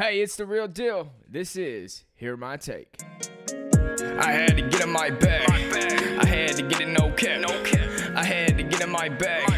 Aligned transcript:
Hey, 0.00 0.20
it's 0.20 0.36
the 0.36 0.46
real 0.46 0.68
deal. 0.68 1.10
This 1.28 1.56
is 1.56 2.04
Hear 2.14 2.36
My 2.36 2.56
Take. 2.56 3.00
I 4.00 4.30
had 4.30 4.56
to 4.56 4.62
get 4.62 4.84
in 4.84 4.92
my 4.92 5.10
bag. 5.10 5.50
I 5.50 6.24
had 6.24 6.54
to 6.54 6.62
get 6.62 6.82
in 6.82 6.92
no 6.92 7.10
cap. 7.14 7.44
I 8.14 8.22
had 8.22 8.56
to 8.58 8.62
get 8.62 8.80
in 8.80 8.90
my 8.90 9.08
bag. 9.08 9.50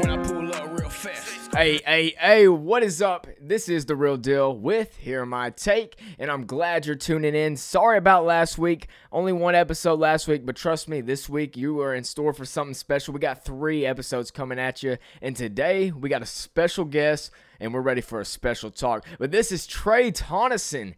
When 0.00 0.10
I 0.10 0.16
pull 0.16 0.52
up 0.52 0.76
real 0.76 0.88
fast. 0.88 1.54
Hey, 1.54 1.80
hey, 1.86 2.16
hey, 2.18 2.48
what 2.48 2.82
is 2.82 3.00
up? 3.00 3.28
This 3.40 3.68
is 3.68 3.86
the 3.86 3.94
real 3.94 4.16
deal 4.16 4.52
with 4.52 4.96
Hear 4.96 5.24
My 5.24 5.50
Take, 5.50 6.00
and 6.18 6.28
I'm 6.28 6.44
glad 6.44 6.84
you're 6.84 6.96
tuning 6.96 7.36
in. 7.36 7.56
Sorry 7.56 7.98
about 7.98 8.24
last 8.24 8.58
week. 8.58 8.88
Only 9.12 9.32
one 9.32 9.54
episode 9.54 10.00
last 10.00 10.26
week, 10.26 10.44
but 10.44 10.56
trust 10.56 10.88
me, 10.88 11.02
this 11.02 11.28
week 11.28 11.56
you 11.56 11.80
are 11.82 11.94
in 11.94 12.02
store 12.02 12.32
for 12.32 12.44
something 12.44 12.74
special. 12.74 13.14
We 13.14 13.20
got 13.20 13.44
three 13.44 13.86
episodes 13.86 14.32
coming 14.32 14.58
at 14.58 14.82
you, 14.82 14.98
and 15.22 15.36
today 15.36 15.92
we 15.92 16.08
got 16.08 16.22
a 16.22 16.26
special 16.26 16.84
guest, 16.84 17.30
and 17.60 17.72
we're 17.72 17.80
ready 17.80 18.00
for 18.00 18.20
a 18.20 18.24
special 18.24 18.70
talk. 18.70 19.04
But 19.18 19.30
this 19.30 19.52
is 19.52 19.66
Trey 19.66 20.10
Tonneson. 20.10 20.94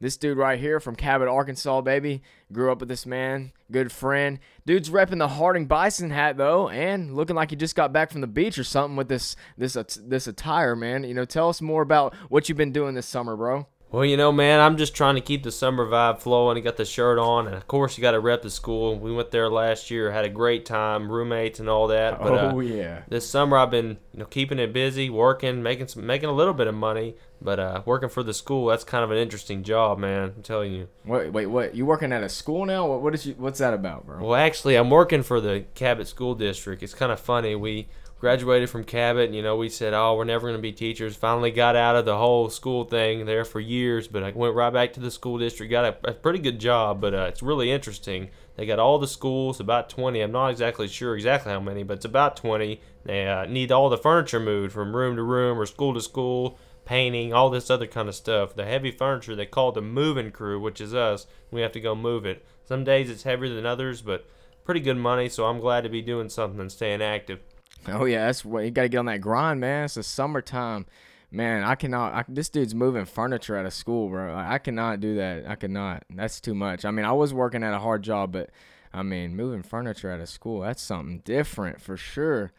This 0.00 0.16
dude 0.16 0.38
right 0.38 0.58
here 0.58 0.80
from 0.80 0.96
Cabot, 0.96 1.28
Arkansas, 1.28 1.82
baby. 1.82 2.22
Grew 2.50 2.72
up 2.72 2.80
with 2.80 2.88
this 2.88 3.04
man, 3.04 3.52
good 3.70 3.92
friend. 3.92 4.38
Dude's 4.64 4.88
repping 4.88 5.18
the 5.18 5.28
Harding 5.28 5.66
Bison 5.66 6.08
hat 6.08 6.38
though, 6.38 6.70
and 6.70 7.14
looking 7.14 7.36
like 7.36 7.50
he 7.50 7.56
just 7.56 7.76
got 7.76 7.92
back 7.92 8.10
from 8.10 8.22
the 8.22 8.26
beach 8.26 8.58
or 8.58 8.64
something 8.64 8.96
with 8.96 9.08
this 9.08 9.36
this 9.58 9.74
this 9.74 10.26
attire, 10.26 10.74
man. 10.74 11.04
You 11.04 11.12
know, 11.12 11.26
tell 11.26 11.50
us 11.50 11.60
more 11.60 11.82
about 11.82 12.14
what 12.30 12.48
you've 12.48 12.56
been 12.56 12.72
doing 12.72 12.94
this 12.94 13.06
summer, 13.06 13.36
bro. 13.36 13.66
Well, 13.92 14.04
you 14.04 14.16
know, 14.16 14.30
man, 14.30 14.60
I'm 14.60 14.76
just 14.76 14.94
trying 14.94 15.16
to 15.16 15.20
keep 15.20 15.42
the 15.42 15.50
summer 15.50 15.84
vibe 15.84 16.20
flowing. 16.20 16.56
I 16.56 16.60
got 16.60 16.76
the 16.76 16.84
shirt 16.84 17.18
on, 17.18 17.48
and 17.48 17.56
of 17.56 17.66
course, 17.66 17.98
you 17.98 18.02
got 18.02 18.12
to 18.12 18.20
rep 18.20 18.42
the 18.42 18.50
school. 18.50 18.96
We 18.96 19.12
went 19.12 19.32
there 19.32 19.50
last 19.50 19.90
year, 19.90 20.12
had 20.12 20.24
a 20.24 20.28
great 20.28 20.64
time, 20.64 21.10
roommates 21.10 21.58
and 21.58 21.68
all 21.68 21.88
that. 21.88 22.20
But, 22.20 22.32
oh 22.32 22.58
uh, 22.58 22.60
yeah. 22.60 23.02
This 23.08 23.28
summer, 23.28 23.56
I've 23.56 23.72
been, 23.72 23.98
you 24.12 24.20
know, 24.20 24.26
keeping 24.26 24.60
it 24.60 24.72
busy, 24.72 25.10
working, 25.10 25.60
making 25.60 25.88
some, 25.88 26.06
making 26.06 26.28
a 26.28 26.32
little 26.32 26.54
bit 26.54 26.68
of 26.68 26.74
money. 26.74 27.16
But 27.42 27.58
uh, 27.58 27.82
working 27.84 28.10
for 28.10 28.22
the 28.22 28.34
school, 28.34 28.66
that's 28.66 28.84
kind 28.84 29.02
of 29.02 29.10
an 29.10 29.16
interesting 29.16 29.64
job, 29.64 29.98
man. 29.98 30.34
I'm 30.36 30.42
telling 30.42 30.72
you. 30.72 30.88
Wait, 31.04 31.32
wait, 31.32 31.46
what? 31.46 31.74
You 31.74 31.84
working 31.84 32.12
at 32.12 32.22
a 32.22 32.28
school 32.28 32.66
now? 32.66 32.86
What, 32.86 33.02
what 33.02 33.14
is 33.14 33.26
you? 33.26 33.34
What's 33.38 33.58
that 33.58 33.74
about, 33.74 34.06
bro? 34.06 34.22
Well, 34.22 34.36
actually, 34.36 34.76
I'm 34.76 34.90
working 34.90 35.24
for 35.24 35.40
the 35.40 35.64
Cabot 35.74 36.06
School 36.06 36.36
District. 36.36 36.82
It's 36.82 36.94
kind 36.94 37.10
of 37.10 37.18
funny. 37.18 37.56
We 37.56 37.88
graduated 38.20 38.68
from 38.68 38.84
Cabot. 38.84 39.32
You 39.32 39.42
know, 39.42 39.56
we 39.56 39.70
said, 39.70 39.94
oh, 39.94 40.14
we're 40.14 40.24
never 40.24 40.46
going 40.46 40.58
to 40.58 40.62
be 40.62 40.72
teachers. 40.72 41.16
Finally 41.16 41.50
got 41.50 41.74
out 41.74 41.96
of 41.96 42.04
the 42.04 42.18
whole 42.18 42.50
school 42.50 42.84
thing 42.84 43.24
there 43.24 43.46
for 43.46 43.58
years, 43.60 44.06
but 44.06 44.22
I 44.22 44.30
went 44.30 44.54
right 44.54 44.72
back 44.72 44.92
to 44.92 45.00
the 45.00 45.10
school 45.10 45.38
district. 45.38 45.70
Got 45.70 46.04
a, 46.04 46.10
a 46.10 46.12
pretty 46.12 46.38
good 46.38 46.60
job, 46.60 47.00
but 47.00 47.14
uh, 47.14 47.26
it's 47.28 47.42
really 47.42 47.72
interesting. 47.72 48.28
They 48.56 48.66
got 48.66 48.78
all 48.78 48.98
the 48.98 49.08
schools, 49.08 49.58
about 49.58 49.88
20. 49.88 50.20
I'm 50.20 50.32
not 50.32 50.50
exactly 50.50 50.86
sure 50.86 51.16
exactly 51.16 51.50
how 51.50 51.60
many, 51.60 51.82
but 51.82 51.94
it's 51.94 52.04
about 52.04 52.36
20. 52.36 52.80
They 53.04 53.26
uh, 53.26 53.46
need 53.46 53.72
all 53.72 53.88
the 53.88 53.96
furniture 53.96 54.38
moved 54.38 54.74
from 54.74 54.94
room 54.94 55.16
to 55.16 55.22
room 55.22 55.58
or 55.58 55.64
school 55.64 55.94
to 55.94 56.00
school, 56.02 56.58
painting, 56.84 57.32
all 57.32 57.48
this 57.48 57.70
other 57.70 57.86
kind 57.86 58.08
of 58.08 58.14
stuff. 58.14 58.54
The 58.54 58.66
heavy 58.66 58.90
furniture 58.90 59.34
they 59.34 59.46
call 59.46 59.72
the 59.72 59.80
moving 59.80 60.30
crew, 60.30 60.60
which 60.60 60.80
is 60.82 60.94
us. 60.94 61.26
We 61.50 61.62
have 61.62 61.72
to 61.72 61.80
go 61.80 61.94
move 61.94 62.26
it. 62.26 62.44
Some 62.66 62.84
days 62.84 63.08
it's 63.08 63.22
heavier 63.22 63.54
than 63.54 63.64
others, 63.64 64.02
but 64.02 64.26
pretty 64.62 64.80
good 64.80 64.98
money, 64.98 65.30
so 65.30 65.46
I'm 65.46 65.58
glad 65.58 65.84
to 65.84 65.88
be 65.88 66.02
doing 66.02 66.28
something 66.28 66.60
and 66.60 66.70
staying 66.70 67.00
active. 67.00 67.40
Oh 67.88 68.04
yeah, 68.04 68.26
that's 68.26 68.44
what 68.44 68.64
you 68.64 68.70
got 68.70 68.82
to 68.82 68.88
get 68.88 68.98
on 68.98 69.06
that 69.06 69.20
grind, 69.20 69.60
man. 69.60 69.84
It's 69.84 69.94
the 69.94 70.02
summertime, 70.02 70.86
man. 71.30 71.62
I 71.62 71.74
cannot. 71.74 72.14
I, 72.14 72.24
this 72.28 72.48
dude's 72.48 72.74
moving 72.74 73.04
furniture 73.04 73.56
out 73.56 73.66
of 73.66 73.72
school, 73.72 74.08
bro. 74.08 74.34
I 74.36 74.58
cannot 74.58 75.00
do 75.00 75.16
that. 75.16 75.48
I 75.48 75.54
cannot. 75.54 76.04
That's 76.10 76.40
too 76.40 76.54
much. 76.54 76.84
I 76.84 76.90
mean, 76.90 77.04
I 77.04 77.12
was 77.12 77.32
working 77.32 77.62
at 77.62 77.72
a 77.72 77.78
hard 77.78 78.02
job, 78.02 78.32
but 78.32 78.50
I 78.92 79.02
mean, 79.02 79.36
moving 79.36 79.62
furniture 79.62 80.10
out 80.10 80.20
of 80.20 80.28
school, 80.28 80.60
that's 80.60 80.82
something 80.82 81.20
different 81.24 81.80
for 81.80 81.96
sure. 81.96 82.52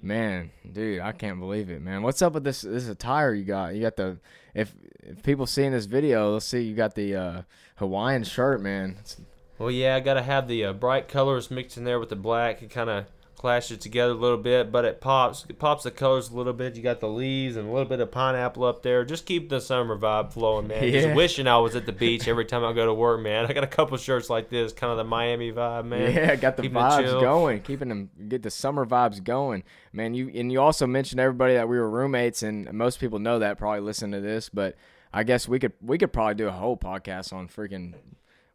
Man, 0.00 0.52
dude, 0.70 1.00
I 1.00 1.10
can't 1.10 1.40
believe 1.40 1.70
it, 1.70 1.82
man. 1.82 2.02
What's 2.02 2.22
up 2.22 2.34
with 2.34 2.44
this 2.44 2.62
this 2.62 2.88
attire 2.88 3.34
you 3.34 3.44
got? 3.44 3.74
You 3.74 3.80
got 3.80 3.96
the 3.96 4.18
if 4.54 4.72
if 5.02 5.24
people 5.24 5.46
seeing 5.46 5.72
this 5.72 5.86
video, 5.86 6.30
they'll 6.30 6.40
see 6.40 6.62
you 6.62 6.76
got 6.76 6.94
the 6.94 7.16
uh, 7.16 7.42
Hawaiian 7.76 8.22
shirt, 8.22 8.60
man. 8.60 8.96
It's, 9.00 9.16
well, 9.58 9.72
yeah, 9.72 9.96
I 9.96 10.00
gotta 10.00 10.22
have 10.22 10.46
the 10.46 10.66
uh, 10.66 10.72
bright 10.72 11.08
colors 11.08 11.50
mixed 11.50 11.76
in 11.76 11.82
there 11.82 11.98
with 11.98 12.10
the 12.10 12.16
black. 12.16 12.62
It 12.62 12.70
kind 12.70 12.88
of 12.88 13.06
clash 13.38 13.70
it 13.70 13.80
together 13.80 14.10
a 14.10 14.16
little 14.16 14.36
bit, 14.36 14.72
but 14.72 14.84
it 14.84 15.00
pops 15.00 15.46
it 15.48 15.58
pops 15.58 15.84
the 15.84 15.90
colors 15.92 16.28
a 16.28 16.36
little 16.36 16.52
bit. 16.52 16.74
You 16.74 16.82
got 16.82 16.98
the 16.98 17.08
leaves 17.08 17.56
and 17.56 17.68
a 17.68 17.72
little 17.72 17.88
bit 17.88 18.00
of 18.00 18.10
pineapple 18.10 18.64
up 18.64 18.82
there. 18.82 19.04
Just 19.04 19.26
keep 19.26 19.48
the 19.48 19.60
summer 19.60 19.96
vibe 19.96 20.32
flowing, 20.32 20.66
man. 20.66 20.82
Yeah. 20.82 20.90
Just 20.90 21.14
wishing 21.14 21.46
I 21.46 21.56
was 21.58 21.76
at 21.76 21.86
the 21.86 21.92
beach 21.92 22.26
every 22.26 22.44
time 22.46 22.64
I 22.64 22.72
go 22.72 22.84
to 22.84 22.92
work, 22.92 23.20
man. 23.20 23.46
I 23.46 23.52
got 23.52 23.62
a 23.62 23.68
couple 23.68 23.96
shirts 23.96 24.28
like 24.28 24.50
this, 24.50 24.72
kind 24.72 24.90
of 24.90 24.98
the 24.98 25.04
Miami 25.04 25.52
vibe, 25.52 25.86
man. 25.86 26.12
Yeah, 26.12 26.34
got 26.34 26.56
the 26.56 26.62
keeping 26.62 26.76
vibes 26.76 27.20
going, 27.20 27.62
keeping 27.62 27.88
them 27.88 28.10
get 28.28 28.42
the 28.42 28.50
summer 28.50 28.84
vibes 28.84 29.22
going, 29.22 29.62
man. 29.92 30.14
You 30.14 30.30
and 30.34 30.50
you 30.50 30.60
also 30.60 30.86
mentioned 30.86 31.20
everybody 31.20 31.54
that 31.54 31.68
we 31.68 31.78
were 31.78 31.88
roommates, 31.88 32.42
and 32.42 32.70
most 32.72 32.98
people 32.98 33.20
know 33.20 33.38
that 33.38 33.56
probably 33.56 33.80
listen 33.80 34.10
to 34.12 34.20
this, 34.20 34.48
but 34.48 34.74
I 35.12 35.22
guess 35.22 35.46
we 35.46 35.60
could 35.60 35.72
we 35.80 35.96
could 35.96 36.12
probably 36.12 36.34
do 36.34 36.48
a 36.48 36.52
whole 36.52 36.76
podcast 36.76 37.32
on 37.32 37.46
freaking 37.46 37.94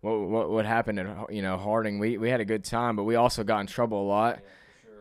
what 0.02 0.20
what, 0.20 0.50
what 0.50 0.66
happened 0.66 1.00
at 1.00 1.34
you 1.34 1.42
know 1.42 1.56
Harding. 1.56 2.00
We 2.00 2.18
we 2.18 2.30
had 2.30 2.42
a 2.42 2.46
good 2.46 2.66
time, 2.66 2.98
but 2.98 3.06
we 3.06 3.16
also 3.16 3.46
got 3.46 3.62
in 3.62 3.68
trouble 3.68 4.02
a 4.02 4.08
lot. 4.08 4.40
Yeah 4.44 4.50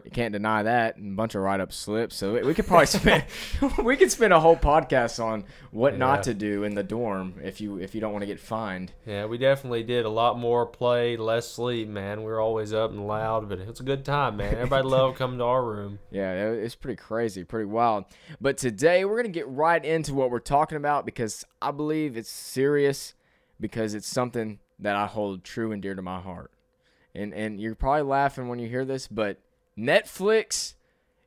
you 0.05 0.11
can't 0.11 0.33
deny 0.33 0.63
that. 0.63 0.97
And 0.97 1.13
a 1.13 1.17
bunch 1.17 1.35
of 1.35 1.43
write 1.43 1.61
up 1.61 1.73
slips. 1.73 2.17
So 2.17 2.45
we 2.45 2.55
could 2.55 2.67
probably 2.67 2.87
spend 2.87 3.25
we 3.83 3.97
could 3.97 4.11
spend 4.11 4.33
a 4.33 4.41
whole 4.41 4.57
podcast 4.57 5.23
on 5.23 5.45
what 5.71 5.95
yeah. 5.95 5.99
not 5.99 6.23
to 6.25 6.35
do 6.35 6.65
in 6.65 6.75
the 6.75 6.83
dorm 6.83 7.35
if 7.43 7.61
you 7.61 7.79
if 7.79 7.95
you 7.95 8.01
don't 8.01 8.13
want 8.13 8.23
to 8.23 8.27
get 8.27 8.41
fined. 8.41 8.93
Yeah, 9.07 9.27
we 9.27 9.39
definitely 9.39 9.83
did 9.83 10.05
a 10.05 10.11
lot 10.11 10.39
more 10.39 10.67
play, 10.67 11.17
less 11.17 11.49
sleep, 11.49 11.89
man. 11.89 12.21
We 12.21 12.27
were 12.27 12.41
always 12.41 12.73
up 12.73 12.91
and 12.91 13.07
loud, 13.07 13.49
but 13.49 13.59
it's 13.59 13.81
a 13.81 13.85
good 13.85 14.05
time, 14.05 14.37
man. 14.37 14.55
Everybody 14.55 14.87
loved 14.89 15.19
coming 15.19 15.39
to 15.39 15.45
our 15.45 15.65
room. 15.65 15.99
Yeah, 16.11 16.33
it's 16.33 16.75
pretty 16.75 16.97
crazy, 16.97 17.45
pretty 17.45 17.67
wild. 17.67 18.05
But 18.41 18.59
today 18.59 19.05
we're 19.05 19.17
gonna 19.17 19.29
get 19.29 19.49
right 19.49 19.85
into 19.85 20.15
what 20.15 20.31
we're 20.31 20.41
talking 20.41 20.77
about 20.77 21.07
because 21.07 21.45
I 21.61 21.71
believe 21.71 22.17
it's 22.17 22.31
serious 22.31 23.15
because 23.61 23.95
it's 23.95 24.09
something 24.09 24.59
that 24.79 24.97
I 24.97 25.07
hold 25.07 25.45
true 25.45 25.73
and 25.73 25.81
dear 25.81 25.95
to 25.95 26.03
my 26.03 26.21
heart. 26.21 26.51
And 27.15 27.33
and 27.35 27.61
you're 27.61 27.75
probably 27.75 28.03
laughing 28.03 28.49
when 28.49 28.59
you 28.59 28.69
hear 28.69 28.85
this, 28.85 29.07
but 29.07 29.39
Netflix 29.79 30.75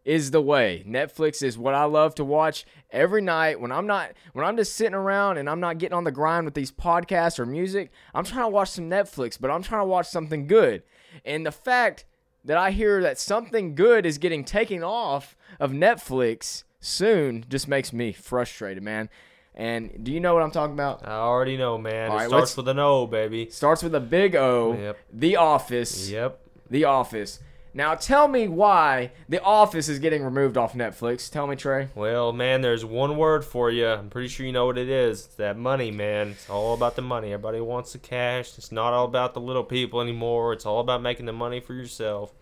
is 0.04 0.32
the 0.32 0.42
way. 0.42 0.84
Netflix 0.88 1.42
is 1.42 1.58
what 1.58 1.74
I 1.74 1.86
love 1.86 2.16
to 2.16 2.24
watch 2.26 2.66
every 2.92 3.22
night 3.22 3.60
when 3.60 3.72
I'm 3.72 3.88
not 3.88 4.12
when 4.34 4.46
I'm 4.46 4.56
just 4.56 4.76
sitting 4.76 4.94
around 4.94 5.38
and 5.38 5.50
I'm 5.50 5.60
not 5.60 5.80
getting 5.80 5.98
on 5.98 6.04
the 6.04 6.12
grind 6.12 6.46
with 6.46 6.54
these 6.54 6.72
podcasts 6.72 7.40
or 7.40 7.46
music. 7.46 7.92
I'm 8.14 8.24
trying 8.24 8.46
to 8.46 8.50
watch 8.50 8.70
some 8.70 8.90
Netflix, 8.90 9.40
but 9.40 9.50
I'm 9.50 9.64
trying 9.64 9.82
to 9.82 9.86
watch 9.86 10.08
something 10.08 10.46
good. 10.46 10.84
And 11.26 11.46
the 11.46 11.52
fact 11.52 12.06
that 12.44 12.58
I 12.58 12.72
hear 12.72 13.02
that 13.02 13.20
something 13.20 13.74
good 13.74 14.06
is 14.06 14.20
getting 14.20 14.46
taken 14.46 14.84
off 14.84 15.36
of 15.60 15.72
Netflix 15.72 16.64
soon 16.80 17.44
just 17.50 17.68
makes 17.68 17.92
me 17.92 18.12
frustrated, 18.12 18.84
man. 18.84 19.10
And 19.56 20.04
do 20.04 20.12
you 20.12 20.20
know 20.20 20.34
what 20.34 20.44
I'm 20.44 20.52
talking 20.52 20.74
about? 20.74 21.08
I 21.08 21.14
already 21.14 21.58
know, 21.58 21.78
man. 21.78 22.12
All 22.12 22.18
it 22.18 22.22
right, 22.22 22.28
starts 22.28 22.58
with 22.58 22.68
an 22.68 22.78
O, 22.78 23.08
baby. 23.08 23.50
Starts 23.50 23.82
with 23.82 23.96
a 23.96 24.02
big 24.02 24.36
O. 24.36 24.78
Yep. 24.78 24.98
The 25.14 25.36
Office. 25.38 26.10
Yep. 26.10 26.40
The 26.70 26.84
Office. 26.84 27.40
Now 27.78 27.94
tell 27.94 28.30
me 28.30 28.48
why 28.48 29.12
The 29.28 29.44
Office 29.44 29.90
is 29.90 30.00
getting 30.00 30.24
removed 30.24 30.56
off 30.56 30.76
Netflix. 30.76 31.30
Tell 31.30 31.46
me, 31.46 31.58
Trey. 31.58 31.90
Well, 31.94 32.32
man, 32.32 32.62
there's 32.62 32.86
one 32.86 33.18
word 33.18 33.44
for 33.44 33.70
you. 33.70 33.86
I'm 33.86 34.10
pretty 34.10 34.30
sure 34.30 34.46
you 34.46 34.54
know 34.54 34.66
what 34.66 34.78
it 34.78 34.88
is. 34.88 35.26
It's 35.26 35.36
that 35.36 35.58
money, 35.58 35.92
man. 35.92 36.30
It's 36.30 36.50
all 36.50 36.74
about 36.74 36.96
the 36.96 37.02
money. 37.02 37.34
Everybody 37.34 37.60
wants 37.60 37.92
the 37.92 37.98
cash. 37.98 38.58
It's 38.58 38.72
not 38.72 38.94
all 38.94 39.04
about 39.04 39.34
the 39.34 39.42
little 39.42 39.66
people 39.66 40.00
anymore. 40.00 40.54
It's 40.54 40.66
all 40.66 40.80
about 40.80 41.02
making 41.02 41.26
the 41.26 41.34
money 41.34 41.60
for 41.60 41.74
yourself. 41.74 42.34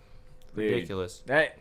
Dude, 0.56 0.72
Ridiculous. 0.72 1.24
That 1.26 1.58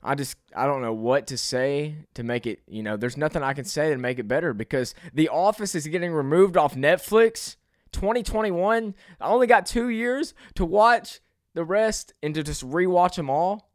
I 0.00 0.14
just 0.14 0.36
I 0.54 0.66
don't 0.66 0.82
know 0.82 0.92
what 0.92 1.26
to 1.26 1.38
say 1.38 1.96
to 2.14 2.22
make 2.22 2.46
it, 2.46 2.60
you 2.68 2.84
know, 2.84 2.96
there's 2.96 3.16
nothing 3.16 3.42
I 3.42 3.54
can 3.54 3.64
say 3.64 3.90
to 3.90 3.98
make 3.98 4.20
it 4.20 4.28
better 4.28 4.54
because 4.54 4.94
The 5.12 5.30
Office 5.30 5.74
is 5.74 5.88
getting 5.88 6.12
removed 6.12 6.56
off 6.56 6.76
Netflix. 6.76 7.56
2021. 7.90 8.94
I 9.20 9.26
only 9.26 9.48
got 9.48 9.66
2 9.66 9.88
years 9.88 10.32
to 10.54 10.64
watch 10.64 11.20
the 11.54 11.64
rest 11.64 12.14
and 12.22 12.34
to 12.34 12.42
just 12.42 12.68
rewatch 12.68 13.16
them 13.16 13.30
all 13.30 13.70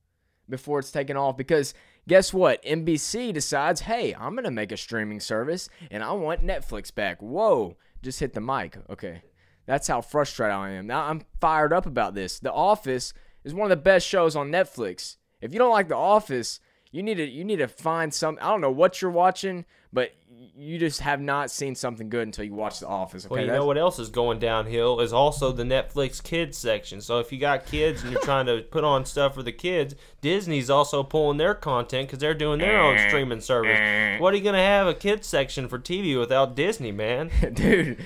before 0.50 0.80
it's 0.80 0.92
taken 0.92 1.18
off 1.18 1.38
because 1.38 1.74
guess 2.08 2.34
what? 2.34 2.64
NBC 2.64 3.34
decides, 3.34 3.82
hey, 3.82 4.16
I'm 4.16 4.34
going 4.34 4.46
to 4.46 4.52
make 4.52 4.72
a 4.72 4.78
streaming 4.78 5.20
service 5.20 5.70
and 5.92 6.04
I 6.04 6.12
want 6.14 6.46
Netflix 6.46 6.94
back. 6.94 7.22
Whoa, 7.22 7.78
just 8.02 8.20
hit 8.20 8.34
the 8.34 8.42
mic. 8.42 8.78
Okay. 8.90 9.22
That's 9.66 9.88
how 9.88 10.02
frustrated 10.02 10.56
I 10.56 10.72
am. 10.72 10.88
Now 10.88 11.04
I'm 11.04 11.24
fired 11.42 11.74
up 11.74 11.86
about 11.86 12.16
this. 12.16 12.40
The 12.40 12.54
Office 12.54 13.14
is 13.44 13.54
one 13.54 13.70
of 13.70 13.78
the 13.78 13.84
best 13.84 14.08
shows 14.08 14.36
on 14.36 14.50
Netflix. 14.50 15.18
If 15.42 15.54
you 15.54 15.60
don't 15.60 15.72
like 15.72 15.90
The 15.90 15.96
Office, 15.96 16.60
you 16.92 17.04
need 17.04 17.16
to 17.16 17.26
you 17.26 17.44
need 17.44 17.58
to 17.58 17.68
find 17.68 18.14
some 18.14 18.40
I 18.42 18.50
don't 18.50 18.62
know 18.62 18.72
what 18.72 19.02
you're 19.02 19.12
watching, 19.12 19.66
but 19.98 20.14
you 20.56 20.78
just 20.78 21.00
have 21.00 21.20
not 21.20 21.50
seen 21.50 21.74
something 21.74 22.08
good 22.08 22.28
until 22.28 22.46
you 22.46 22.54
watch 22.54 22.82
The 22.82 22.88
Office. 22.88 23.26
Okay? 23.26 23.34
Well, 23.34 23.42
you 23.42 23.48
That's, 23.48 23.58
know 23.58 23.66
what 23.66 23.80
else 23.80 23.98
is 23.98 24.10
going 24.10 24.38
downhill 24.38 25.00
is 25.00 25.12
also 25.12 25.52
the 25.52 25.64
Netflix 25.64 26.22
kids 26.22 26.56
section. 26.56 27.02
So 27.02 27.18
if 27.18 27.32
you 27.32 27.40
got 27.40 27.66
kids 27.66 28.04
and 28.04 28.12
you're 28.12 28.22
trying 28.22 28.46
to 28.46 28.62
put 28.62 28.84
on 28.84 29.08
stuff 29.08 29.34
for 29.34 29.42
the 29.42 29.52
kids, 29.52 29.96
Disney's 30.22 30.70
also 30.70 31.02
pulling 31.02 31.38
their 31.38 31.56
content 31.56 32.10
because 32.10 32.20
they're 32.20 32.36
doing 32.36 32.60
their 32.60 32.80
own 32.80 33.00
streaming 33.08 33.42
service. 33.42 34.22
What 34.22 34.36
are 34.36 34.38
you 34.38 34.44
gonna 34.44 34.60
have 34.60 34.86
a 34.86 34.94
kids 34.94 35.26
section 35.26 35.68
for 35.68 35.80
TV 35.80 36.16
without 36.20 36.56
Disney, 36.56 36.92
man? 36.92 37.32
Dude, 37.54 37.98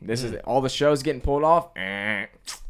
this 0.00 0.22
is 0.22 0.34
all 0.44 0.62
the 0.62 0.70
shows 0.70 1.02
getting 1.02 1.20
pulled 1.20 1.44
off 1.44 1.76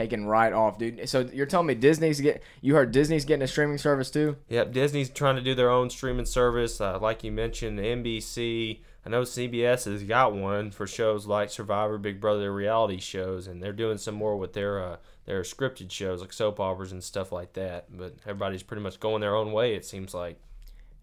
taken 0.00 0.26
right 0.26 0.52
off, 0.52 0.78
dude. 0.78 1.08
So 1.08 1.28
you're 1.32 1.46
telling 1.46 1.66
me 1.66 1.74
Disney's 1.74 2.20
get 2.20 2.42
you 2.60 2.74
heard 2.74 2.92
Disney's 2.92 3.24
getting 3.24 3.42
a 3.42 3.46
streaming 3.46 3.78
service 3.78 4.10
too? 4.10 4.36
Yep, 4.48 4.72
Disney's 4.72 5.10
trying 5.10 5.36
to 5.36 5.42
do 5.42 5.54
their 5.54 5.70
own 5.70 5.90
streaming 5.90 6.26
service, 6.26 6.80
uh, 6.80 6.98
like 6.98 7.22
you 7.22 7.32
mentioned, 7.32 7.78
NBC, 7.78 8.80
I 9.04 9.08
know 9.08 9.22
CBS 9.22 9.90
has 9.90 10.02
got 10.02 10.34
one 10.34 10.70
for 10.70 10.86
shows 10.86 11.26
like 11.26 11.50
Survivor, 11.50 11.96
Big 11.96 12.20
Brother, 12.20 12.52
reality 12.52 12.98
shows, 12.98 13.46
and 13.46 13.62
they're 13.62 13.72
doing 13.72 13.98
some 13.98 14.14
more 14.14 14.36
with 14.36 14.52
their 14.52 14.82
uh, 14.82 14.96
their 15.24 15.42
scripted 15.42 15.90
shows 15.90 16.20
like 16.20 16.32
soap 16.32 16.60
operas 16.60 16.92
and 16.92 17.02
stuff 17.02 17.32
like 17.32 17.54
that. 17.54 17.86
But 17.96 18.16
everybody's 18.26 18.62
pretty 18.62 18.82
much 18.82 19.00
going 19.00 19.20
their 19.20 19.36
own 19.36 19.52
way. 19.52 19.74
It 19.74 19.84
seems 19.84 20.12
like. 20.12 20.38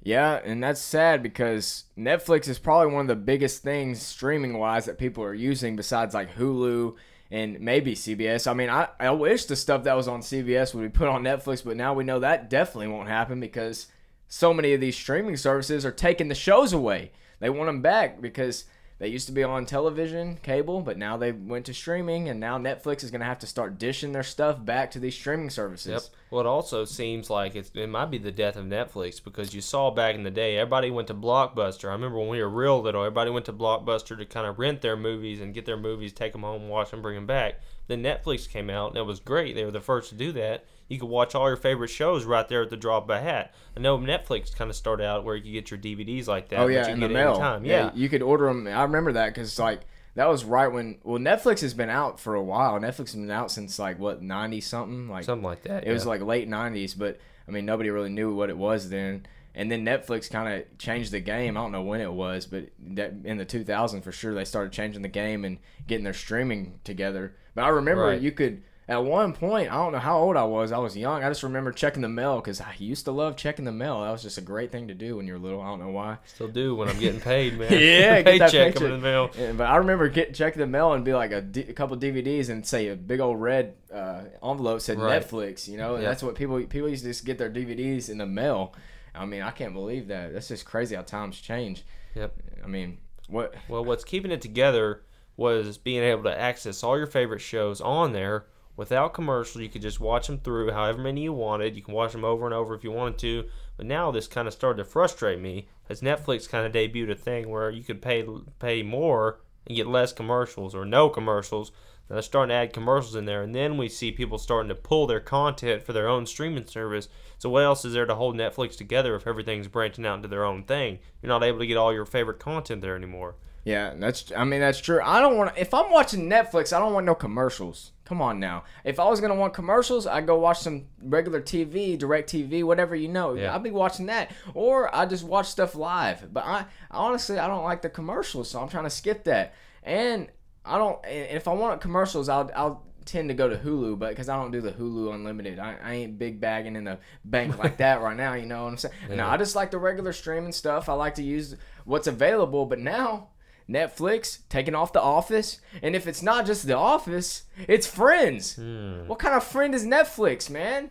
Yeah, 0.03 0.39
and 0.43 0.63
that's 0.63 0.79
sad 0.79 1.23
because 1.23 1.85
Netflix 1.97 2.47
is 2.47 2.59
probably 2.59 2.93
one 2.93 3.01
of 3.01 3.07
the 3.07 3.15
biggest 3.15 3.63
things 3.63 4.01
streaming 4.01 4.57
wise 4.57 4.85
that 4.85 5.00
people 5.00 5.23
are 5.23 5.33
using 5.33 5.75
besides 5.75 6.13
like 6.13 6.35
Hulu 6.35 6.95
and 7.29 7.59
maybe 7.59 7.94
CBS. 7.94 8.50
I 8.50 8.53
mean, 8.53 8.69
I, 8.69 8.88
I 9.00 9.12
wish 9.12 9.45
the 9.45 9.56
stuff 9.56 9.83
that 9.83 9.95
was 9.95 10.07
on 10.07 10.21
CBS 10.21 10.74
would 10.74 10.81
be 10.81 10.97
put 10.97 11.07
on 11.07 11.24
Netflix, 11.24 11.63
but 11.63 11.77
now 11.77 11.94
we 11.94 12.03
know 12.03 12.19
that 12.19 12.50
definitely 12.50 12.88
won't 12.88 13.09
happen 13.09 13.39
because 13.39 13.88
so 14.27 14.53
many 14.53 14.74
of 14.74 14.81
these 14.81 14.95
streaming 14.95 15.38
services 15.38 15.85
are 15.85 15.91
taking 15.91 16.27
the 16.27 16.35
shows 16.35 16.74
away. 16.74 17.12
They 17.39 17.50
want 17.50 17.68
them 17.68 17.81
back 17.81 18.21
because 18.21 18.65
they 18.99 19.09
used 19.09 19.27
to 19.27 19.31
be 19.31 19.44
on 19.44 19.67
television, 19.67 20.38
cable, 20.41 20.81
but 20.81 20.97
now 20.97 21.17
they 21.17 21.31
went 21.31 21.67
to 21.67 21.73
streaming, 21.73 22.29
and 22.29 22.39
now 22.39 22.57
Netflix 22.57 23.03
is 23.03 23.11
going 23.11 23.21
to 23.21 23.27
have 23.27 23.38
to 23.39 23.47
start 23.47 23.77
dishing 23.77 24.11
their 24.11 24.23
stuff 24.23 24.63
back 24.63 24.89
to 24.91 24.99
these 24.99 25.13
streaming 25.13 25.51
services. 25.51 25.91
Yep. 25.91 26.01
Well, 26.31 26.41
it 26.41 26.47
also 26.47 26.83
seems 26.83 27.29
like 27.29 27.55
it 27.55 27.89
might 27.89 28.07
be 28.07 28.17
the 28.17 28.31
death 28.31 28.55
of 28.55 28.65
Netflix 28.65 29.23
because 29.23 29.53
you 29.53 29.61
saw 29.61 29.91
back 29.91 30.15
in 30.15 30.23
the 30.23 30.31
day, 30.31 30.57
everybody 30.57 30.89
went 30.89 31.07
to 31.09 31.13
Blockbuster. 31.13 31.89
I 31.89 31.94
remember 31.94 32.17
when 32.17 32.29
we 32.29 32.41
were 32.41 32.49
real 32.49 32.81
little, 32.81 33.03
everybody 33.03 33.29
went 33.29 33.45
to 33.45 33.53
Blockbuster 33.53 34.17
to 34.17 34.25
kind 34.25 34.47
of 34.47 34.57
rent 34.57 34.81
their 34.81 34.97
movies 34.97 35.41
and 35.41 35.53
get 35.53 35.67
their 35.67 35.77
movies, 35.77 36.11
take 36.11 36.31
them 36.31 36.41
home, 36.41 36.67
watch 36.67 36.89
them, 36.89 37.03
bring 37.03 37.15
them 37.15 37.27
back. 37.27 37.61
Then 37.88 38.01
Netflix 38.01 38.50
came 38.50 38.69
out, 38.69 38.89
and 38.89 38.97
it 38.97 39.05
was 39.05 39.19
great. 39.19 39.55
They 39.55 39.63
were 39.63 39.71
the 39.71 39.79
first 39.79 40.09
to 40.09 40.15
do 40.15 40.31
that. 40.33 40.65
You 40.88 41.00
could 41.00 41.10
watch 41.10 41.36
all 41.36 41.48
your 41.48 41.57
favorite 41.57 41.89
shows 41.89 42.24
right 42.25 42.48
there 42.48 42.62
at 42.62 42.69
the 42.69 42.78
drop 42.78 43.04
of 43.06 43.10
a 43.10 43.19
hat. 43.19 43.54
I 43.75 43.80
know 43.81 43.98
Netflix 43.98 44.56
kind 44.56 44.69
of 44.69 44.75
started 44.75 45.06
out 45.06 45.24
where 45.25 45.36
you 45.36 45.42
could 45.44 45.51
get 45.51 45.72
your 45.72 45.80
DVDs 45.80 46.28
like 46.28 46.50
that. 46.50 46.60
Oh 46.60 46.68
yeah, 46.68 46.88
in 46.88 47.00
could 47.00 47.10
the 47.10 47.13
mail. 47.13 47.38
Yeah. 47.39 47.60
Yeah. 47.63 47.92
you 47.94 48.07
could 48.10 48.22
order 48.22 48.45
them. 48.48 48.68
I 48.68 48.84
remember 48.84 49.12
that 49.13 49.34
because 49.34 49.60
like 49.60 49.81
that 50.16 50.28
was 50.30 50.45
right 50.45 50.68
when. 50.68 50.98
Well, 51.04 51.19
Netflix 51.19 51.60
has 51.62 51.74
been 51.74 51.89
out 51.89 52.19
for 52.19 52.36
a 52.36 52.44
while. 52.44 52.80
Netflix 52.80 52.98
has 53.12 53.16
been 53.16 53.30
out 53.31 53.51
since 53.51 53.78
like 53.78 54.00
what 54.00 54.22
ninety 54.22 54.62
something. 54.62 55.10
Like 55.10 55.25
something 55.25 55.44
like 55.45 55.63
that. 55.63 55.86
it 55.86 55.92
was 55.92 56.06
like 56.06 56.22
late 56.22 56.48
nineties, 56.48 56.94
but 56.94 57.19
I 57.48 57.51
mean 57.51 57.66
nobody 57.66 57.89
really 57.89 58.10
knew 58.10 58.34
what 58.34 58.50
it 58.50 58.57
was 58.57 58.89
then. 58.89 59.25
And 59.54 59.72
then 59.72 59.84
Netflix 59.84 60.30
kind 60.30 60.54
of 60.54 60.78
changed 60.78 61.12
the 61.12 61.19
game. 61.19 61.57
I 61.57 61.62
don't 61.62 61.72
know 61.72 61.81
when 61.81 62.00
it 62.00 62.13
was, 62.13 62.45
but 62.45 62.69
that 62.89 63.13
in 63.24 63.38
the 63.38 63.45
2000s 63.45 64.04
for 64.04 64.12
sure 64.12 64.36
they 64.36 64.45
started 64.45 64.72
changing 64.72 65.01
the 65.01 65.07
game 65.07 65.44
and 65.44 65.57
getting 65.88 66.04
their 66.04 66.13
streaming 66.13 66.80
together. 66.84 67.34
But 67.56 67.63
I 67.63 67.69
remember 67.69 68.04
Right. 68.06 68.22
you 68.22 68.31
could 68.31 68.62
at 68.89 69.04
one 69.04 69.34
point. 69.34 69.72
I 69.72 69.75
don't 69.75 69.92
know 69.92 70.00
how 70.00 70.18
old 70.18 70.38
I 70.38 70.44
was. 70.44 70.72
I 70.72 70.78
was 70.78 70.95
young. 70.95 71.24
I 71.24 71.30
just 71.30 71.44
remember 71.44 71.72
checking 71.72 72.01
the 72.01 72.07
mail 72.10 72.38
because 72.38 72.62
I 72.62 72.74
used 72.78 73.06
to 73.06 73.12
love 73.12 73.36
checking 73.36 73.66
the 73.66 73.72
mail. 73.72 74.01
That 74.01 74.12
was 74.12 74.24
just 74.24 74.38
a 74.38 74.42
great 74.42 74.72
thing 74.72 74.88
to 74.88 74.94
do 74.94 75.18
when 75.18 75.28
you're 75.28 75.38
little. 75.38 75.62
I 75.62 75.66
don't 75.68 75.80
know 75.80 75.89
why. 75.89 76.18
Still 76.25 76.48
do 76.48 76.75
when 76.75 76.88
I'm 76.88 77.00
getting 77.00 77.19
paid, 77.19 77.57
man. 77.57 77.72
Yeah, 77.74 78.22
get 78.22 78.39
that 78.39 78.51
paycheck 78.51 78.75
coming 78.75 78.94
in 78.94 79.00
the 79.01 79.04
mail. 79.04 79.30
Yeah, 79.38 79.51
but 79.51 79.66
I 79.68 79.75
remember 79.78 80.07
get 80.10 80.34
checking 80.34 80.60
the 80.62 80.68
mail 80.68 80.94
and 80.94 81.04
be 81.04 81.13
like 81.13 81.31
a, 81.31 81.42
D, 81.42 81.62
a 81.62 81.74
couple 81.74 81.98
DVDs 81.98 82.50
and 82.50 82.66
say 82.66 82.88
a 82.88 82.95
big 82.95 83.19
old 83.19 83.42
red 83.42 83.75
uh, 83.94 84.22
envelope 84.44 84.81
said 84.81 85.00
Right. 85.00 85.22
Netflix. 85.22 85.68
You 85.68 85.78
know, 85.78 85.95
and 85.95 86.04
Yeah. 86.04 86.10
that's 86.10 86.24
what 86.24 86.36
people 86.36 86.62
people 86.63 86.88
used 86.89 87.04
to 87.04 87.10
just 87.10 87.25
get 87.25 87.38
their 87.38 87.50
DVDs 87.50 88.10
in 88.10 88.18
the 88.19 88.25
mail. 88.25 88.74
I 89.13 89.25
mean, 89.25 89.42
I 89.42 89.51
can't 89.51 89.74
believe 89.74 90.07
that. 90.10 90.31
That's 90.34 90.48
just 90.48 90.66
crazy 90.66 90.95
how 90.95 91.01
times 91.01 91.39
change. 91.39 91.84
Yep. 92.16 92.34
I 92.63 92.68
mean, 92.68 93.00
what? 93.28 93.54
Well, 93.68 93.84
what's 93.84 94.04
keeping 94.04 94.31
it 94.31 94.42
together 94.42 95.01
was 95.36 95.78
being 95.78 96.04
able 96.04 96.24
to 96.24 96.39
access 96.39 96.84
all 96.84 96.98
your 96.98 97.06
favorite 97.07 97.42
shows 97.42 97.81
on 97.81 98.13
there 98.13 98.45
without 98.77 99.13
commercials. 99.13 99.62
You 99.62 99.68
could 99.68 99.81
just 99.81 100.00
watch 100.00 100.27
them 100.27 100.38
through 100.38 100.71
however 100.71 101.01
many 101.01 101.24
you 101.24 101.33
wanted. 101.33 101.75
You 101.75 101.81
can 101.81 101.94
watch 101.94 102.13
them 102.13 102.24
over 102.24 102.45
and 102.45 102.53
over 102.53 102.74
if 102.74 102.83
you 102.85 102.91
wanted 102.91 103.18
to. 103.19 103.50
But 103.75 103.88
now 103.88 104.12
this 104.12 104.27
kind 104.27 104.47
of 104.47 104.53
started 104.53 104.77
to 104.77 104.89
frustrate 104.89 105.41
me 105.41 105.68
as 105.89 106.01
Netflix 106.01 106.47
kind 106.47 106.65
of 106.65 106.71
debuted 106.71 107.12
a 107.12 107.15
thing 107.15 107.50
where 107.50 107.69
you 107.69 107.83
could 107.83 108.01
pay 108.01 108.25
pay 108.59 108.83
more 108.83 109.41
and 109.65 109.75
get 109.75 109.88
less 109.88 110.13
commercials 110.13 110.74
or 110.74 110.85
no 110.85 111.09
commercials. 111.09 111.71
Now 112.09 112.15
they're 112.15 112.24
starting 112.24 112.50
to 112.50 112.56
add 112.56 112.71
commercials 112.71 113.15
in 113.15 113.25
there, 113.25 113.41
and 113.41 113.53
then 113.53 113.75
we 113.75 113.89
see 113.89 114.13
people 114.13 114.38
starting 114.38 114.69
to 114.69 114.75
pull 114.75 115.07
their 115.07 115.19
content 115.19 115.83
for 115.83 115.91
their 115.91 116.07
own 116.07 116.25
streaming 116.25 116.65
service. 116.65 117.09
So 117.38 117.50
what 117.50 117.65
else 117.65 117.83
is 117.83 117.91
there 117.91 118.06
to 118.06 118.15
hold 118.15 118.38
Netflix 118.38 118.77
together 118.77 119.13
if 119.15 119.27
everything's 119.27 119.68
branching 119.68 120.06
out 120.06 120.15
into 120.15 120.29
their 120.29 120.45
own 120.45 120.63
thing? 120.63 121.00
You're 121.21 121.27
not 121.27 121.44
able 121.44 121.59
to 121.59 121.68
get 121.68 121.75
all 121.75 121.94
your 121.94 122.06
favorite 122.06 122.39
content 122.39 122.81
there 122.81 122.95
anymore. 122.95 123.35
Yeah, 123.67 123.93
that's. 123.97 124.31
I 124.35 124.45
mean, 124.45 124.61
that's 124.61 124.79
true. 124.79 125.01
I 125.03 125.19
don't 125.19 125.35
want. 125.35 125.57
If 125.57 125.73
I'm 125.73 125.91
watching 125.91 126.29
Netflix, 126.29 126.71
I 126.71 126.79
don't 126.79 126.93
want 126.93 127.05
no 127.05 127.13
commercials. 127.13 127.91
Come 128.05 128.21
on 128.21 128.39
now. 128.39 128.63
If 128.85 128.97
I 128.97 129.09
was 129.09 129.19
gonna 129.19 129.35
want 129.35 129.53
commercials, 129.53 130.07
I'd 130.07 130.25
go 130.25 130.39
watch 130.39 130.59
some 130.59 130.85
regular 131.01 131.41
TV, 131.41 131.99
DirecTV, 131.99 132.63
whatever 132.63 132.95
you 132.95 133.09
know. 133.09 133.33
Yeah. 133.33 133.53
I'd 133.53 133.63
be 133.63 133.71
watching 133.71 134.05
that, 134.05 134.31
or 134.53 134.93
I 134.95 135.05
just 135.05 135.25
watch 135.25 135.47
stuff 135.47 135.75
live. 135.75 136.33
But 136.33 136.45
I 136.45 136.65
honestly, 136.89 137.39
I 137.39 137.47
don't 137.47 137.65
like 137.65 137.81
the 137.81 137.89
commercials, 137.89 138.49
so 138.49 138.61
I'm 138.61 138.69
trying 138.69 138.85
to 138.85 138.89
skip 138.89 139.25
that. 139.25 139.53
And 139.83 140.29
I 140.63 140.77
don't. 140.77 141.05
and 141.05 141.35
If 141.35 141.49
I 141.49 141.53
want 141.53 141.81
commercials, 141.81 142.29
I'll 142.29 142.49
I'll 142.55 142.85
tend 143.03 143.27
to 143.27 143.35
go 143.35 143.49
to 143.49 143.57
Hulu, 143.57 143.99
but 143.99 144.09
because 144.09 144.29
I 144.29 144.37
don't 144.37 144.51
do 144.51 144.61
the 144.61 144.71
Hulu 144.71 145.13
Unlimited, 145.13 145.59
I, 145.59 145.75
I 145.83 145.93
ain't 145.95 146.17
big 146.17 146.39
bagging 146.39 146.77
in 146.77 146.85
the 146.85 146.99
bank 147.25 147.57
like 147.57 147.75
that 147.83 147.99
right 148.01 148.15
now. 148.15 148.33
You 148.33 148.45
know 148.45 148.63
what 148.63 148.69
I'm 148.69 148.77
saying? 148.77 148.93
No, 149.09 149.27
I 149.27 149.35
just 149.35 149.57
like 149.57 149.71
the 149.71 149.77
regular 149.77 150.13
streaming 150.13 150.53
stuff. 150.53 150.87
I 150.87 150.93
like 150.93 151.15
to 151.15 151.23
use 151.23 151.57
what's 151.83 152.07
available, 152.07 152.65
but 152.65 152.79
now. 152.79 153.31
Netflix 153.69 154.39
taking 154.49 154.75
off 154.75 154.93
The 154.93 155.01
Office, 155.01 155.59
and 155.81 155.95
if 155.95 156.07
it's 156.07 156.21
not 156.21 156.45
just 156.45 156.67
The 156.67 156.77
Office, 156.77 157.43
it's 157.67 157.87
Friends. 157.87 158.55
Hmm. 158.55 159.07
What 159.07 159.19
kind 159.19 159.35
of 159.35 159.43
friend 159.43 159.75
is 159.75 159.85
Netflix, 159.85 160.49
man? 160.49 160.89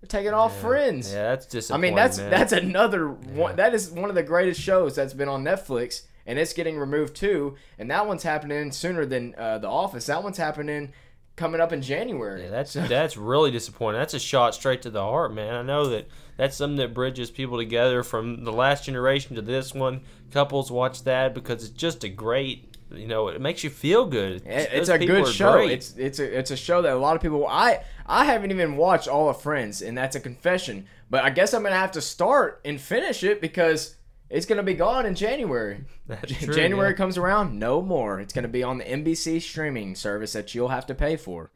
They're 0.00 0.08
taking 0.08 0.32
off 0.32 0.58
Friends. 0.60 1.12
Yeah, 1.12 1.30
that's 1.30 1.46
just. 1.46 1.72
I 1.72 1.76
mean, 1.76 1.94
that's 1.94 2.18
that's 2.18 2.52
another 2.52 3.08
one. 3.08 3.56
That 3.56 3.74
is 3.74 3.90
one 3.90 4.08
of 4.08 4.14
the 4.14 4.22
greatest 4.22 4.60
shows 4.60 4.96
that's 4.96 5.14
been 5.14 5.28
on 5.28 5.44
Netflix, 5.44 6.02
and 6.26 6.38
it's 6.38 6.52
getting 6.52 6.78
removed 6.78 7.14
too. 7.16 7.56
And 7.78 7.90
that 7.90 8.06
one's 8.06 8.22
happening 8.22 8.72
sooner 8.72 9.06
than 9.06 9.34
uh, 9.36 9.58
The 9.58 9.68
Office. 9.68 10.06
That 10.06 10.22
one's 10.22 10.38
happening 10.38 10.92
coming 11.36 11.60
up 11.60 11.72
in 11.72 11.82
January. 11.82 12.44
Yeah, 12.44 12.50
that's 12.50 12.72
that's 12.74 13.16
really 13.16 13.50
disappointing. 13.50 14.00
That's 14.00 14.14
a 14.14 14.18
shot 14.18 14.54
straight 14.54 14.82
to 14.82 14.90
the 14.90 15.02
heart, 15.02 15.32
man. 15.34 15.54
I 15.54 15.62
know 15.62 15.86
that 15.88 16.08
that's 16.36 16.56
something 16.56 16.76
that 16.78 16.94
bridges 16.94 17.30
people 17.30 17.58
together 17.58 18.02
from 18.02 18.44
the 18.44 18.52
last 18.52 18.84
generation 18.84 19.36
to 19.36 19.42
this 19.42 19.72
one. 19.74 20.02
Couples 20.30 20.70
watch 20.70 21.04
that 21.04 21.34
because 21.34 21.62
it's 21.64 21.72
just 21.76 22.04
a 22.04 22.08
great, 22.08 22.74
you 22.90 23.06
know, 23.06 23.28
it 23.28 23.40
makes 23.40 23.62
you 23.64 23.70
feel 23.70 24.06
good. 24.06 24.42
It- 24.46 24.70
Those 24.70 24.88
it's 24.88 24.88
a 24.88 24.98
good 24.98 25.26
show. 25.28 25.52
great. 25.52 25.70
It's 25.72 25.96
it's 25.96 26.18
a 26.18 26.38
it's 26.38 26.50
a 26.50 26.56
show 26.56 26.82
that 26.82 26.92
a 26.92 26.96
lot 26.98 27.16
of 27.16 27.22
people. 27.22 27.46
I 27.46 27.84
I 28.06 28.24
haven't 28.24 28.50
even 28.50 28.76
watched 28.76 29.08
all 29.08 29.28
of 29.28 29.40
Friends, 29.40 29.82
and 29.82 29.96
that's 29.96 30.16
a 30.16 30.20
confession. 30.20 30.86
But 31.10 31.24
I 31.24 31.30
guess 31.30 31.52
I'm 31.54 31.62
gonna 31.62 31.76
have 31.76 31.92
to 31.92 32.00
start 32.00 32.60
and 32.64 32.80
finish 32.80 33.22
it 33.22 33.40
because 33.40 33.96
it's 34.32 34.46
gonna 34.46 34.62
be 34.62 34.74
gone 34.74 35.06
in 35.06 35.14
January. 35.14 35.84
That's 36.06 36.32
true, 36.32 36.54
January 36.54 36.90
yeah. 36.90 36.96
comes 36.96 37.18
around, 37.18 37.58
no 37.58 37.82
more. 37.82 38.18
It's 38.18 38.32
gonna 38.32 38.48
be 38.48 38.62
on 38.62 38.78
the 38.78 38.84
NBC 38.84 39.40
streaming 39.42 39.94
service 39.94 40.32
that 40.32 40.54
you'll 40.54 40.68
have 40.68 40.86
to 40.86 40.94
pay 40.94 41.16
for. 41.16 41.50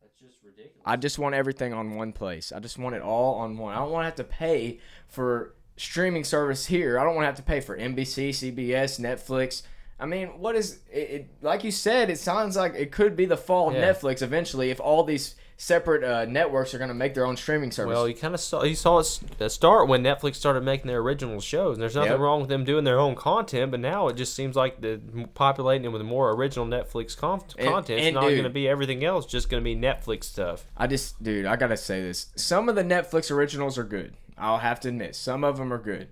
That's 0.00 0.14
just 0.20 0.44
ridiculous. 0.44 0.82
I 0.86 0.96
just 0.96 1.18
want 1.18 1.34
everything 1.34 1.72
on 1.72 1.96
one 1.96 2.12
place. 2.12 2.52
I 2.52 2.60
just 2.60 2.78
want 2.78 2.94
it 2.94 3.02
all 3.02 3.34
on 3.34 3.58
one. 3.58 3.74
I 3.74 3.78
don't 3.78 3.90
want 3.90 4.02
to 4.02 4.06
have 4.06 4.14
to 4.16 4.24
pay 4.24 4.80
for 5.08 5.54
streaming 5.76 6.24
service 6.24 6.66
here. 6.66 6.98
I 6.98 7.04
don't 7.04 7.14
want 7.14 7.24
to 7.24 7.26
have 7.26 7.36
to 7.36 7.42
pay 7.42 7.60
for 7.60 7.76
NBC, 7.76 8.30
CBS, 8.30 9.00
Netflix. 9.00 9.62
I 9.98 10.06
mean, 10.06 10.28
what 10.38 10.54
is 10.54 10.80
it, 10.90 10.98
it? 10.98 11.30
Like 11.42 11.64
you 11.64 11.70
said, 11.70 12.10
it 12.10 12.18
sounds 12.18 12.56
like 12.56 12.74
it 12.74 12.92
could 12.92 13.16
be 13.16 13.24
the 13.24 13.36
fall 13.36 13.68
of 13.68 13.74
Yeah. 13.74 13.92
Netflix 13.92 14.22
eventually 14.22 14.70
if 14.70 14.80
all 14.80 15.04
these 15.04 15.34
separate 15.62 16.02
uh, 16.02 16.24
networks 16.24 16.74
are 16.74 16.78
going 16.78 16.88
to 16.88 16.94
make 16.94 17.14
their 17.14 17.24
own 17.24 17.36
streaming 17.36 17.70
service. 17.70 17.94
Well, 17.94 18.08
you 18.08 18.14
kind 18.16 18.34
of 18.34 18.40
saw 18.40 18.64
you 18.64 18.74
saw 18.74 18.98
it 18.98 19.50
start 19.50 19.86
when 19.88 20.02
Netflix 20.02 20.34
started 20.34 20.64
making 20.64 20.88
their 20.88 20.98
original 20.98 21.40
shows. 21.40 21.76
And 21.76 21.82
there's 21.82 21.94
nothing 21.94 22.10
Yep. 22.12 22.20
wrong 22.20 22.40
with 22.40 22.48
them 22.48 22.64
doing 22.64 22.82
their 22.82 22.98
own 22.98 23.14
content, 23.14 23.70
but 23.70 23.78
now 23.78 24.08
it 24.08 24.16
just 24.16 24.34
seems 24.34 24.56
like 24.56 24.80
the 24.80 25.00
populating 25.34 25.84
it 25.84 25.92
with 25.92 26.02
more 26.02 26.32
original 26.32 26.66
Netflix 26.66 27.16
con- 27.16 27.42
And- 27.56 27.68
content. 27.68 28.00
It's 28.00 28.06
and 28.08 28.14
not 28.14 28.22
going 28.22 28.42
to 28.42 28.50
be 28.50 28.68
everything 28.68 29.04
else. 29.04 29.24
Just 29.24 29.48
going 29.48 29.62
to 29.62 29.64
be 29.64 29.76
Netflix 29.76 30.24
stuff. 30.24 30.66
I 30.76 30.88
just, 30.88 31.22
dude, 31.22 31.46
I 31.46 31.54
gotta 31.54 31.76
say 31.76 32.02
this. 32.02 32.26
Some 32.34 32.68
of 32.68 32.74
the 32.74 32.82
Netflix 32.82 33.30
originals 33.30 33.78
are 33.78 33.84
good. 33.84 34.14
I'll 34.36 34.58
have 34.58 34.80
to 34.80 34.88
admit, 34.88 35.14
some 35.14 35.44
of 35.44 35.58
them 35.58 35.72
are 35.72 35.78
good. 35.78 36.08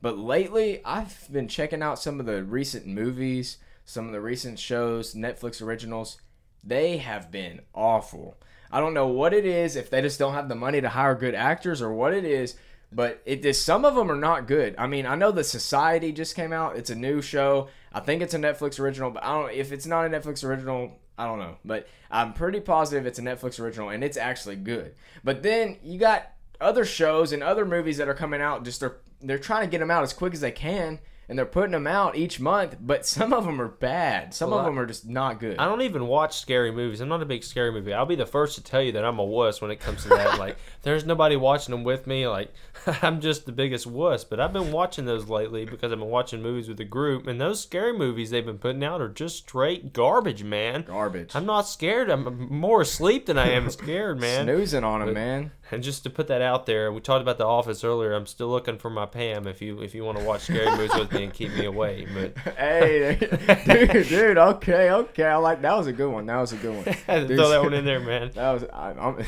But 0.00 0.16
lately, 0.16 0.80
I've 0.84 1.26
been 1.32 1.48
checking 1.48 1.82
out 1.82 1.98
some 1.98 2.20
of 2.20 2.26
the 2.26 2.44
recent 2.44 2.86
movies, 2.86 3.58
some 3.84 4.06
of 4.06 4.12
the 4.12 4.20
recent 4.20 4.60
shows, 4.60 5.14
Netflix 5.14 5.60
originals. 5.60 6.18
They 6.62 6.98
have 6.98 7.32
been 7.32 7.62
awful. 7.74 8.36
I 8.72 8.80
don't 8.80 8.94
know 8.94 9.06
what 9.06 9.34
it 9.34 9.44
is, 9.44 9.76
if 9.76 9.90
they 9.90 10.00
just 10.00 10.18
don't 10.18 10.32
have 10.32 10.48
the 10.48 10.54
money 10.54 10.80
to 10.80 10.88
hire 10.88 11.14
good 11.14 11.34
actors 11.34 11.82
or 11.82 11.92
what 11.92 12.14
it 12.14 12.24
is, 12.24 12.56
but 12.90 13.20
it 13.26 13.44
is 13.44 13.60
some 13.60 13.84
of 13.84 13.94
them 13.94 14.10
are 14.10 14.16
not 14.16 14.46
good. 14.46 14.74
I 14.78 14.86
mean, 14.86 15.06
I 15.06 15.14
know 15.14 15.30
the 15.30 15.44
Society 15.44 16.10
just 16.12 16.34
came 16.34 16.52
out. 16.52 16.76
It's 16.76 16.90
a 16.90 16.94
new 16.94 17.20
show. 17.20 17.68
I 17.92 18.00
think 18.00 18.22
it's 18.22 18.34
a 18.34 18.38
Netflix 18.38 18.80
original, 18.80 19.10
but 19.10 19.24
I 19.24 19.38
don't 19.38 19.52
if 19.52 19.72
it's 19.72 19.86
not 19.86 20.06
a 20.06 20.08
Netflix 20.08 20.42
original, 20.42 20.98
I 21.18 21.26
don't 21.26 21.38
know. 21.38 21.56
But 21.64 21.86
I'm 22.10 22.32
pretty 22.32 22.60
positive 22.60 23.06
it's 23.06 23.18
a 23.18 23.22
Netflix 23.22 23.60
original 23.60 23.90
and 23.90 24.02
it's 24.02 24.16
actually 24.16 24.56
good. 24.56 24.94
But 25.22 25.42
then 25.42 25.78
you 25.82 25.98
got 25.98 26.32
other 26.60 26.84
shows 26.84 27.32
and 27.32 27.42
other 27.42 27.66
movies 27.66 27.98
that 27.98 28.08
are 28.08 28.14
coming 28.14 28.40
out 28.40 28.64
just 28.64 28.80
they're 28.80 28.96
they're 29.20 29.38
trying 29.38 29.64
to 29.64 29.70
get 29.70 29.78
them 29.78 29.90
out 29.90 30.02
as 30.02 30.12
quick 30.12 30.32
as 30.32 30.40
they 30.40 30.50
can 30.50 30.98
and 31.32 31.38
they're 31.38 31.46
putting 31.46 31.70
them 31.72 31.86
out 31.86 32.14
each 32.14 32.38
month, 32.38 32.76
but 32.78 33.06
some 33.06 33.32
of 33.32 33.46
them 33.46 33.58
are 33.58 33.68
bad. 33.68 34.34
Some 34.34 34.50
Well, 34.50 34.58
of 34.58 34.66
them 34.66 34.78
are 34.78 34.84
just 34.84 35.08
not 35.08 35.40
good. 35.40 35.58
I 35.58 35.64
don't 35.64 35.80
even 35.80 36.06
watch 36.06 36.36
scary 36.38 36.70
movies. 36.70 37.00
I'm 37.00 37.08
not 37.08 37.22
a 37.22 37.24
big 37.24 37.42
scary 37.42 37.72
movie. 37.72 37.94
I'll 37.94 38.04
be 38.04 38.16
the 38.16 38.26
first 38.26 38.54
to 38.56 38.62
tell 38.62 38.82
you 38.82 38.92
that 38.92 39.02
I'm 39.04 39.18
a 39.18 39.24
wuss 39.24 39.62
when 39.62 39.70
it 39.70 39.80
comes 39.80 40.02
to 40.02 40.10
that. 40.10 40.38
like, 40.38 40.58
there's 40.82 41.06
nobody 41.06 41.36
watching 41.36 41.72
them 41.72 41.84
with 41.84 42.06
me. 42.06 42.28
Like, 42.28 42.52
I'm 43.00 43.22
just 43.22 43.46
the 43.46 43.52
biggest 43.52 43.86
wuss. 43.86 44.24
But 44.24 44.40
I've 44.40 44.52
been 44.52 44.72
watching 44.72 45.06
those 45.06 45.26
lately 45.30 45.64
because 45.64 45.90
I've 45.90 45.98
been 45.98 46.08
watching 46.10 46.42
movies 46.42 46.68
with 46.68 46.78
a 46.80 46.84
group, 46.84 47.26
and 47.26 47.40
those 47.40 47.62
scary 47.62 47.96
movies 47.96 48.28
they've 48.30 48.44
been 48.44 48.58
putting 48.58 48.84
out 48.84 49.00
are 49.00 49.08
just 49.08 49.38
straight 49.38 49.94
garbage, 49.94 50.44
man. 50.44 50.82
Garbage. 50.86 51.30
I'm 51.34 51.46
not 51.46 51.62
scared. 51.66 52.10
I'm 52.10 52.52
more 52.52 52.82
asleep 52.82 53.24
than 53.24 53.38
I 53.38 53.48
am 53.52 53.70
scared, 53.70 54.20
man. 54.20 54.44
Snoozing 54.44 54.84
on 54.84 55.00
them, 55.00 55.08
But- 55.08 55.14
man. 55.14 55.50
And 55.72 55.82
just 55.82 56.02
to 56.02 56.10
put 56.10 56.26
that 56.28 56.42
out 56.42 56.66
there, 56.66 56.92
we 56.92 57.00
talked 57.00 57.22
about 57.22 57.38
The 57.38 57.46
Office 57.46 57.82
earlier. 57.82 58.12
I'm 58.12 58.26
still 58.26 58.48
looking 58.48 58.76
for 58.76 58.90
my 58.90 59.06
Pam 59.06 59.46
if 59.46 59.62
you 59.62 59.80
if 59.80 59.94
you 59.94 60.04
want 60.04 60.18
to 60.18 60.24
watch 60.24 60.42
scary 60.42 60.70
movies 60.76 60.94
with 60.94 61.10
me 61.12 61.24
and 61.24 61.32
keep 61.32 61.50
me 61.54 61.64
away. 61.64 62.06
But 62.12 62.36
hey, 62.56 63.16
dude, 63.66 64.06
dude. 64.06 64.36
Okay, 64.36 64.90
okay. 64.90 65.24
I 65.24 65.36
like 65.36 65.62
that 65.62 65.74
was 65.74 65.86
a 65.86 65.92
good 65.94 66.12
one. 66.12 66.26
That 66.26 66.36
was 66.36 66.52
a 66.52 66.56
good 66.58 66.76
one. 66.76 66.84
Dude, 67.26 67.38
throw 67.38 67.48
that 67.48 67.62
one 67.62 67.72
in 67.72 67.86
there, 67.86 68.00
man. 68.00 68.32
That 68.34 68.52
was. 68.52 68.64
I, 68.64 68.92
I'm 68.92 69.24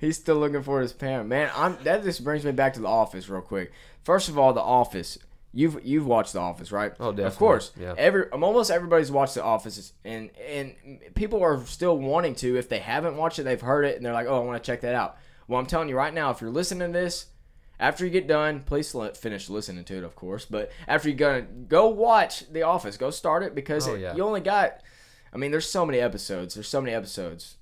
He's 0.00 0.16
still 0.16 0.36
looking 0.36 0.62
for 0.62 0.82
his 0.82 0.92
Pam. 0.92 1.28
Man, 1.28 1.50
I'm. 1.56 1.78
That 1.84 2.04
just 2.04 2.22
brings 2.22 2.44
me 2.44 2.52
back 2.52 2.74
to 2.74 2.80
the 2.80 2.88
Office 2.88 3.30
real 3.30 3.40
quick. 3.40 3.72
First 4.04 4.28
of 4.28 4.38
all, 4.38 4.52
the 4.52 4.60
Office. 4.60 5.18
You've 5.58 5.84
you've 5.84 6.06
watched 6.06 6.34
The 6.34 6.38
Office, 6.40 6.70
right? 6.70 6.92
Oh, 7.00 7.10
definitely, 7.10 7.24
Of 7.24 7.36
course. 7.36 7.72
yeah. 7.76 7.94
Every 7.98 8.26
almost 8.30 8.70
everybody's 8.70 9.10
watched 9.10 9.34
The 9.34 9.42
Office, 9.42 9.92
and 10.04 10.30
and 10.38 10.74
people 11.16 11.42
are 11.42 11.64
still 11.66 11.98
wanting 11.98 12.36
to. 12.36 12.56
If 12.56 12.68
they 12.68 12.78
haven't 12.78 13.16
watched 13.16 13.40
it, 13.40 13.42
they've 13.42 13.60
heard 13.60 13.84
it, 13.84 13.96
and 13.96 14.06
they're 14.06 14.12
like, 14.12 14.28
"Oh, 14.28 14.36
I 14.40 14.44
want 14.44 14.62
to 14.62 14.66
check 14.70 14.82
that 14.82 14.94
out." 14.94 15.16
Well, 15.48 15.58
I'm 15.58 15.66
telling 15.66 15.88
you 15.88 15.96
right 15.96 16.14
now, 16.14 16.30
if 16.30 16.40
you're 16.40 16.50
listening 16.50 16.92
to 16.92 16.98
this, 16.98 17.26
after 17.80 18.04
you 18.04 18.10
get 18.12 18.28
done, 18.28 18.60
please 18.66 18.94
let, 18.94 19.16
finish 19.16 19.48
listening 19.48 19.82
to 19.86 19.96
it, 19.98 20.04
of 20.04 20.14
course. 20.14 20.44
But 20.44 20.70
after 20.86 21.08
you're 21.08 21.18
gonna 21.18 21.42
go 21.42 21.88
watch 21.88 22.44
The 22.52 22.62
Office, 22.62 22.96
go 22.96 23.10
start 23.10 23.42
it 23.42 23.54
because 23.56 23.88
Oh, 23.88 23.94
it- 23.94 24.00
yeah. 24.00 24.14
you 24.14 24.22
only 24.22 24.40
got. 24.40 24.80
I 25.32 25.38
mean, 25.38 25.50
there's 25.50 25.68
so 25.68 25.84
many 25.84 25.98
episodes. 25.98 26.54
There's 26.54 26.68
so 26.68 26.80
many 26.80 26.94
episodes. 26.94 27.56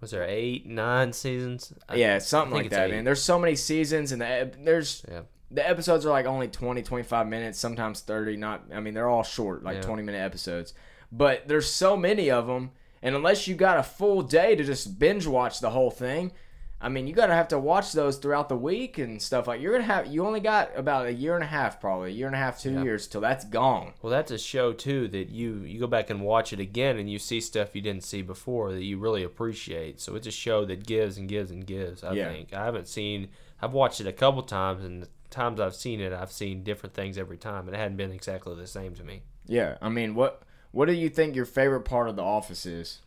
Was 0.00 0.12
there 0.12 0.24
eight, 0.24 0.66
nine 0.66 1.12
seasons? 1.12 1.72
I- 1.88 1.96
Yeah, 1.96 2.18
something 2.18 2.56
like 2.56 2.70
that, 2.70 2.88
eight. 2.88 2.92
man. 2.92 3.04
There's 3.04 3.22
so 3.22 3.38
many 3.38 3.56
seasons, 3.56 4.12
and 4.12 4.20
the, 4.22 4.50
there's 4.58 5.04
Yeah. 5.10 5.22
The 5.52 5.68
episodes 5.68 6.06
are 6.06 6.10
like 6.10 6.26
only 6.26 6.48
20, 6.48 6.82
25 6.82 7.28
minutes, 7.28 7.58
sometimes 7.58 8.00
30. 8.00 8.36
Not, 8.36 8.62
I 8.74 8.80
mean, 8.80 8.94
they're 8.94 9.08
all 9.08 9.22
short, 9.22 9.62
like 9.62 9.76
Yeah. 9.76 9.82
20 9.82 10.02
minute 10.02 10.18
episodes. 10.20 10.74
But 11.10 11.46
there's 11.48 11.68
so 11.68 11.96
many 11.96 12.30
of 12.30 12.46
them, 12.46 12.70
and 13.02 13.14
unless 13.14 13.46
you 13.46 13.54
got 13.54 13.78
a 13.78 13.82
full 13.82 14.22
day 14.22 14.56
to 14.56 14.64
just 14.64 14.98
binge 14.98 15.26
watch 15.26 15.60
the 15.60 15.70
whole 15.70 15.90
thing, 15.90 16.32
I 16.80 16.88
mean, 16.88 17.06
you 17.06 17.14
gotta 17.14 17.34
have 17.34 17.46
to 17.48 17.60
watch 17.60 17.92
those 17.92 18.16
throughout 18.16 18.48
the 18.48 18.56
week 18.56 18.98
and 18.98 19.22
stuff. 19.22 19.46
Like 19.46 19.60
you're 19.60 19.70
gonna 19.72 19.84
have, 19.84 20.06
you 20.08 20.26
only 20.26 20.40
got 20.40 20.70
about 20.76 21.06
a 21.06 21.12
year 21.12 21.36
and 21.36 21.44
a 21.44 21.46
half, 21.46 21.80
probably 21.80 22.08
a 22.10 22.12
year 22.12 22.26
and 22.26 22.34
a 22.34 22.38
half, 22.40 22.60
two 22.60 22.72
Yeah. 22.72 22.82
years 22.82 23.06
till 23.06 23.20
that's 23.20 23.44
gone. 23.44 23.92
Well, 24.02 24.10
that's 24.10 24.32
a 24.32 24.38
show 24.38 24.72
too 24.72 25.06
that 25.08 25.28
you 25.28 25.58
you 25.58 25.78
go 25.78 25.86
back 25.86 26.10
and 26.10 26.22
watch 26.22 26.52
it 26.52 26.58
again 26.58 26.96
and 26.98 27.08
you 27.08 27.20
see 27.20 27.40
stuff 27.40 27.76
you 27.76 27.82
didn't 27.82 28.02
see 28.02 28.20
before 28.22 28.72
that 28.72 28.82
you 28.82 28.98
really 28.98 29.22
appreciate. 29.22 30.00
So 30.00 30.16
it's 30.16 30.26
a 30.26 30.32
show 30.32 30.64
that 30.64 30.84
gives 30.84 31.18
and 31.18 31.28
gives 31.28 31.52
and 31.52 31.64
gives. 31.64 32.02
I 32.02 32.14
Yeah. 32.14 32.32
think 32.32 32.52
I 32.52 32.64
haven't 32.64 32.88
seen. 32.88 33.28
I've 33.60 33.72
watched 33.74 34.00
it 34.00 34.08
a 34.08 34.12
couple 34.12 34.42
times 34.42 34.82
and 34.82 35.06
times 35.32 35.60
I've 35.60 35.74
seen 35.74 36.00
it, 36.00 36.12
I've 36.12 36.32
seen 36.32 36.62
different 36.62 36.94
things 36.94 37.18
every 37.18 37.36
time, 37.36 37.66
and 37.66 37.74
it 37.74 37.78
hadn't 37.78 37.96
been 37.96 38.12
exactly 38.12 38.54
the 38.54 38.66
same 38.66 38.94
to 38.94 39.02
me. 39.02 39.22
Yeah, 39.46 39.78
I 39.82 39.88
mean, 39.88 40.14
what 40.14 40.42
what 40.70 40.86
do 40.86 40.92
you 40.92 41.08
think 41.08 41.34
your 41.34 41.44
favorite 41.44 41.82
part 41.82 42.08
of 42.08 42.16
The 42.16 42.22
Office 42.22 42.64
is? 42.66 43.00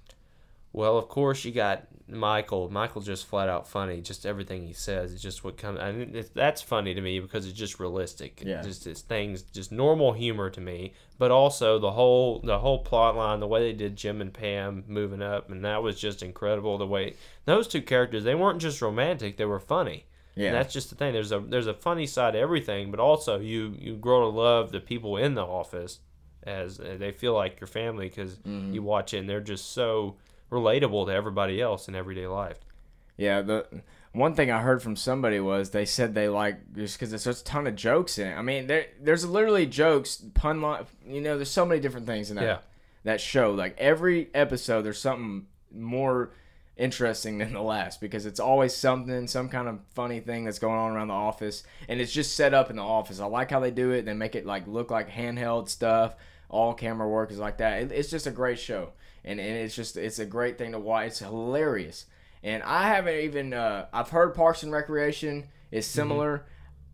Well, 0.73 0.97
of 0.97 1.07
course 1.07 1.45
you 1.45 1.53
got 1.53 1.87
Michael. 2.07 2.69
Michael's 2.69 3.05
just 3.05 3.25
flat 3.25 3.47
out 3.47 3.65
funny. 3.65 4.01
Just 4.01 4.25
everything 4.25 4.67
he 4.67 4.73
says 4.73 5.13
is 5.13 5.21
just 5.21 5.41
what 5.41 5.57
comes. 5.57 5.79
And 5.79 6.15
it, 6.15 6.33
that's 6.33 6.61
funny 6.61 6.93
to 6.93 6.99
me 6.99 7.21
because 7.21 7.47
it's 7.47 7.57
just 7.57 7.79
realistic. 7.79 8.43
Yeah. 8.45 8.61
Just 8.61 8.85
it's 8.85 9.01
things, 9.01 9.41
just 9.41 9.71
normal 9.71 10.11
humor 10.11 10.49
to 10.49 10.59
me. 10.59 10.91
But 11.17 11.31
also 11.31 11.79
the 11.79 11.91
whole 11.91 12.39
the 12.39 12.59
whole 12.59 12.79
plot 12.79 13.15
line, 13.15 13.39
the 13.39 13.47
way 13.47 13.61
they 13.61 13.71
did 13.71 13.95
Jim 13.95 14.19
and 14.19 14.33
Pam 14.33 14.83
moving 14.87 15.21
up, 15.21 15.49
and 15.49 15.63
that 15.63 15.81
was 15.81 15.97
just 15.97 16.21
incredible. 16.21 16.77
The 16.77 16.85
way 16.85 17.15
those 17.45 17.69
two 17.69 17.81
characters, 17.81 18.25
they 18.25 18.35
weren't 18.35 18.59
just 18.59 18.81
romantic; 18.81 19.37
they 19.37 19.45
were 19.45 19.61
funny. 19.61 20.05
Yeah. 20.35 20.47
And 20.47 20.55
that's 20.55 20.73
just 20.73 20.89
the 20.89 20.95
thing. 20.95 21.13
There's 21.13 21.31
a 21.31 21.39
there's 21.39 21.67
a 21.67 21.73
funny 21.73 22.05
side 22.07 22.33
to 22.33 22.39
everything, 22.39 22.91
but 22.91 22.99
also 22.99 23.39
you 23.39 23.75
you 23.79 23.95
grow 23.95 24.21
to 24.21 24.27
love 24.37 24.71
the 24.71 24.79
people 24.81 25.17
in 25.17 25.33
the 25.35 25.45
office 25.45 25.99
as 26.43 26.79
uh, 26.79 26.95
they 26.99 27.11
feel 27.11 27.33
like 27.33 27.59
your 27.59 27.67
family 27.67 28.09
because 28.09 28.35
Mm-hmm. 28.37 28.73
you 28.73 28.83
watch 28.83 29.13
it 29.13 29.19
and 29.19 29.29
they're 29.29 29.39
just 29.41 29.71
so 29.71 30.17
relatable 30.51 31.07
to 31.07 31.11
everybody 31.13 31.59
else 31.61 31.87
in 31.87 31.95
everyday 31.95 32.27
life. 32.27 32.59
Yeah, 33.17 33.41
the 33.41 33.65
one 34.11 34.35
thing 34.35 34.51
I 34.51 34.61
heard 34.61 34.81
from 34.83 34.95
somebody 34.95 35.39
was 35.39 35.69
they 35.71 35.85
said 35.85 36.13
they 36.13 36.27
like 36.27 36.73
just 36.73 36.99
because 36.99 37.09
there's 37.23 37.41
a 37.41 37.43
ton 37.43 37.65
of 37.67 37.75
jokes 37.75 38.17
in 38.17 38.27
it. 38.27 38.35
I 38.35 38.41
mean, 38.41 38.67
there 38.67 38.87
there's 39.01 39.25
literally 39.25 39.65
jokes, 39.65 40.21
pun 40.33 40.61
line. 40.61 40.85
You 41.07 41.21
know, 41.21 41.37
there's 41.37 41.49
so 41.51 41.65
many 41.65 41.79
different 41.79 42.05
things 42.07 42.29
in 42.29 42.35
that 42.35 42.43
Yeah. 42.43 42.57
that 43.03 43.21
show. 43.21 43.51
Like 43.51 43.75
every 43.77 44.29
episode, 44.33 44.81
there's 44.81 44.99
something 44.99 45.47
more 45.73 46.31
interesting 46.77 47.37
than 47.37 47.53
the 47.53 47.61
last 47.61 48.01
because 48.01 48.25
it's 48.25 48.39
always 48.39 48.75
something, 48.75 49.27
some 49.27 49.49
kind 49.49 49.67
of 49.67 49.79
funny 49.93 50.19
thing 50.19 50.45
that's 50.45 50.59
going 50.59 50.77
on 50.77 50.91
around 50.91 51.07
the 51.07 51.13
office, 51.13 51.63
and 51.87 52.01
it's 52.01 52.11
just 52.11 52.35
set 52.35 52.53
up 52.53 52.69
in 52.69 52.75
the 52.75 52.83
office. 52.83 53.19
I 53.19 53.25
like 53.25 53.51
how 53.51 53.59
they 53.59 53.71
do 53.71 53.91
it. 53.91 54.05
They 54.05 54.13
make 54.13 54.35
it 54.35 54.45
like 54.45 54.67
look 54.67 54.91
like 54.91 55.09
handheld 55.09 55.69
stuff. 55.69 56.15
All 56.49 56.73
camera 56.73 57.07
work 57.07 57.31
is 57.31 57.39
like 57.39 57.57
that. 57.57 57.81
It, 57.83 57.91
it's 57.91 58.09
just 58.09 58.27
a 58.27 58.31
great 58.31 58.59
show, 58.59 58.91
and 59.23 59.39
and 59.39 59.57
it's 59.57 59.75
just 59.75 59.97
it's 59.97 60.19
a 60.19 60.25
great 60.25 60.57
thing 60.57 60.73
to 60.73 60.79
watch. 60.79 61.07
It's 61.07 61.19
hilarious. 61.19 62.05
And 62.43 62.61
I 62.61 62.89
haven't 62.89 63.15
even 63.15 63.53
uh, 63.53 63.87
I've 63.91 64.09
heard 64.09 64.35
Parks 64.35 64.61
and 64.61 64.71
Recreation 64.71 65.45
is 65.71 65.87
similar. 65.87 66.45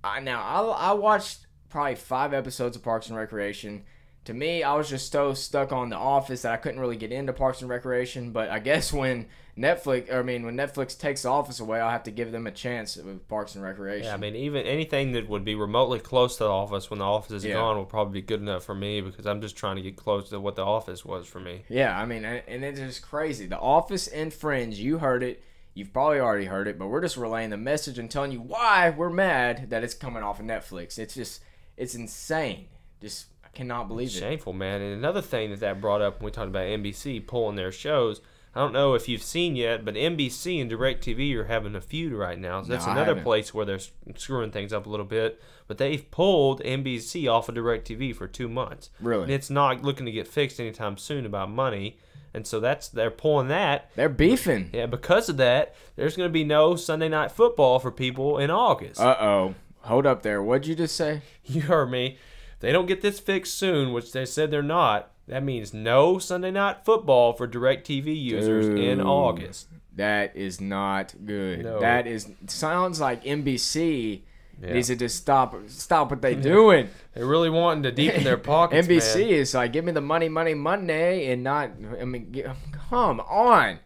I, 0.03 0.21
now 0.21 0.41
I 0.41 0.91
I 0.91 0.93
watched 0.93 1.45
probably 1.69 1.95
five 1.95 2.33
episodes 2.33 2.75
of 2.77 2.83
Parks 2.83 3.09
and 3.09 3.17
Recreation. 3.17 3.83
To 4.25 4.33
me, 4.35 4.61
I 4.61 4.75
was 4.75 4.87
just 4.87 5.11
so 5.11 5.33
stuck 5.33 5.71
on 5.71 5.89
The 5.89 5.95
Office 5.95 6.43
that 6.43 6.53
I 6.53 6.57
couldn't 6.57 6.79
really 6.79 6.95
get 6.95 7.11
into 7.11 7.33
Parks 7.33 7.61
and 7.61 7.69
Recreation. 7.69 8.31
But 8.31 8.49
I 8.49 8.59
guess 8.59 8.93
when 8.93 9.25
Netflix, 9.57 10.13
I 10.13 10.21
mean, 10.21 10.45
when 10.45 10.55
Netflix 10.55 10.97
takes 10.97 11.23
The 11.23 11.29
Office 11.29 11.59
away, 11.59 11.79
I'll 11.79 11.89
have 11.89 12.03
to 12.03 12.11
give 12.11 12.31
them 12.31 12.45
a 12.45 12.51
chance 12.51 12.97
with 12.97 13.27
Parks 13.27 13.55
and 13.55 13.63
Recreation. 13.63 14.05
Yeah, 14.05 14.13
I 14.13 14.17
mean, 14.17 14.35
even 14.35 14.63
anything 14.67 15.13
that 15.13 15.27
would 15.27 15.43
be 15.43 15.55
remotely 15.55 15.99
close 15.99 16.37
to 16.37 16.43
the 16.43 16.51
office 16.51 16.91
when 16.91 16.99
the 16.99 17.05
office 17.05 17.31
is 17.31 17.45
Yeah. 17.45 17.53
gone 17.55 17.77
will 17.77 17.85
probably 17.85 18.21
be 18.21 18.25
good 18.27 18.41
enough 18.41 18.63
for 18.63 18.75
me 18.75 19.01
because 19.01 19.25
I'm 19.25 19.41
just 19.41 19.55
trying 19.57 19.77
to 19.77 19.81
get 19.81 19.95
close 19.95 20.29
to 20.29 20.39
what 20.39 20.55
the 20.55 20.63
office 20.65 21.03
was 21.03 21.25
for 21.25 21.39
me. 21.39 21.63
Yeah, 21.67 21.99
I 21.99 22.05
mean, 22.05 22.23
and, 22.23 22.63
it's 22.63 22.79
just 22.79 23.01
crazy. 23.01 23.47
The 23.47 23.59
Office 23.59 24.07
and 24.07 24.31
Friends, 24.31 24.79
you 24.79 24.99
heard 24.99 25.23
it. 25.23 25.43
You've 25.73 25.93
probably 25.93 26.19
already 26.19 26.45
heard 26.45 26.67
it, 26.67 26.77
but 26.77 26.89
we're 26.89 27.01
just 27.01 27.17
relaying 27.17 27.49
the 27.49 27.57
message 27.57 27.97
and 27.97 28.11
telling 28.11 28.31
you 28.33 28.41
why 28.41 28.91
we're 28.91 29.09
mad 29.09 29.71
that 29.71 29.83
it's 29.83 29.93
coming 29.95 30.21
off 30.21 30.39
of 30.39 30.45
Netflix. 30.45 30.99
It's 30.99 31.15
just, 31.15 31.41
it's 31.75 31.95
insane. 31.95 32.67
Just, 33.01 33.27
cannot 33.53 33.88
believe 33.88 34.10
it. 34.10 34.12
Shameful, 34.12 34.53
man. 34.53 34.81
And 34.81 34.93
another 34.93 35.22
thing 35.22 35.50
that 35.51 35.60
that 35.60 35.81
brought 35.81 36.01
up 36.01 36.20
when 36.20 36.25
we 36.25 36.31
talked 36.31 36.48
about 36.50 36.65
NBC 36.65 37.25
pulling 37.27 37.55
their 37.55 37.72
shows. 37.72 38.22
I 38.53 38.60
don't 38.60 38.74
know 38.74 38.96
if 38.96 39.08
you've 39.08 39.24
seen 39.24 39.55
yet, 39.55 39.86
but 39.86 39.96
NBC 39.96 40.62
and 40.62 40.70
DirecTV 40.70 41.34
are 41.36 41.46
having 41.46 41.74
a 41.74 41.79
feud 41.79 42.12
right 42.12 42.38
now. 42.38 42.62
So 42.62 42.67
that's 42.67 42.86
No, 42.86 42.91
another 42.91 43.15
place 43.22 43.53
where 43.53 43.65
they're 43.65 43.79
screwing 44.17 44.51
things 44.51 44.74
up 44.74 44.86
a 44.86 44.89
little 44.89 45.05
bit. 45.05 45.41
But 45.67 45.77
they've 45.77 46.10
pulled 46.12 46.62
NBC 46.62 47.31
off 47.31 47.48
of 47.48 47.55
DirecTV 47.55 48.13
for 48.13 48.27
two 48.27 48.50
months. 48.50 48.89
Really? 49.00 49.24
And 49.24 49.31
it's 49.31 49.50
not 49.50 49.84
looking 49.84 50.05
to 50.05 50.12
get 50.12 50.27
fixed 50.27 50.60
anytime 50.60 50.98
soon 50.98 51.25
about 51.25 51.50
money. 51.50 51.98
And 52.34 52.46
so 52.46 52.60
that's 52.60 52.89
they're 52.89 53.10
pulling 53.12 53.48
that. 53.50 53.89
They're 53.96 54.10
beefing. 54.10 54.70
Yeah, 54.74 54.86
because 54.86 55.29
of 55.29 55.38
that, 55.38 55.74
there's 55.96 56.17
going 56.17 56.27
to 56.27 56.34
be 56.34 56.43
no 56.43 56.75
Sunday 56.75 57.08
night 57.08 57.31
football 57.31 57.79
for 57.79 57.89
people 57.91 58.38
in 58.38 58.50
August. 58.50 59.00
Uh 59.00 59.15
oh. 59.20 59.55
Hold 59.84 60.05
up 60.05 60.24
there. 60.24 60.43
What'd 60.43 60.67
you 60.67 60.75
just 60.75 60.96
say? 60.96 61.22
You 61.46 61.62
heard 61.62 61.89
me. 61.89 62.17
They 62.62 62.72
don't 62.72 62.86
get 62.86 63.01
this 63.01 63.20
fixed 63.20 63.56
soon, 63.58 63.91
which 63.91 64.12
they 64.13 64.25
said 64.25 64.50
they're 64.51 64.63
not, 64.63 65.12
that 65.27 65.44
means 65.44 65.74
no 65.74 66.20
Sunday 66.20 66.51
night 66.51 66.86
football 66.86 67.34
for 67.34 67.48
DirecTV 67.48 68.20
users 68.22 68.68
in 68.68 69.01
August. 69.01 69.68
That 69.96 70.36
is 70.36 70.62
not 70.62 71.13
good. 71.25 71.63
No. 71.63 71.80
That 71.80 72.08
is 72.08 72.30
sounds 72.48 73.00
like 73.01 73.24
NBC 73.24 74.22
Yeah. 74.62 74.74
needs 74.74 74.88
to 74.88 74.96
just 74.96 75.18
stop 75.18 75.56
stop 75.68 76.10
what 76.12 76.22
they're 76.22 76.36
doing. 76.36 76.88
They're 77.13 77.25
really 77.25 77.50
wanting 77.50 77.84
to 77.84 77.91
deepen 77.91 78.24
their 78.24 78.38
pockets. 78.38 78.88
NBC 78.88 79.15
man. 79.20 79.30
is 79.30 79.53
like, 79.53 79.74
give 79.74 79.84
me 79.84 79.91
the 79.91 80.00
money, 80.01 80.30
money, 80.30 80.53
money, 80.53 81.25
and 81.32 81.44
not. 81.44 81.72
I 82.00 82.06
mean, 82.06 82.34
come 82.89 83.20
on. 83.22 83.80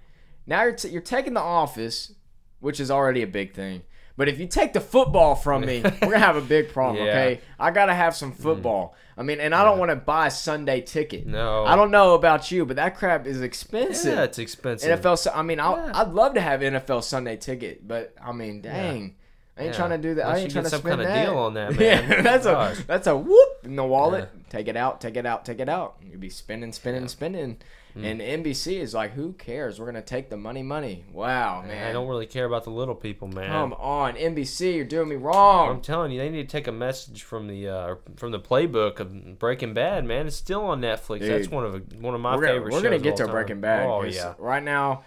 Now 0.45 0.63
you're 0.63 0.73
t- 0.73 0.89
you're 0.89 1.01
taking 1.01 1.33
the 1.33 1.41
office, 1.41 2.13
which 2.59 2.79
is 2.79 2.91
already 2.91 3.23
a 3.23 3.27
big 3.27 3.53
thing. 3.55 3.81
But 4.17 4.29
if 4.29 4.39
you 4.39 4.47
take 4.47 4.73
the 4.73 4.81
football 4.81 5.35
from 5.35 5.65
me, 5.65 5.81
we're 5.83 5.91
gonna 5.99 6.19
have 6.19 6.37
a 6.37 6.41
big 6.41 6.69
problem. 6.69 7.05
Yeah. 7.05 7.11
Okay, 7.11 7.41
I 7.59 7.71
gotta 7.71 7.93
have 7.93 8.15
some 8.15 8.31
mm. 8.31 8.37
football. 8.37 8.95
I 9.17 9.23
mean, 9.23 9.39
and 9.39 9.55
I 9.55 9.63
don't 9.63 9.79
want 9.79 9.91
to 9.91 9.95
buy 9.95 10.27
a 10.27 10.31
Sunday 10.31 10.81
ticket. 10.81 11.25
No. 11.25 11.65
I 11.65 11.75
don't 11.75 11.91
know 11.91 12.15
about 12.15 12.51
you, 12.51 12.65
but 12.65 12.75
that 12.75 12.97
crap 12.97 13.25
is 13.25 13.41
expensive. 13.41 14.13
Yeah, 14.13 14.23
it's 14.23 14.39
expensive. 14.39 14.99
NFL. 15.01 15.31
I 15.33 15.41
mean, 15.41 15.59
I'll, 15.59 15.77
Yeah. 15.77 15.91
I'd 15.93 16.09
love 16.09 16.33
to 16.33 16.41
have 16.41 16.59
NFL 16.61 17.03
Sunday 17.03 17.37
ticket, 17.37 17.87
but 17.87 18.13
I 18.21 18.33
mean, 18.33 18.61
dang, 18.61 19.15
I 19.57 19.63
ain't 19.63 19.71
Yeah. 19.71 19.71
trying 19.71 19.91
to 19.91 19.97
do 19.97 20.15
that. 20.15 20.23
I 20.23 20.25
Unless 20.25 20.39
ain't 20.41 20.49
you 20.49 20.53
trying 20.53 20.63
get 20.63 20.69
to 20.69 20.75
some 20.75 20.81
spend 20.81 21.01
kinda 21.01 21.13
that. 21.13 21.25
deal 21.25 21.37
on 21.37 21.53
that, 21.53 21.69
man. 21.79 22.09
Yeah, 22.09 22.21
that's 22.21 22.45
Gosh. 22.45 22.79
a 22.79 22.87
that's 22.87 23.07
a 23.07 23.15
whoop 23.15 23.49
in 23.63 23.75
the 23.75 23.85
wallet. 23.85 24.29
Yeah. 24.33 24.41
Take 24.49 24.67
it 24.67 24.75
out, 24.75 24.99
take 24.99 25.15
it 25.15 25.25
out, 25.25 25.45
take 25.45 25.59
it 25.59 25.69
out. 25.69 25.95
You'd 26.03 26.19
be 26.19 26.29
spending, 26.29 26.73
spending, 26.73 27.07
spending. 27.07 27.57
Hmm. 27.95 28.03
And 28.03 28.19
NBC 28.19 28.81
is 28.81 28.93
like, 28.93 29.13
who 29.13 29.31
cares? 29.33 29.79
We're 29.79 29.85
gonna 29.85 30.01
take 30.01 30.29
the 30.29 30.35
money, 30.35 30.61
money. 30.63 31.05
Wow, 31.13 31.63
man. 31.65 31.87
I 31.87 31.93
don't 31.93 32.09
really 32.09 32.25
care 32.25 32.43
about 32.43 32.65
the 32.65 32.69
little 32.69 32.93
people, 32.93 33.29
man. 33.29 33.49
Come 33.49 33.71
on, 33.73 34.15
NBC, 34.15 34.75
you're 34.75 34.83
doing 34.83 35.07
me 35.07 35.15
wrong. 35.15 35.69
I'm 35.69 35.81
telling 35.81 36.11
you, 36.11 36.19
they 36.19 36.29
need 36.29 36.49
to 36.49 36.51
take 36.51 36.67
a 36.67 36.73
message 36.73 37.23
from 37.23 37.47
the 37.47 37.69
uh, 37.69 37.95
from 38.17 38.31
the 38.31 38.39
playbook 38.39 38.99
of 38.99 39.39
Breaking 39.39 39.73
Bad. 39.73 40.03
Man, 40.03 40.27
it's 40.27 40.35
still 40.35 40.65
on 40.65 40.81
Netflix. 40.81 41.21
That's 41.21 41.47
one 41.47 41.65
of 41.65 42.01
one 42.01 42.13
of 42.13 42.19
my 42.19 42.35
we're 42.35 42.41
gonna, 42.41 42.53
favorite. 42.55 42.73
we're 42.73 42.81
gonna 42.81 42.99
get 42.99 43.15
to 43.17 43.23
time. 43.23 43.31
Breaking 43.31 43.61
Bad. 43.61 43.87
Oh 43.87 44.03
yeah, 44.03 44.33
Right 44.39 44.63
now, 44.63 45.03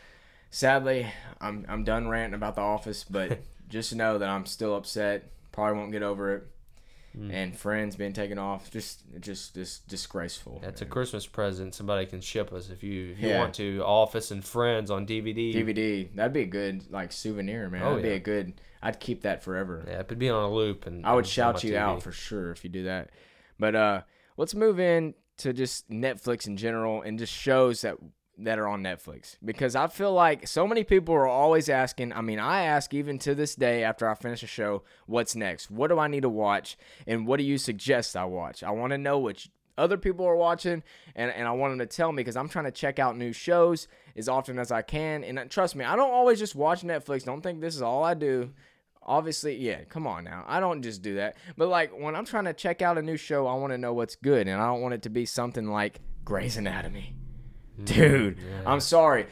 sadly, 0.50 1.06
I'm 1.42 1.66
I'm 1.68 1.84
done 1.84 2.08
ranting 2.08 2.34
about 2.34 2.54
The 2.54 2.62
Office, 2.62 3.04
but 3.04 3.40
just 3.68 3.94
know 3.94 4.16
that 4.16 4.28
I'm 4.28 4.46
still 4.46 4.74
upset. 4.74 5.30
Probably 5.52 5.78
won't 5.78 5.92
get 5.92 6.02
over 6.02 6.36
it. 6.36 6.46
Hmm. 7.18 7.30
And 7.32 7.56
Friends 7.58 7.96
being 7.96 8.12
taken 8.12 8.38
off, 8.38 8.70
just 8.70 9.02
just 9.20 9.54
just 9.54 9.88
disgraceful. 9.88 10.60
that's 10.62 10.82
a 10.82 10.86
Christmas 10.86 11.26
present 11.26 11.74
somebody 11.74 12.06
can 12.06 12.20
ship 12.20 12.52
us 12.52 12.70
if 12.70 12.82
you 12.84 13.10
if 13.12 13.18
you 13.20 13.28
Yeah. 13.30 13.40
want 13.40 13.54
to. 13.56 13.82
Office 13.84 14.30
and 14.30 14.44
Friends 14.44 14.88
on 14.90 15.04
DVD. 15.04 15.52
DVD. 15.52 16.08
That'd 16.14 16.32
be 16.32 16.42
a 16.42 16.46
good 16.46 16.90
like 16.92 17.10
souvenir, 17.10 17.68
man. 17.70 17.82
Oh, 17.82 17.90
That'd 17.96 18.02
be 18.04 18.10
a 18.10 18.20
good. 18.20 18.60
I'd 18.80 19.00
keep 19.00 19.22
that 19.22 19.42
forever. 19.42 19.84
Yeah, 19.88 20.00
it'd 20.00 20.18
be 20.18 20.30
on 20.30 20.44
a 20.44 20.52
loop, 20.52 20.86
and 20.86 21.04
I 21.04 21.14
would 21.14 21.26
shout 21.26 21.64
you 21.64 21.72
TV. 21.72 21.76
out 21.78 22.02
for 22.02 22.12
sure 22.12 22.52
if 22.52 22.62
you 22.62 22.70
do 22.70 22.84
that. 22.84 23.10
But 23.58 23.74
uh, 23.74 24.02
let's 24.36 24.54
move 24.54 24.78
in 24.78 25.14
to 25.38 25.52
just 25.52 25.90
Netflix 25.90 26.46
in 26.46 26.56
general 26.56 27.02
and 27.02 27.18
just 27.18 27.32
shows 27.32 27.80
that 27.80 27.96
that 28.38 28.58
are 28.58 28.68
on 28.68 28.82
Netflix 28.82 29.36
because 29.44 29.74
I 29.74 29.88
feel 29.88 30.12
like 30.12 30.46
so 30.46 30.66
many 30.66 30.84
people 30.84 31.14
are 31.14 31.26
always 31.26 31.68
asking. 31.68 32.12
I 32.12 32.20
mean, 32.20 32.38
I 32.38 32.62
ask 32.62 32.94
even 32.94 33.18
to 33.20 33.34
this 33.34 33.54
day 33.54 33.82
after 33.82 34.08
I 34.08 34.14
finish 34.14 34.42
a 34.42 34.46
show, 34.46 34.82
what's 35.06 35.34
next? 35.34 35.70
What 35.70 35.88
do 35.88 35.98
I 35.98 36.08
need 36.08 36.22
to 36.22 36.28
watch? 36.28 36.76
And 37.06 37.26
what 37.26 37.38
do 37.38 37.44
you 37.44 37.58
suggest 37.58 38.16
I 38.16 38.24
watch? 38.24 38.62
I 38.62 38.70
want 38.70 38.92
to 38.92 38.98
know 38.98 39.18
what 39.18 39.46
other 39.76 39.96
people 39.96 40.26
are 40.26 40.36
watching 40.36 40.82
and, 41.14 41.30
and 41.30 41.46
I 41.46 41.52
want 41.52 41.72
them 41.72 41.78
to 41.78 41.86
tell 41.86 42.10
me 42.10 42.20
because 42.20 42.36
I'm 42.36 42.48
trying 42.48 42.64
to 42.64 42.72
check 42.72 42.98
out 42.98 43.16
new 43.16 43.32
shows 43.32 43.86
as 44.16 44.28
often 44.28 44.58
as 44.58 44.72
I 44.72 44.82
can. 44.82 45.24
And 45.24 45.38
uh, 45.38 45.44
trust 45.44 45.76
me, 45.76 45.84
I 45.84 45.96
don't 45.96 46.12
always 46.12 46.38
just 46.38 46.54
watch 46.54 46.82
Netflix. 46.82 47.24
Don't 47.24 47.42
think 47.42 47.60
this 47.60 47.76
is 47.76 47.82
all 47.82 48.04
I 48.04 48.14
do 48.14 48.52
obviously 49.00 49.56
yeah 49.56 49.82
come 49.84 50.06
on 50.06 50.22
now 50.22 50.44
i 50.46 50.60
don't 50.60 50.82
just 50.82 51.00
do 51.00 51.14
that 51.14 51.34
but 51.56 51.68
like 51.68 51.90
when 51.98 52.14
i'm 52.14 52.26
trying 52.26 52.44
to 52.44 52.52
check 52.52 52.82
out 52.82 52.98
a 52.98 53.02
new 53.02 53.16
show 53.16 53.46
i 53.46 53.54
want 53.54 53.72
to 53.72 53.78
know 53.78 53.94
what's 53.94 54.16
good 54.16 54.46
and 54.46 54.60
i 54.60 54.66
don't 54.66 54.82
want 54.82 54.92
it 54.92 55.00
to 55.00 55.08
be 55.08 55.24
something 55.24 55.70
like 55.70 55.98
Grey's 56.28 56.58
Anatomy 56.58 57.14
dude 57.84 58.38
i'm 58.66 58.80
sorry 58.80 59.26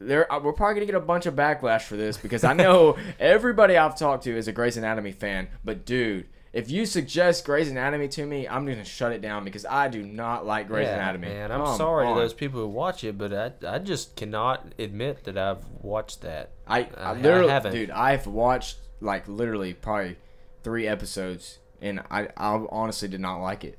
there 0.00 0.30
uh, 0.32 0.40
we're 0.40 0.52
probably 0.52 0.74
gonna 0.74 0.86
get 0.86 0.94
a 0.94 1.00
bunch 1.00 1.26
of 1.26 1.34
backlash 1.34 1.82
for 1.82 1.96
this 1.96 2.16
because 2.16 2.44
i 2.44 2.52
know 2.52 2.96
everybody 3.18 3.76
i've 3.76 3.96
talked 3.98 4.24
to 4.24 4.36
is 4.36 4.48
a 4.48 4.52
Grey's 4.52 4.76
Anatomy 4.76 5.12
fan 5.12 5.48
but 5.64 5.84
dude 5.86 6.26
if 6.52 6.70
you 6.70 6.86
suggest 6.86 7.44
Grey's 7.44 7.68
Anatomy 7.68 8.06
to 8.06 8.24
me, 8.24 8.46
I'm 8.46 8.64
gonna 8.64 8.84
shut 8.84 9.10
it 9.10 9.20
down 9.20 9.42
because 9.44 9.66
I 9.66 9.88
do 9.88 10.04
not 10.04 10.46
like 10.46 10.68
Grey's 10.68 10.86
yeah, 10.86 10.94
Anatomy. 10.94 11.26
Man, 11.26 11.50
I'm 11.50 11.64
Come 11.64 11.76
sorry 11.76 12.06
on. 12.06 12.14
to 12.14 12.20
those 12.22 12.32
people 12.32 12.60
who 12.60 12.68
watch 12.68 13.02
it, 13.02 13.18
but 13.18 13.34
I, 13.34 13.50
I 13.68 13.80
just 13.80 14.14
cannot 14.14 14.64
admit 14.78 15.24
that 15.24 15.36
I've 15.36 15.64
watched 15.82 16.20
that. 16.20 16.52
I, 16.64 16.82
I- 16.82 16.88
I 16.96 17.10
I 17.10 17.12
literally, 17.14 17.48
haven't. 17.48 17.72
dude, 17.72 17.90
I've 17.90 18.28
watched 18.28 18.76
like 19.00 19.26
literally 19.26 19.74
probably 19.74 20.16
three 20.62 20.86
episodes, 20.86 21.58
and 21.82 21.98
I, 22.08 22.28
I 22.36 22.64
honestly 22.70 23.08
did 23.08 23.18
not 23.20 23.38
like 23.38 23.64
it. 23.64 23.76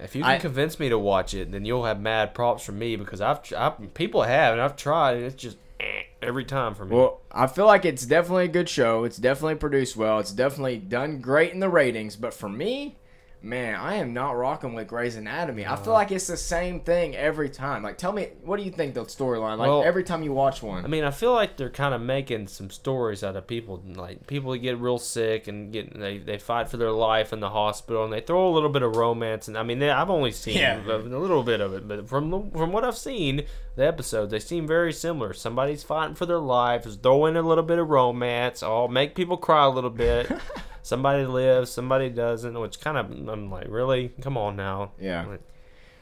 If 0.00 0.16
you 0.16 0.22
can 0.22 0.30
I- 0.32 0.38
convince 0.38 0.78
me 0.80 0.88
to 0.88 0.98
watch 0.98 1.34
it, 1.34 1.52
then 1.52 1.64
you'll 1.64 1.84
have 1.84 2.00
mad 2.00 2.34
props 2.34 2.64
from 2.64 2.78
me 2.78 2.96
because 2.96 3.20
I've, 3.20 3.42
tr- 3.42 3.56
I, 3.56 3.70
people 3.94 4.22
have 4.22 4.52
and 4.52 4.60
I've 4.62 4.76
tried, 4.76 5.16
and 5.16 5.24
it's 5.24 5.34
just 5.40 5.56
eh, 5.80 5.84
every 6.20 6.44
time 6.44 6.74
for 6.74 6.84
me. 6.84 6.96
Well, 6.96 7.20
I 7.30 7.46
feel 7.46 7.66
like 7.66 7.84
it's 7.84 8.06
definitely 8.06 8.44
a 8.46 8.48
good 8.48 8.68
show. 8.68 9.04
It's 9.04 9.16
definitely 9.18 9.56
produced 9.56 9.96
well. 9.96 10.18
It's 10.18 10.32
definitely 10.32 10.78
done 10.78 11.20
great 11.20 11.52
in 11.52 11.60
the 11.60 11.68
ratings. 11.68 12.16
But 12.16 12.34
for 12.34 12.48
me, 12.48 12.96
man, 13.42 13.74
I 13.74 13.94
am 13.96 14.12
not 14.12 14.32
rocking 14.36 14.74
with 14.74 14.86
Grey's 14.88 15.16
Anatomy. 15.16 15.66
I 15.66 15.76
feel 15.76 15.92
like 15.92 16.10
it's 16.12 16.26
the 16.26 16.36
same 16.36 16.80
thing 16.80 17.16
every 17.16 17.50
time. 17.50 17.82
Like, 17.82 17.98
tell 17.98 18.12
me, 18.12 18.28
what 18.42 18.58
do 18.58 18.62
you 18.62 18.70
think 18.70 18.94
the 18.94 19.04
storyline? 19.04 19.58
Like 19.58 19.68
Well, 19.68 19.82
every 19.82 20.04
time 20.04 20.22
you 20.22 20.32
watch 20.32 20.62
one. 20.62 20.84
I 20.84 20.88
mean, 20.88 21.04
I 21.04 21.10
feel 21.10 21.32
like 21.32 21.56
they're 21.56 21.70
kind 21.70 21.94
of 21.94 22.00
making 22.00 22.46
some 22.48 22.70
stories 22.70 23.24
out 23.24 23.36
of 23.36 23.46
people, 23.46 23.82
like 23.94 24.26
people 24.26 24.54
get 24.56 24.78
real 24.78 24.98
sick 24.98 25.48
and 25.48 25.72
get 25.72 25.98
they, 25.98 26.18
they 26.18 26.38
fight 26.38 26.68
for 26.68 26.76
their 26.76 26.92
life 26.92 27.32
in 27.32 27.40
the 27.40 27.50
hospital, 27.50 28.04
and 28.04 28.12
they 28.12 28.20
throw 28.20 28.48
a 28.48 28.52
little 28.52 28.68
bit 28.70 28.82
of 28.82 28.96
romance. 28.96 29.48
And 29.48 29.58
I 29.58 29.62
mean, 29.62 29.78
they, 29.78 29.90
I've 29.90 30.10
only 30.10 30.30
seen 30.32 30.58
Yeah. 30.58 30.80
a, 30.86 30.96
little 30.98 31.42
bit 31.42 31.60
of 31.60 31.74
it, 31.74 31.86
but 31.88 32.08
from 32.08 32.50
from 32.52 32.72
what 32.72 32.84
I've 32.84 32.96
seen, 32.98 33.42
the 33.76 33.86
episodes 33.86 34.30
they 34.30 34.38
seem 34.38 34.66
very 34.66 34.92
similar. 34.92 35.32
Somebody's 35.32 35.82
fighting 35.82 36.14
for 36.14 36.26
their 36.26 36.38
lives, 36.38 36.96
throw 36.96 37.26
in 37.26 37.36
a 37.36 37.42
little 37.42 37.64
bit 37.64 37.78
of 37.78 37.88
romance, 37.90 38.62
all 38.62 38.88
make 38.88 39.14
people 39.14 39.36
cry 39.36 39.64
a 39.64 39.70
little 39.70 39.90
bit. 39.90 40.30
somebody 40.82 41.24
lives, 41.24 41.70
somebody 41.70 42.10
doesn't, 42.10 42.58
which 42.58 42.80
kind 42.80 42.98
of 42.98 43.10
I'm 43.28 43.50
like, 43.50 43.66
really, 43.68 44.12
come 44.20 44.36
on 44.36 44.56
now. 44.56 44.92
Yeah. 45.00 45.26
Like, 45.26 45.40
uh, 45.40 45.52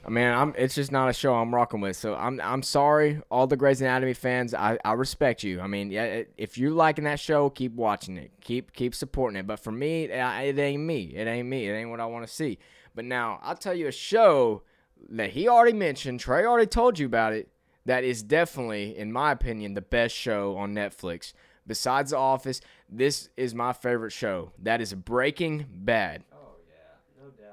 I 0.06 0.08
mean, 0.08 0.26
I'm. 0.26 0.54
It's 0.56 0.75
just 0.75 0.90
not 0.90 1.10
a 1.10 1.12
show 1.12 1.34
I'm 1.34 1.54
rocking 1.54 1.80
with. 1.80 1.96
So 1.96 2.14
I'm. 2.14 2.40
I'm 2.40 2.62
sorry, 2.62 3.20
all 3.30 3.46
the 3.46 3.56
Grey's 3.56 3.82
Anatomy 3.82 4.14
fans. 4.14 4.54
I, 4.54 4.78
I 4.84 4.95
respect 4.95 5.43
you. 5.43 5.60
I 5.60 5.66
mean, 5.66 5.90
yeah, 5.90 6.23
if 6.38 6.56
you're 6.56 6.71
liking 6.71 7.04
that 7.04 7.21
show, 7.21 7.50
keep 7.50 7.73
watching 7.75 8.16
it. 8.16 8.30
Keep 8.40 8.73
keep 8.73 8.95
supporting 8.95 9.38
it. 9.38 9.47
But 9.47 9.60
for 9.60 9.73
me, 9.73 10.04
it, 10.04 10.10
it 10.10 10.58
ain't 10.58 10.82
me. 10.82 11.12
It 11.14 11.26
ain't 11.26 11.49
me. 11.49 11.69
It 11.69 11.75
ain't 11.75 11.90
what 11.90 12.00
I 12.00 12.06
want 12.06 12.26
to 12.26 12.32
see. 12.32 12.58
But 12.95 13.04
now 13.04 13.40
I'll 13.43 13.56
tell 13.56 13.75
you 13.75 13.88
a 13.88 13.93
show 13.93 14.62
that 15.10 15.30
he 15.30 15.49
already 15.49 15.76
mentioned. 15.76 16.21
Trey 16.21 16.45
already 16.45 16.66
told 16.66 16.99
you 16.99 17.06
about 17.06 17.34
it. 17.34 17.49
That 17.84 18.04
is 18.04 18.23
definitely, 18.23 18.97
in 18.97 19.12
my 19.12 19.32
opinion, 19.32 19.75
the 19.75 19.80
best 19.80 20.14
show 20.14 20.56
on 20.56 20.75
Netflix. 20.75 21.32
Besides 21.71 22.11
The 22.11 22.17
Office, 22.17 22.61
this 22.89 23.28
is 23.37 23.54
my 23.54 23.73
favorite 23.73 24.11
show. 24.11 24.50
That 24.59 24.80
is 24.80 24.93
Breaking 24.93 25.67
Bad. 25.73 26.25
Oh, 26.33 26.56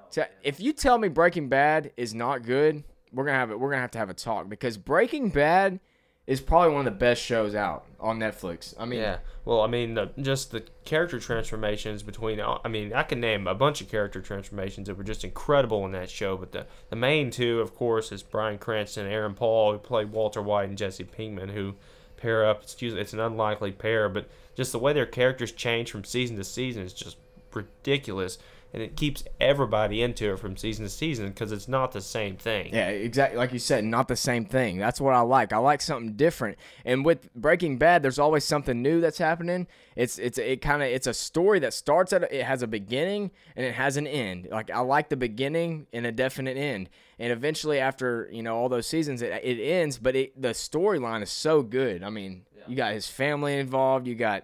so 0.10 0.26
if 0.42 0.60
you 0.60 0.74
tell 0.74 0.98
me 0.98 1.08
Breaking 1.08 1.50
Bad 1.50 1.92
is 1.98 2.16
not 2.16 2.42
good, 2.42 2.84
we're 3.14 3.26
gonna 3.26 3.38
have 3.38 3.52
it. 3.52 3.60
We're 3.60 3.70
gonna 3.70 3.82
have 3.84 3.92
to 3.92 4.00
have 4.00 4.10
a 4.10 4.16
talk 4.16 4.50
because 4.50 4.76
Breaking 4.76 5.30
Bad 5.30 5.80
is 6.26 6.42
probably 6.42 6.74
one 6.74 6.88
of 6.88 6.92
the 6.92 6.98
best 6.98 7.22
shows 7.22 7.54
out 7.54 7.86
on 8.00 8.18
Netflix. 8.18 8.74
I 8.80 8.86
mean, 8.86 9.02
Yeah. 9.02 9.20
Well, 9.46 9.62
I 9.62 9.68
mean, 9.68 9.94
the, 9.94 10.10
just 10.20 10.50
the 10.50 10.64
character 10.84 11.20
transformations 11.20 12.02
between. 12.02 12.40
Uh, 12.40 12.58
I 12.66 12.70
mean, 12.70 12.94
I 12.94 13.04
can 13.04 13.20
name 13.20 13.46
a 13.46 13.54
bunch 13.54 13.82
of 13.82 13.88
character 13.88 14.20
transformations 14.20 14.88
that 14.88 14.98
were 14.98 15.04
just 15.04 15.24
incredible 15.24 15.86
in 15.86 15.92
that 15.92 16.10
show. 16.10 16.38
But 16.38 16.54
the, 16.54 16.66
the 16.90 16.96
main 16.96 17.30
two, 17.30 17.60
of 17.60 17.76
course, 17.76 18.12
is 18.12 18.24
Bryan 18.24 18.58
Cranston 18.58 19.06
and 19.06 19.14
Aaron 19.14 19.36
Paul, 19.36 19.74
who 19.74 19.78
played 19.78 20.12
Walter 20.12 20.42
White 20.42 20.70
and 20.70 20.76
Jesse 20.76 21.04
Pinkman, 21.04 21.52
who 21.52 21.76
pair 22.18 22.46
up. 22.46 22.64
It's, 22.64 22.76
it's 22.82 23.14
an 23.14 23.20
unlikely 23.20 23.72
pair, 23.72 24.10
but 24.10 24.28
just 24.56 24.72
the 24.72 24.80
way 24.80 24.94
their 24.94 25.06
characters 25.06 25.52
change 25.52 25.92
from 25.92 26.04
season 26.04 26.36
to 26.38 26.44
season 26.44 26.84
is 26.84 26.94
just 26.94 27.18
ridiculous. 27.54 28.38
And 28.78 28.84
it 28.84 28.96
keeps 28.96 29.24
everybody 29.42 30.04
into 30.04 30.32
it 30.32 30.38
from 30.38 30.56
season 30.56 30.86
to 30.86 30.92
season 30.92 31.30
because 31.30 31.52
it's 31.52 31.68
not 31.68 31.94
the 31.94 32.00
same 32.00 32.38
thing. 32.38 32.76
Yeah, 32.76 32.90
exactly. 32.90 33.36
Like 33.36 33.52
you 33.52 33.58
said, 33.58 33.84
not 33.84 34.08
the 34.08 34.16
same 34.16 34.46
thing. 34.46 34.78
That's 34.78 35.02
what 35.02 35.16
I 35.16 35.22
like. 35.22 35.52
I 35.52 35.58
like 35.58 35.82
something 35.82 36.14
different. 36.14 36.60
And 36.86 37.04
with 37.04 37.34
Breaking 37.34 37.80
Bad, 37.80 38.04
there's 38.04 38.20
always 38.20 38.44
something 38.44 38.80
new 38.84 39.02
that's 39.02 39.18
happening. 39.18 39.66
It's 39.96 40.20
it's 40.20 40.38
it 40.38 40.62
kind 40.62 40.84
of 40.84 40.90
it's 40.90 41.08
a 41.08 41.14
story 41.16 41.58
that 41.58 41.74
starts 41.74 42.14
at 42.14 42.22
a, 42.22 42.38
it 42.40 42.46
has 42.46 42.62
a 42.62 42.68
beginning 42.68 43.32
and 43.56 43.66
it 43.66 43.74
has 43.74 43.98
an 43.98 44.06
end. 44.06 44.48
Like 44.52 44.70
I 44.70 44.82
like 44.82 45.10
the 45.10 45.18
beginning 45.18 45.88
and 45.92 46.06
a 46.06 46.12
definite 46.12 46.56
end. 46.56 46.92
And 47.18 47.34
eventually, 47.34 47.80
after 47.80 48.30
you 48.32 48.44
know 48.44 48.56
all 48.56 48.70
those 48.70 48.86
seasons, 48.86 49.24
it, 49.24 49.32
it 49.44 49.60
ends. 49.60 49.98
But 49.98 50.16
it, 50.16 50.40
the 50.40 50.50
storyline 50.50 51.24
is 51.24 51.32
so 51.32 51.64
good. 51.64 52.04
I 52.04 52.12
mean, 52.12 52.44
you 52.68 52.76
got 52.76 52.94
his 52.94 53.08
family 53.08 53.58
involved. 53.58 54.06
You 54.06 54.14
got 54.14 54.44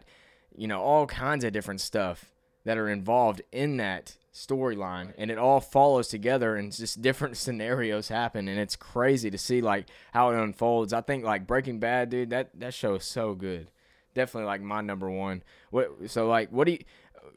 you 0.58 0.68
know 0.68 0.82
all 0.82 1.06
kinds 1.06 1.44
of 1.44 1.54
different 1.54 1.82
stuff 1.82 2.33
that 2.66 2.78
are 2.78 2.90
involved 2.90 3.42
in 3.52 3.78
that 3.78 4.18
storyline 4.34 5.14
and 5.18 5.30
it 5.30 5.38
all 5.38 5.60
follows 5.60 6.08
together 6.08 6.56
and 6.56 6.72
just 6.72 7.02
different 7.02 7.38
scenarios 7.46 8.08
happen 8.08 8.48
and 8.48 8.60
it's 8.60 8.76
crazy 8.76 9.30
to 9.30 9.38
see 9.38 9.62
like 9.62 9.86
how 10.12 10.30
it 10.32 10.42
unfolds. 10.42 10.94
I 10.94 11.02
think 11.02 11.24
like 11.24 11.48
breaking 11.48 11.80
bad 11.80 12.10
dude 12.10 12.32
that 12.32 12.50
that 12.60 12.74
show 12.74 12.96
is 12.96 13.06
so 13.06 13.36
good. 13.36 13.70
Definitely 14.16 14.48
like 14.48 14.62
my 14.62 14.82
number 14.82 15.10
one. 15.10 15.44
What 15.72 15.92
so 16.08 16.28
like 16.28 16.50
what 16.52 16.66
do 16.66 16.74
you 16.74 16.80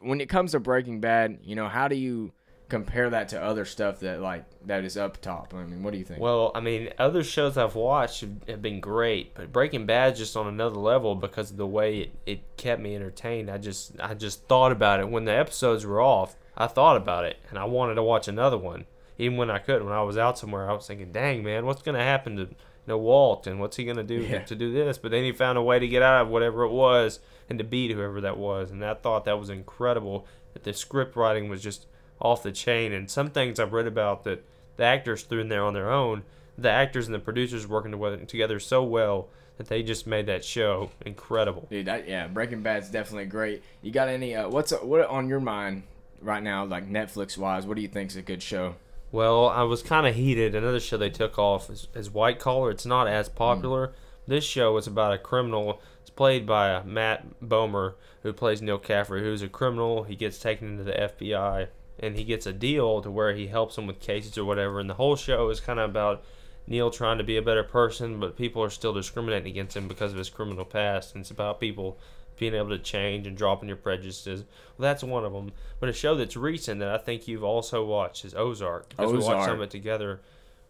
when 0.00 0.20
it 0.20 0.28
comes 0.28 0.52
to 0.52 0.60
breaking 0.60 1.00
bad 1.00 1.38
you 1.42 1.54
know 1.54 1.68
how 1.68 1.88
do 1.88 1.96
you 1.96 2.32
compare 2.68 3.08
that 3.10 3.28
to 3.28 3.40
other 3.40 3.64
stuff 3.64 4.00
that 4.00 4.20
like 4.20 4.44
that 4.64 4.82
is 4.84 4.96
up 4.96 5.20
top 5.20 5.54
i 5.54 5.62
mean 5.62 5.84
what 5.84 5.92
do 5.92 5.98
you 5.98 6.04
think 6.04 6.20
Well, 6.20 6.50
I 6.54 6.60
mean, 6.60 6.90
other 6.98 7.22
shows 7.22 7.56
I've 7.56 7.76
watched 7.76 8.22
have, 8.22 8.30
have 8.48 8.62
been 8.62 8.80
great, 8.80 9.34
but 9.34 9.52
Breaking 9.52 9.86
Bad's 9.86 10.18
just 10.18 10.36
on 10.36 10.48
another 10.48 10.76
level 10.76 11.14
because 11.14 11.52
of 11.52 11.56
the 11.58 11.66
way 11.66 11.98
it, 12.00 12.14
it 12.26 12.56
kept 12.56 12.82
me 12.82 12.96
entertained. 12.96 13.48
I 13.50 13.58
just 13.58 13.92
I 14.00 14.14
just 14.14 14.48
thought 14.48 14.72
about 14.72 14.98
it 14.98 15.08
when 15.08 15.24
the 15.26 15.32
episodes 15.32 15.86
were 15.86 16.00
off. 16.00 16.34
I 16.56 16.66
thought 16.66 16.96
about 16.96 17.24
it 17.24 17.36
and 17.50 17.58
I 17.58 17.64
wanted 17.66 17.94
to 17.96 18.02
watch 18.02 18.26
another 18.26 18.58
one, 18.58 18.86
even 19.18 19.36
when 19.36 19.50
I 19.50 19.58
couldn't. 19.58 19.84
When 19.84 19.92
I 19.94 20.02
was 20.02 20.18
out 20.18 20.36
somewhere, 20.38 20.68
I 20.68 20.72
was 20.74 20.86
thinking, 20.88 21.12
"Dang 21.12 21.44
man, 21.44 21.66
what's 21.66 21.82
gonna 21.82 22.02
happen 22.02 22.34
to 22.36 22.42
you 22.42 22.56
know 22.88 22.98
Walt 22.98 23.46
and 23.46 23.60
what's 23.60 23.76
he 23.76 23.84
gonna 23.84 24.02
do 24.02 24.16
Yeah. 24.22 24.42
to 24.42 24.56
do 24.56 24.72
this?" 24.72 24.98
But 24.98 25.12
then 25.12 25.22
he 25.22 25.30
found 25.30 25.56
a 25.56 25.62
way 25.62 25.78
to 25.78 25.86
get 25.86 26.02
out 26.02 26.22
of 26.22 26.28
whatever 26.28 26.64
it 26.64 26.72
was 26.72 27.20
and 27.48 27.58
to 27.58 27.64
beat 27.64 27.92
whoever 27.92 28.20
that 28.22 28.38
was, 28.38 28.72
and 28.72 28.84
I 28.84 28.94
thought 28.94 29.24
that 29.26 29.38
was 29.38 29.50
incredible. 29.50 30.26
That 30.54 30.64
the 30.64 30.72
script 30.72 31.14
writing 31.14 31.48
was 31.48 31.62
just 31.62 31.86
off 32.20 32.42
the 32.42 32.52
chain, 32.52 32.92
and 32.92 33.10
some 33.10 33.30
things 33.30 33.60
I've 33.60 33.72
read 33.72 33.86
about 33.86 34.24
that 34.24 34.44
the 34.76 34.84
actors 34.84 35.22
threw 35.22 35.40
in 35.40 35.48
there 35.48 35.64
on 35.64 35.74
their 35.74 35.90
own 35.90 36.22
the 36.58 36.70
actors 36.70 37.06
and 37.06 37.14
the 37.14 37.18
producers 37.18 37.66
working 37.66 37.92
together, 38.26 38.58
so 38.58 38.82
well 38.82 39.28
that 39.58 39.68
they 39.68 39.82
just 39.82 40.06
made 40.06 40.26
that 40.26 40.44
show 40.44 40.90
incredible. 41.04 41.66
Dude, 41.70 41.86
that 41.86 42.08
yeah, 42.08 42.26
Breaking 42.28 42.62
Bad's 42.62 42.90
definitely 42.90 43.26
great. 43.26 43.62
You 43.82 43.90
got 43.90 44.08
any? 44.08 44.34
Uh, 44.34 44.48
what's 44.48 44.72
what 44.72 45.06
on 45.08 45.28
your 45.28 45.40
mind 45.40 45.84
right 46.20 46.42
now, 46.42 46.64
like 46.64 46.88
Netflix 46.88 47.36
wise? 47.36 47.66
What 47.66 47.76
do 47.76 47.82
you 47.82 47.88
think's 47.88 48.16
a 48.16 48.22
good 48.22 48.42
show? 48.42 48.76
Well, 49.12 49.48
I 49.48 49.62
was 49.62 49.82
kind 49.82 50.06
of 50.06 50.14
heated. 50.14 50.54
Another 50.54 50.80
show 50.80 50.96
they 50.96 51.10
took 51.10 51.38
off 51.38 51.70
is, 51.70 51.88
is 51.94 52.10
White 52.10 52.38
Collar. 52.38 52.70
It's 52.70 52.84
not 52.84 53.06
as 53.06 53.28
popular. 53.28 53.88
Mm. 53.88 53.92
This 54.26 54.44
show 54.44 54.76
is 54.76 54.86
about 54.86 55.12
a 55.12 55.18
criminal. 55.18 55.80
It's 56.00 56.10
played 56.10 56.44
by 56.44 56.74
uh, 56.74 56.82
Matt 56.84 57.40
Bomer, 57.40 57.94
who 58.22 58.32
plays 58.32 58.60
Neal 58.60 58.78
Caffrey, 58.78 59.20
who's 59.20 59.42
a 59.42 59.48
criminal. 59.48 60.02
He 60.02 60.16
gets 60.16 60.38
taken 60.38 60.72
into 60.72 60.84
the 60.84 60.92
FBI, 60.92 61.68
and 61.98 62.16
he 62.16 62.24
gets 62.24 62.46
a 62.46 62.52
deal 62.52 63.00
to 63.02 63.10
where 63.10 63.34
he 63.34 63.46
helps 63.46 63.78
him 63.78 63.86
with 63.86 64.00
cases 64.00 64.36
or 64.36 64.44
whatever. 64.44 64.80
And 64.80 64.88
the 64.90 64.94
whole 64.94 65.16
show 65.16 65.48
is 65.48 65.60
kind 65.60 65.78
of 65.78 65.90
about 65.90 66.24
Neal 66.66 66.90
trying 66.90 67.18
to 67.18 67.24
be 67.24 67.36
a 67.36 67.42
better 67.42 67.62
person, 67.62 68.20
but 68.20 68.36
people 68.36 68.62
are 68.62 68.70
still 68.70 68.92
discriminating 68.92 69.50
against 69.50 69.76
him 69.76 69.88
because 69.88 70.12
of 70.12 70.18
his 70.18 70.28
criminal 70.28 70.64
past. 70.64 71.14
And 71.14 71.22
it's 71.22 71.30
about 71.30 71.60
people 71.60 71.98
being 72.38 72.54
able 72.54 72.68
to 72.68 72.78
change 72.78 73.26
and 73.26 73.36
dropping 73.36 73.68
your 73.68 73.78
prejudices. 73.78 74.44
Well, 74.76 74.88
that's 74.88 75.02
one 75.02 75.24
of 75.24 75.32
them. 75.32 75.52
But 75.80 75.88
a 75.88 75.92
show 75.92 76.16
that's 76.16 76.36
recent 76.36 76.80
that 76.80 76.90
I 76.90 76.98
think 76.98 77.26
you've 77.26 77.44
also 77.44 77.84
watched 77.84 78.24
is 78.24 78.34
Ozark. 78.34 78.90
Because 78.90 79.12
Ozark. 79.12 79.20
we 79.20 79.26
watched 79.26 79.46
some 79.46 79.54
of 79.56 79.62
it 79.62 79.70
together, 79.70 80.20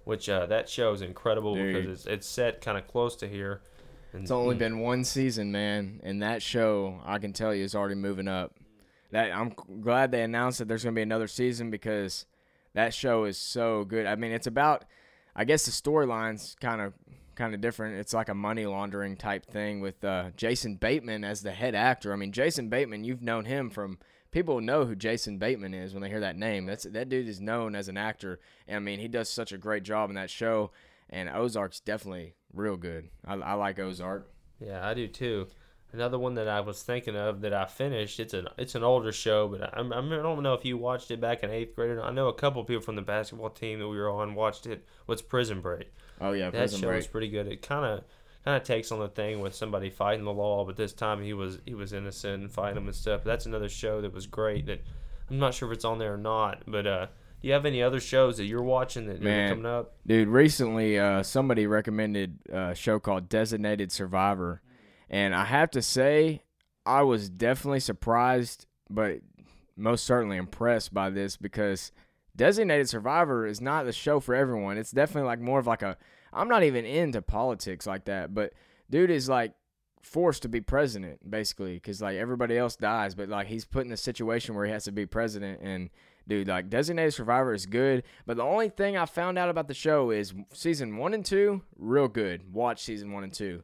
which 0.05 0.29
uh, 0.29 0.47
that 0.47 0.69
show 0.69 0.93
is 0.93 1.03
incredible 1.03 1.55
Dude. 1.55 1.75
because 1.75 1.91
it's, 1.91 2.07
it's 2.07 2.27
set 2.27 2.61
kind 2.61 2.79
of 2.79 2.87
close 2.87 3.17
to 3.17 3.29
here. 3.29 3.61
And, 4.13 4.23
It's 4.23 4.31
only 4.31 4.55
been 4.55 4.79
one 4.79 5.03
season, 5.03 5.51
man, 5.51 6.01
and 6.05 6.23
that 6.23 6.41
show 6.41 7.01
I 7.05 7.19
can 7.19 7.33
tell 7.33 7.53
you 7.55 7.65
is 7.65 7.75
already 7.75 7.97
moving 7.97 8.29
up. 8.29 8.55
That 9.11 9.33
I'm 9.33 9.53
glad 9.81 10.11
they 10.11 10.23
announced 10.23 10.59
that 10.59 10.69
there's 10.69 10.83
going 10.83 10.95
to 10.95 10.99
be 10.99 11.03
another 11.03 11.29
season 11.29 11.71
because 11.71 12.27
that 12.75 12.93
show 12.93 13.25
is 13.25 13.39
so 13.39 13.85
good. 13.85 14.07
I 14.07 14.17
mean, 14.17 14.33
it's 14.33 14.47
about 14.47 14.85
I 15.35 15.45
guess 15.45 15.67
the 15.67 15.71
storyline's 15.71 16.57
kind 16.61 16.81
of 16.81 16.95
kind 17.35 17.55
of 17.55 17.61
different. 17.61 17.97
It's 17.97 18.15
like 18.15 18.29
a 18.29 18.35
money 18.35 18.67
laundering 18.67 19.17
type 19.17 19.47
thing 19.47 19.81
with 19.81 20.03
uh, 20.05 20.31
Jason 20.37 20.77
Bateman 20.77 21.25
as 21.25 21.43
the 21.43 21.53
head 21.53 21.75
actor. 21.75 22.13
I 22.13 22.17
mean, 22.17 22.33
Jason 22.33 22.69
Bateman, 22.69 23.05
you've 23.05 23.23
known 23.23 23.45
him 23.45 23.71
from 23.71 23.99
people 24.31 24.61
know 24.61 24.85
who 24.85 24.97
Jason 24.97 25.39
Bateman 25.39 25.75
is 25.75 25.93
when 25.93 26.03
they 26.03 26.09
hear 26.09 26.21
that 26.21 26.37
name. 26.37 26.67
That's 26.67 26.85
that 26.85 27.09
dude 27.09 27.29
is 27.29 27.41
known 27.41 27.75
as 27.75 27.89
an 27.89 27.97
actor. 27.97 28.41
And 28.67 28.77
I 28.77 28.81
mean, 28.81 28.99
he 28.99 29.09
does 29.09 29.29
such 29.29 29.53
a 29.53 29.59
great 29.59 29.83
job 29.83 30.11
in 30.11 30.17
that 30.17 30.31
show. 30.31 30.73
And 31.09 31.29
Ozark's 31.29 31.81
definitely 31.81 32.35
real 32.53 32.77
good. 32.77 33.11
I, 33.25 33.35
I 33.35 33.53
like 33.55 33.79
Ozark. 33.79 34.29
Yeah, 34.59 34.87
I 34.87 34.95
do 34.95 35.07
too. 35.07 35.47
Another 35.97 36.19
one 36.19 36.35
that 36.35 36.47
I 36.47 36.61
was 36.61 36.83
thinking 36.83 37.17
of 37.17 37.41
that 37.41 37.55
I 37.55 37.65
finished. 37.65 38.21
It's 38.21 38.35
an 38.35 38.49
it's 38.59 38.75
an 38.75 38.83
older 38.83 39.13
show, 39.13 39.49
but 39.49 39.63
I, 39.63 39.81
I 39.81 39.83
don't 39.83 40.43
know 40.43 40.53
if 40.53 40.63
you 40.63 40.77
watched 40.77 41.11
it 41.11 41.23
back 41.23 41.43
in 41.43 41.51
eighth 41.51 41.75
grade. 41.75 41.99
I 41.99 42.11
know 42.11 42.29
a 42.29 42.35
couple 42.35 42.63
people 42.65 42.83
from 42.83 42.97
the 42.97 43.03
basketball 43.03 43.49
team 43.49 43.79
that 43.79 43.89
we 43.89 43.97
were 43.97 44.11
on 44.11 44.35
watched 44.35 44.67
it. 44.67 44.85
What's 45.07 45.23
Prison 45.23 45.63
Break? 45.63 45.91
Oh 46.21 46.33
yeah, 46.33 46.51
that 46.51 46.59
Prison 46.59 46.81
show 46.81 46.89
Break. 46.89 46.97
was 46.99 47.07
pretty 47.07 47.29
good. 47.29 47.47
It 47.47 47.63
kind 47.63 47.87
of 47.87 48.05
kind 48.45 48.59
of 48.59 48.63
takes 48.63 48.93
on 48.93 49.01
the 49.01 49.09
thing 49.09 49.41
with 49.41 49.55
somebody 49.55 49.89
fighting 49.89 50.25
the 50.27 50.33
law, 50.35 50.67
but 50.67 50.77
this 50.77 50.93
time 50.93 51.23
he 51.23 51.33
was 51.33 51.61
he 51.65 51.75
was 51.75 51.95
innocent 51.95 52.43
and 52.43 52.53
fighting 52.53 52.75
them 52.75 52.87
and 52.87 52.95
stuff. 52.95 53.25
That's 53.25 53.47
another 53.47 53.71
show 53.71 54.03
that 54.03 54.13
was 54.13 54.27
great. 54.27 54.67
That 54.67 54.83
I'm 55.31 55.39
not 55.39 55.55
sure 55.55 55.73
if 55.73 55.77
it's 55.77 55.85
on 55.87 55.99
there 55.99 56.13
or 56.15 56.19
not, 56.19 56.63
but 56.67 56.87
uh, 56.87 57.07
do 57.41 57.49
you 57.49 57.55
have 57.55 57.67
any 57.67 57.83
other 57.83 58.01
shows 58.01 58.37
that 58.37 58.45
you're 58.45 58.63
watching 58.63 59.07
that 59.07 59.21
Man. 59.21 59.47
are 59.47 59.49
coming 59.51 59.67
up? 59.67 59.95
Dude, 60.07 60.29
recently 60.29 60.99
uh, 60.99 61.23
somebody 61.23 61.67
recommended 61.67 62.39
a 62.51 62.75
show 62.75 62.99
called 62.99 63.29
Designated 63.29 63.91
Survivor, 63.93 64.63
and 65.09 65.35
I 65.35 65.45
have 65.45 65.71
to 65.73 65.83
say, 65.83 66.43
I 66.85 67.03
was 67.03 67.29
definitely 67.29 67.81
surprised, 67.81 68.67
but 68.89 69.21
most 69.77 70.05
certainly 70.05 70.37
impressed 70.37 70.95
by 70.95 71.11
this 71.11 71.37
because 71.37 71.93
Designated 72.35 72.89
Survivor 72.89 73.47
is 73.47 73.61
not 73.61 73.85
the 73.85 73.93
show 73.93 74.21
for 74.21 74.35
everyone. 74.35 74.79
It's 74.79 74.91
definitely 74.91 75.27
like 75.27 75.41
more 75.41 75.59
of 75.59 75.67
like 75.67 75.83
a. 75.83 75.97
I'm 76.33 76.49
not 76.49 76.63
even 76.63 76.85
into 76.85 77.23
politics 77.23 77.87
like 77.87 78.05
that, 78.07 78.35
but 78.35 78.53
dude 78.91 79.11
is 79.11 79.29
like 79.29 79.53
forced 80.03 80.43
to 80.43 80.49
be 80.49 80.61
president 80.61 81.29
basically 81.29 81.75
because 81.75 82.01
like 82.01 82.17
everybody 82.17 82.57
else 82.57 82.77
dies, 82.77 83.15
but 83.15 83.29
like 83.29 83.49
he's 83.49 83.65
put 83.65 83.87
in 83.87 83.93
a 83.93 83.97
situation 83.97 84.55
where 84.55 84.65
he 84.65 84.73
has 84.73 84.85
to 84.85 84.93
be 84.93 85.07
president 85.07 85.61
and 85.63 85.91
dude, 86.29 86.49
like 86.49 86.69
Designated 86.69 87.15
Survivor 87.15 87.55
is 87.55 87.67
good, 87.67 88.05
but 88.25 88.37
the 88.37 88.43
only 88.43 88.69
thing 88.69 88.97
I 88.97 89.07
found 89.07 89.39
out 89.39 89.49
about 89.49 89.69
the 89.69 89.75
show 89.75 90.11
is 90.11 90.35
season 90.53 90.97
one 90.97 91.15
and 91.15 91.25
two, 91.25 91.63
real 91.77 92.09
good. 92.09 92.53
Watch 92.53 92.83
season 92.83 93.13
one 93.13 93.25
and 93.25 93.33
two, 93.33 93.63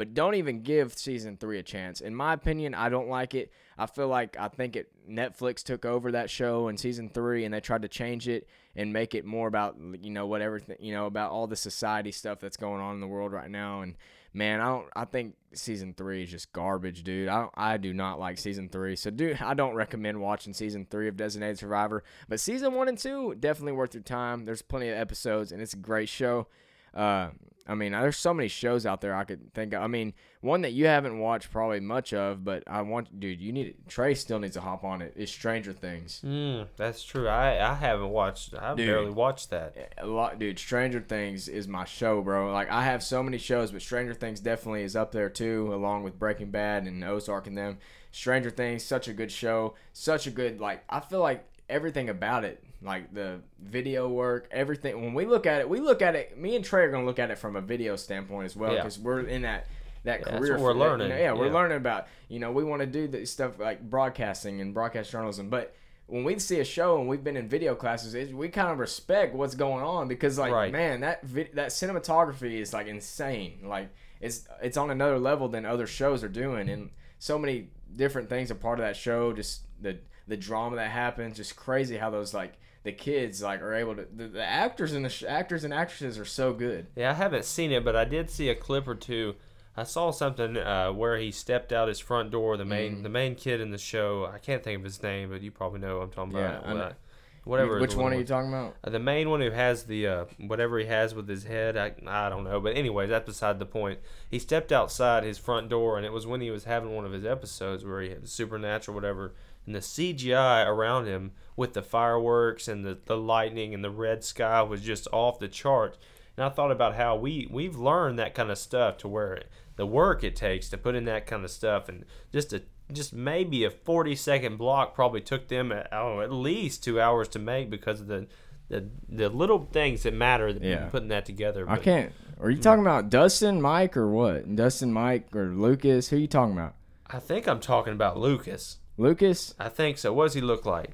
but 0.00 0.14
don't 0.14 0.34
even 0.36 0.62
give 0.62 0.96
season 0.96 1.36
three 1.36 1.58
a 1.58 1.62
chance. 1.62 2.00
In 2.00 2.14
my 2.14 2.32
opinion, 2.32 2.74
I 2.74 2.88
don't 2.88 3.10
like 3.10 3.34
it. 3.34 3.52
I 3.76 3.84
feel 3.84 4.08
like 4.08 4.34
I 4.40 4.48
think 4.48 4.74
it 4.74 4.88
Netflix 5.06 5.62
took 5.62 5.84
over 5.84 6.12
that 6.12 6.30
show 6.30 6.68
in 6.68 6.78
season 6.78 7.10
three, 7.10 7.44
and 7.44 7.52
they 7.52 7.60
tried 7.60 7.82
to 7.82 7.88
change 7.88 8.26
it 8.26 8.48
and 8.74 8.94
make 8.94 9.14
it 9.14 9.26
more 9.26 9.46
about 9.46 9.76
you 10.00 10.08
know 10.08 10.26
whatever 10.26 10.58
you 10.78 10.94
know 10.94 11.04
about 11.04 11.32
all 11.32 11.46
the 11.46 11.54
society 11.54 12.12
stuff 12.12 12.40
that's 12.40 12.56
going 12.56 12.80
on 12.80 12.94
in 12.94 13.02
the 13.02 13.06
world 13.06 13.30
right 13.30 13.50
now 13.50 13.82
and 13.82 13.94
man, 14.32 14.62
I 14.62 14.68
don't. 14.68 14.86
I 14.96 15.04
think 15.04 15.34
season 15.52 15.92
three 15.94 16.22
is 16.22 16.30
just 16.30 16.50
garbage, 16.54 17.02
dude. 17.02 17.28
I 17.28 17.40
don't, 17.40 17.52
I 17.54 17.76
do 17.76 17.92
not 17.92 18.18
like 18.18 18.38
season 18.38 18.70
three. 18.70 18.96
So, 18.96 19.10
dude, 19.10 19.42
I 19.42 19.52
don't 19.52 19.74
recommend 19.74 20.18
watching 20.18 20.54
season 20.54 20.86
three 20.88 21.08
of 21.08 21.18
Designated 21.18 21.58
Survivor. 21.58 22.04
But 22.26 22.40
season 22.40 22.72
one 22.72 22.88
and 22.88 22.96
two 22.96 23.34
definitely 23.34 23.72
worth 23.72 23.92
your 23.92 24.02
time. 24.02 24.46
There's 24.46 24.62
plenty 24.62 24.88
of 24.88 24.96
episodes, 24.96 25.52
and 25.52 25.60
it's 25.60 25.74
a 25.74 25.78
great 25.78 26.08
show. 26.08 26.46
Uh, 26.94 27.30
I 27.66 27.74
mean, 27.74 27.92
there's 27.92 28.16
so 28.16 28.34
many 28.34 28.48
shows 28.48 28.84
out 28.84 29.00
there 29.00 29.14
I 29.14 29.22
could 29.22 29.54
think 29.54 29.74
of. 29.74 29.82
I 29.82 29.86
mean, 29.86 30.12
one 30.40 30.62
that 30.62 30.72
you 30.72 30.86
haven't 30.86 31.20
watched 31.20 31.52
probably 31.52 31.78
much 31.78 32.12
of, 32.12 32.42
but 32.44 32.64
I 32.66 32.82
want, 32.82 33.20
dude, 33.20 33.40
you 33.40 33.52
need 33.52 33.76
Trey 33.86 34.14
still 34.14 34.40
needs 34.40 34.54
to 34.54 34.60
hop 34.60 34.82
on 34.82 35.02
it. 35.02 35.12
Is 35.14 35.30
Stranger 35.30 35.72
Things. 35.72 36.20
Mm, 36.26 36.66
that's 36.76 37.04
true. 37.04 37.28
I 37.28 37.70
I 37.70 37.74
haven't 37.74 38.08
watched. 38.10 38.54
I've 38.54 38.76
Dude. 38.76 38.88
barely 38.88 39.10
watched 39.10 39.50
that. 39.50 39.76
a 39.98 40.06
lot 40.06 40.38
dude 40.40 40.58
stranger 40.58 41.00
things 41.00 41.46
is 41.46 41.68
my 41.68 41.84
show 41.84 42.22
bro 42.22 42.52
like 42.52 42.70
i 42.70 42.82
have 42.84 43.02
so 43.02 43.22
many 43.22 43.38
shows 43.38 43.70
but 43.70 43.82
stranger 43.82 44.14
things 44.14 44.40
definitely 44.40 44.82
is 44.82 44.96
up 44.96 45.12
there 45.12 45.28
too 45.28 45.72
along 45.72 46.02
with 46.02 46.18
breaking 46.18 46.50
bad 46.50 46.84
and 46.84 47.04
ozark 47.04 47.46
and 47.46 47.56
them 47.56 47.78
stranger 48.10 48.50
things 48.50 48.82
such 48.82 49.06
a 49.08 49.12
good 49.12 49.30
show 49.30 49.74
such 49.92 50.26
a 50.26 50.30
good 50.30 50.60
like 50.60 50.82
i 50.88 50.98
feel 51.00 51.20
like 51.20 51.44
everything 51.68 52.08
about 52.08 52.44
it 52.44 52.62
like 52.82 53.12
the 53.12 53.40
video 53.62 54.08
work 54.08 54.48
everything 54.50 55.00
when 55.02 55.12
we 55.12 55.26
look 55.26 55.44
at 55.46 55.60
it 55.60 55.68
we 55.68 55.80
look 55.80 56.00
at 56.00 56.14
it 56.16 56.38
me 56.38 56.56
and 56.56 56.64
trey 56.64 56.82
are 56.84 56.90
gonna 56.90 57.04
look 57.04 57.18
at 57.18 57.30
it 57.30 57.36
from 57.38 57.54
a 57.56 57.60
video 57.60 57.94
standpoint 57.96 58.46
as 58.46 58.56
well 58.56 58.72
Yeah. 58.72 58.78
because 58.78 58.98
we're 58.98 59.20
in 59.20 59.42
that 59.42 59.66
that 60.04 60.20
Yeah, 60.20 60.24
that's 60.30 60.38
career 60.38 60.52
what 60.54 60.62
we're 60.62 60.72
that, 60.72 60.78
you 60.78 60.84
learning. 60.84 61.08
know, 61.10 61.16
yeah, 61.18 61.32
we're 61.34 61.46
Yeah. 61.48 61.52
learning 61.52 61.76
about 61.76 62.06
you 62.28 62.38
know 62.38 62.52
we 62.52 62.64
want 62.64 62.80
to 62.80 62.86
do 62.86 63.06
the 63.06 63.26
stuff 63.26 63.58
like 63.58 63.82
broadcasting 63.88 64.60
and 64.62 64.72
broadcast 64.72 65.10
journalism 65.10 65.50
but 65.50 65.74
when 66.06 66.24
we 66.24 66.38
see 66.40 66.58
a 66.58 66.64
show 66.64 66.98
and 66.98 67.08
we've 67.08 67.22
been 67.22 67.36
in 67.36 67.48
video 67.48 67.76
classes, 67.76 68.14
it, 68.14 68.34
we 68.34 68.48
kind 68.48 68.68
of 68.72 68.80
respect 68.80 69.32
what's 69.32 69.54
going 69.54 69.84
on 69.84 70.08
because, 70.08 70.40
like, 70.40 70.52
Right. 70.52 70.72
man, 70.72 71.02
that 71.02 71.22
vi- 71.22 71.50
that 71.54 71.68
cinematography 71.68 72.58
is 72.60 72.72
like 72.72 72.88
insane. 72.88 73.60
Like, 73.62 73.90
it's 74.20 74.48
it's 74.60 74.76
on 74.76 74.90
another 74.90 75.20
level 75.20 75.46
than 75.48 75.64
other 75.64 75.86
shows 75.86 76.24
are 76.24 76.28
doing, 76.28 76.68
and 76.68 76.90
so 77.20 77.38
many 77.38 77.68
different 77.94 78.28
things 78.28 78.50
are 78.50 78.56
part 78.56 78.80
of 78.80 78.84
that 78.84 78.96
show. 78.96 79.32
Just 79.32 79.62
the 79.80 79.98
the 80.26 80.36
drama 80.36 80.74
that 80.74 80.90
happens, 80.90 81.36
just 81.36 81.54
crazy 81.54 81.96
how 81.96 82.10
those 82.10 82.34
like 82.34 82.54
the 82.82 82.92
kids 82.92 83.42
like 83.42 83.60
are 83.62 83.74
able 83.74 83.96
to 83.96 84.06
the, 84.14 84.28
the 84.28 84.42
actors 84.44 84.92
and 84.92 85.04
the 85.04 85.08
sh- 85.08 85.24
actors 85.26 85.64
and 85.64 85.72
actresses 85.74 86.18
are 86.18 86.24
so 86.24 86.52
good. 86.52 86.86
Yeah, 86.96 87.10
I 87.10 87.14
haven't 87.14 87.44
seen 87.44 87.72
it, 87.72 87.84
but 87.84 87.94
I 87.96 88.04
did 88.04 88.30
see 88.30 88.48
a 88.48 88.54
clip 88.54 88.88
or 88.88 88.94
two. 88.94 89.34
I 89.76 89.84
saw 89.84 90.10
something 90.10 90.56
uh, 90.56 90.92
where 90.92 91.16
he 91.18 91.30
stepped 91.30 91.72
out 91.72 91.88
his 91.88 92.00
front 92.00 92.30
door. 92.30 92.56
The 92.56 92.64
main 92.64 92.96
Mm. 92.96 93.02
the 93.02 93.08
main 93.08 93.34
kid 93.34 93.60
in 93.60 93.70
the 93.70 93.78
show. 93.78 94.26
I 94.32 94.38
can't 94.38 94.62
think 94.62 94.78
of 94.78 94.84
his 94.84 95.02
name, 95.02 95.30
but 95.30 95.42
you 95.42 95.50
probably 95.50 95.80
know 95.80 95.98
what 95.98 96.04
I'm 96.04 96.10
talking 96.10 96.32
Yeah, 96.36 96.58
about. 96.58 96.74
What- 96.76 96.96
Whatever. 97.44 97.80
Which 97.80 97.94
one 97.94 98.12
are 98.12 98.18
you 98.18 98.24
talking 98.24 98.50
about? 98.52 98.76
Uh, 98.84 98.90
the 98.90 98.98
main 98.98 99.30
one 99.30 99.40
who 99.40 99.50
has 99.50 99.84
the 99.84 100.06
uh, 100.06 100.24
whatever 100.38 100.78
he 100.78 100.84
has 100.84 101.14
with 101.14 101.26
his 101.26 101.44
head, 101.44 101.74
I, 101.74 101.92
I 102.06 102.28
don't 102.28 102.44
know. 102.44 102.60
But 102.60 102.76
anyways, 102.76 103.08
that's 103.08 103.24
beside 103.24 103.58
the 103.58 103.64
point. 103.64 103.98
He 104.30 104.38
stepped 104.38 104.70
outside 104.70 105.24
his 105.24 105.38
front 105.38 105.70
door, 105.70 105.96
and 105.96 106.04
it 106.04 106.12
was 106.12 106.26
when 106.26 106.42
he 106.42 106.50
was 106.50 106.64
having 106.64 106.94
one 106.94 107.06
of 107.06 107.12
his 107.12 107.24
episodes 107.24 107.82
where 107.82 108.02
he 108.02 108.10
had 108.10 108.28
supernatural 108.28 108.94
whatever, 108.94 109.32
and 109.66 109.74
the 109.74 109.80
CGI 109.80 110.66
around 110.66 111.06
him 111.06 111.32
with 111.56 111.74
the 111.74 111.82
fireworks 111.82 112.68
and 112.68 112.84
the, 112.84 112.98
the 113.04 113.16
lightning 113.16 113.74
and 113.74 113.84
the 113.84 113.90
red 113.90 114.24
sky 114.24 114.62
was 114.62 114.80
just 114.80 115.06
off 115.12 115.38
the 115.38 115.48
chart. 115.48 115.98
And 116.36 116.44
I 116.44 116.48
thought 116.48 116.70
about 116.70 116.96
how 116.96 117.16
we 117.16 117.46
we've 117.50 117.76
learned 117.76 118.18
that 118.18 118.34
kind 118.34 118.50
of 118.50 118.58
stuff 118.58 118.96
to 118.98 119.08
where 119.08 119.42
the 119.76 119.86
work 119.86 120.24
it 120.24 120.36
takes 120.36 120.68
to 120.70 120.78
put 120.78 120.94
in 120.94 121.04
that 121.04 121.26
kind 121.26 121.44
of 121.44 121.50
stuff, 121.50 121.88
and 121.88 122.04
just 122.32 122.52
a 122.52 122.62
just 122.92 123.12
maybe 123.12 123.64
a 123.64 123.70
40 123.70 124.16
second 124.16 124.56
block 124.56 124.94
probably 124.94 125.20
took 125.20 125.48
them 125.48 125.70
uh, 125.70 125.82
oh, 125.92 126.20
at 126.20 126.32
least 126.32 126.82
two 126.82 127.00
hours 127.00 127.28
to 127.28 127.38
make 127.38 127.70
because 127.70 128.00
of 128.00 128.06
the 128.06 128.26
the, 128.68 128.88
the 129.08 129.28
little 129.28 129.68
things 129.72 130.04
that 130.04 130.14
matter 130.14 130.52
that 130.52 130.62
Yeah. 130.62 130.86
putting 130.86 131.08
that 131.08 131.26
together. 131.26 131.68
I 131.68 131.76
can't. 131.76 132.12
Are 132.40 132.48
you 132.48 132.56
hmm. 132.56 132.62
talking 132.62 132.82
about 132.82 133.10
Dustin, 133.10 133.60
Mike, 133.60 133.96
or 133.96 134.08
what? 134.08 134.54
Dustin, 134.54 134.92
Mike, 134.92 135.34
or 135.34 135.48
Lucas? 135.48 136.08
Who 136.08 136.16
are 136.16 136.20
you 136.20 136.28
talking 136.28 136.54
about? 136.54 136.74
I 137.06 137.18
think 137.18 137.48
I'm 137.48 137.60
talking 137.60 137.92
about 137.92 138.16
Lucas. 138.16 138.78
Lucas? 139.00 139.54
I 139.58 139.70
think 139.70 139.96
so. 139.96 140.12
What 140.12 140.24
does 140.24 140.34
he 140.34 140.42
look 140.42 140.66
like? 140.66 140.90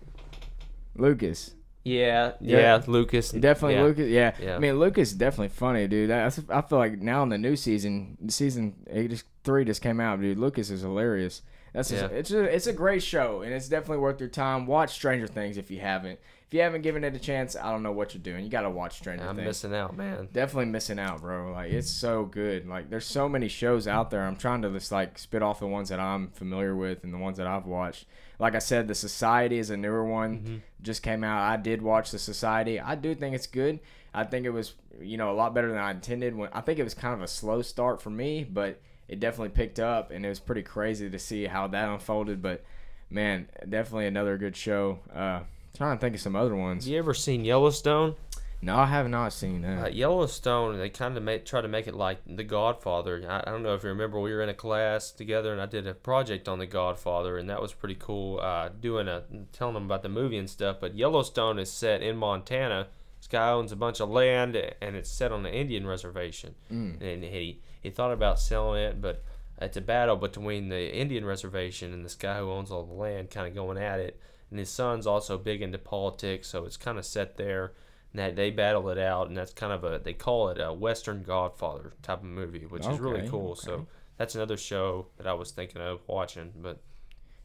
Lucas. 0.95 1.55
Yeah, 1.83 2.33
Yeah. 2.40 2.59
yeah, 2.59 2.83
Lucas. 2.87 3.33
Definitely 3.33 3.75
yeah. 3.75 3.83
Lucas. 3.83 4.09
Yeah. 4.09 4.35
Yeah. 4.40 4.57
I 4.57 4.59
mean, 4.61 4.79
Lucas 4.79 5.11
is 5.11 5.14
definitely 5.16 5.49
funny, 5.49 5.88
dude. 5.88 6.11
I, 6.12 6.27
I 6.27 6.31
feel 6.62 6.79
like 6.79 7.01
now 7.01 7.25
in 7.25 7.31
the 7.31 7.38
new 7.38 7.57
season, 7.57 8.16
season 8.29 8.75
eight, 8.88 9.11
just 9.11 9.25
three 9.42 9.64
just 9.64 9.83
came 9.83 10.01
out, 10.01 10.21
dude. 10.21 10.38
Lucas 10.38 10.71
is 10.71 10.83
hilarious. 10.83 11.42
That's 11.76 11.90
Yeah. 11.92 12.00
just, 12.00 12.12
it's 12.12 12.30
a 12.30 12.42
it's 12.42 12.66
a 12.66 12.72
great 12.72 13.02
show 13.02 13.42
and 13.42 13.52
it's 13.52 13.68
definitely 13.68 13.98
worth 13.98 14.18
your 14.18 14.30
time. 14.30 14.66
Watch 14.66 14.94
Stranger 14.94 15.26
Things 15.26 15.58
if 15.58 15.70
you 15.70 15.78
haven't. 15.80 16.18
If 16.46 16.54
you 16.54 16.60
haven't 16.60 16.82
given 16.82 17.02
it 17.04 17.14
a 17.14 17.18
chance, 17.18 17.54
I 17.56 17.70
don't 17.72 17.82
know 17.82 17.90
what 17.92 18.14
you're 18.14 18.22
doing. 18.22 18.44
You 18.44 18.50
got 18.50 18.62
to 18.62 18.70
watch 18.70 18.98
Stranger 18.98 19.24
Things. 19.26 19.38
I'm 19.38 19.44
missing 19.44 19.74
out, 19.74 19.96
man. 19.96 20.28
Definitely 20.32 20.66
missing 20.66 20.98
out, 20.98 21.20
bro. 21.20 21.52
Like 21.52 21.70
it's 21.72 21.90
so 21.90 22.24
good. 22.24 22.66
Like 22.66 22.88
there's 22.88 23.04
so 23.04 23.28
many 23.28 23.48
shows 23.48 23.86
out 23.86 24.10
there. 24.10 24.22
I'm 24.24 24.36
trying 24.36 24.62
to 24.62 24.70
just 24.70 24.90
like 24.90 25.18
spit 25.18 25.42
off 25.42 25.58
the 25.60 25.66
ones 25.66 25.90
that 25.90 26.00
I'm 26.00 26.28
familiar 26.30 26.74
with 26.74 27.04
and 27.04 27.12
the 27.12 27.18
ones 27.18 27.36
that 27.36 27.46
I've 27.46 27.66
watched. 27.66 28.06
Like 28.38 28.54
I 28.54 28.58
said, 28.60 28.88
The 28.88 28.94
Society 28.94 29.58
is 29.58 29.68
a 29.70 29.76
newer 29.76 30.04
one. 30.04 30.38
Mm-hmm. 30.38 30.56
Just 30.82 31.02
came 31.02 31.24
out. 31.24 31.42
I 31.42 31.56
did 31.56 31.82
watch 31.82 32.10
The 32.10 32.18
Society. 32.18 32.80
I 32.80 32.94
do 32.94 33.14
think 33.14 33.34
it's 33.34 33.46
good. 33.46 33.80
I 34.14 34.24
think 34.24 34.46
it 34.46 34.50
was, 34.50 34.74
you 35.00 35.18
know, 35.18 35.30
a 35.30 35.34
lot 35.34 35.52
better 35.52 35.68
than 35.68 35.78
I 35.78 35.90
intended. 35.90 36.34
When 36.34 36.48
I 36.52 36.62
think 36.62 36.78
it 36.78 36.84
was 36.84 36.94
kind 36.94 37.12
of 37.12 37.20
a 37.22 37.28
slow 37.28 37.60
start 37.60 38.00
for 38.00 38.08
me, 38.10 38.44
but 38.44 38.80
it 39.09 39.21
definitely 39.21 39.51
picked 39.51 39.79
up, 39.79 40.11
and 40.11 40.25
it 40.25 40.29
was 40.29 40.40
pretty 40.40 40.62
crazy 40.62 41.11
to 41.11 41.19
see 41.19 41.47
how 41.47 41.66
that 41.69 41.88
unfolded. 41.88 42.42
But 42.42 42.64
man, 43.11 43.49
definitely 43.69 44.07
another 44.07 44.37
good 44.38 44.57
show. 44.57 45.01
Uh, 45.14 45.40
trying 45.77 45.97
to 45.97 46.01
think 46.01 46.14
of 46.14 46.21
some 46.21 46.37
other 46.37 46.57
ones. 46.57 46.88
You 46.88 46.99
ever 46.99 47.14
seen 47.14 47.45
Yellowstone? 47.45 48.16
No, 48.62 48.77
I 48.77 48.87
have 48.87 49.09
not 49.09 49.33
seen 49.35 49.62
that. 49.62 49.85
Uh, 49.85 49.88
Yellowstone, 49.88 50.79
they 50.79 50.88
kind 50.88 51.16
of 51.16 51.23
make, 51.23 51.45
try 51.45 51.61
to 51.61 51.69
make 51.69 51.87
it 51.87 51.95
like 51.95 52.19
The 52.27 52.42
Godfather. 52.42 53.23
I, 53.29 53.40
I 53.47 53.53
don't 53.53 53.62
know 53.62 53.75
if 53.75 53.83
you 53.83 53.90
remember, 53.90 54.19
we 54.19 54.33
were 54.33 54.42
in 54.42 54.49
a 54.49 54.55
class 54.55 55.11
together, 55.11 55.53
and 55.53 55.61
I 55.61 55.66
did 55.66 55.87
a 55.87 55.92
project 55.92 56.49
on 56.49 56.59
The 56.59 56.66
Godfather, 56.66 57.37
and 57.37 57.51
that 57.51 57.61
was 57.61 57.75
pretty 57.75 57.97
cool. 57.97 58.40
Uh, 58.40 58.71
doing 58.81 59.09
a 59.09 59.25
telling 59.53 59.75
them 59.75 59.85
about 59.85 60.03
the 60.03 60.09
movie 60.09 60.38
and 60.38 60.49
stuff. 60.49 60.79
But 60.81 60.97
Yellowstone 60.97 61.59
is 61.59 61.71
set 61.71 62.03
in 62.03 62.16
Montana. 62.16 62.88
This 63.26 63.32
guy 63.32 63.50
owns 63.50 63.72
a 63.72 63.76
bunch 63.76 63.98
of 63.98 64.08
land, 64.08 64.54
and 64.54 64.94
it's 64.94 65.10
set 65.10 65.32
on 65.32 65.44
an 65.44 65.52
Indian 65.52 65.84
reservation. 65.84 66.54
Mm. 66.72 67.00
And 67.02 67.24
he 67.24 67.60
he 67.80 67.90
thought 67.90 68.12
about 68.12 68.38
selling 68.38 68.80
it, 68.80 69.00
but 69.00 69.24
it's 69.60 69.76
a 69.76 69.80
battle 69.80 70.14
between 70.14 70.68
the 70.68 70.94
Indian 70.94 71.24
reservation 71.24 71.92
and 71.92 72.04
this 72.04 72.14
guy 72.14 72.38
who 72.38 72.52
owns 72.52 72.70
all 72.70 72.84
the 72.84 72.94
land, 72.94 73.30
kind 73.30 73.48
of 73.48 73.54
going 73.54 73.78
at 73.78 73.98
it. 73.98 74.20
And 74.50 74.60
his 74.60 74.70
son's 74.70 75.08
also 75.08 75.38
big 75.38 75.60
into 75.60 75.76
politics, 75.76 76.46
so 76.46 76.66
it's 76.66 76.76
kind 76.76 76.98
of 76.98 77.04
set 77.04 77.36
there 77.36 77.72
and 78.12 78.20
that 78.20 78.36
they 78.36 78.52
battle 78.52 78.88
it 78.90 78.98
out, 78.98 79.26
and 79.26 79.36
that's 79.36 79.52
kind 79.52 79.72
of 79.72 79.82
a 79.82 79.98
they 79.98 80.12
call 80.12 80.50
it 80.50 80.60
a 80.60 80.72
Western 80.72 81.24
Godfather 81.24 81.94
type 82.02 82.18
of 82.18 82.24
movie, 82.24 82.64
which 82.64 82.86
is 82.86 83.00
really 83.00 83.28
cool. 83.28 83.52
okay. 83.52 83.60
So 83.60 83.86
that's 84.18 84.36
another 84.36 84.56
show 84.56 85.08
that 85.16 85.26
I 85.26 85.32
was 85.32 85.50
thinking 85.50 85.82
of 85.82 86.00
watching, 86.06 86.52
but 86.56 86.80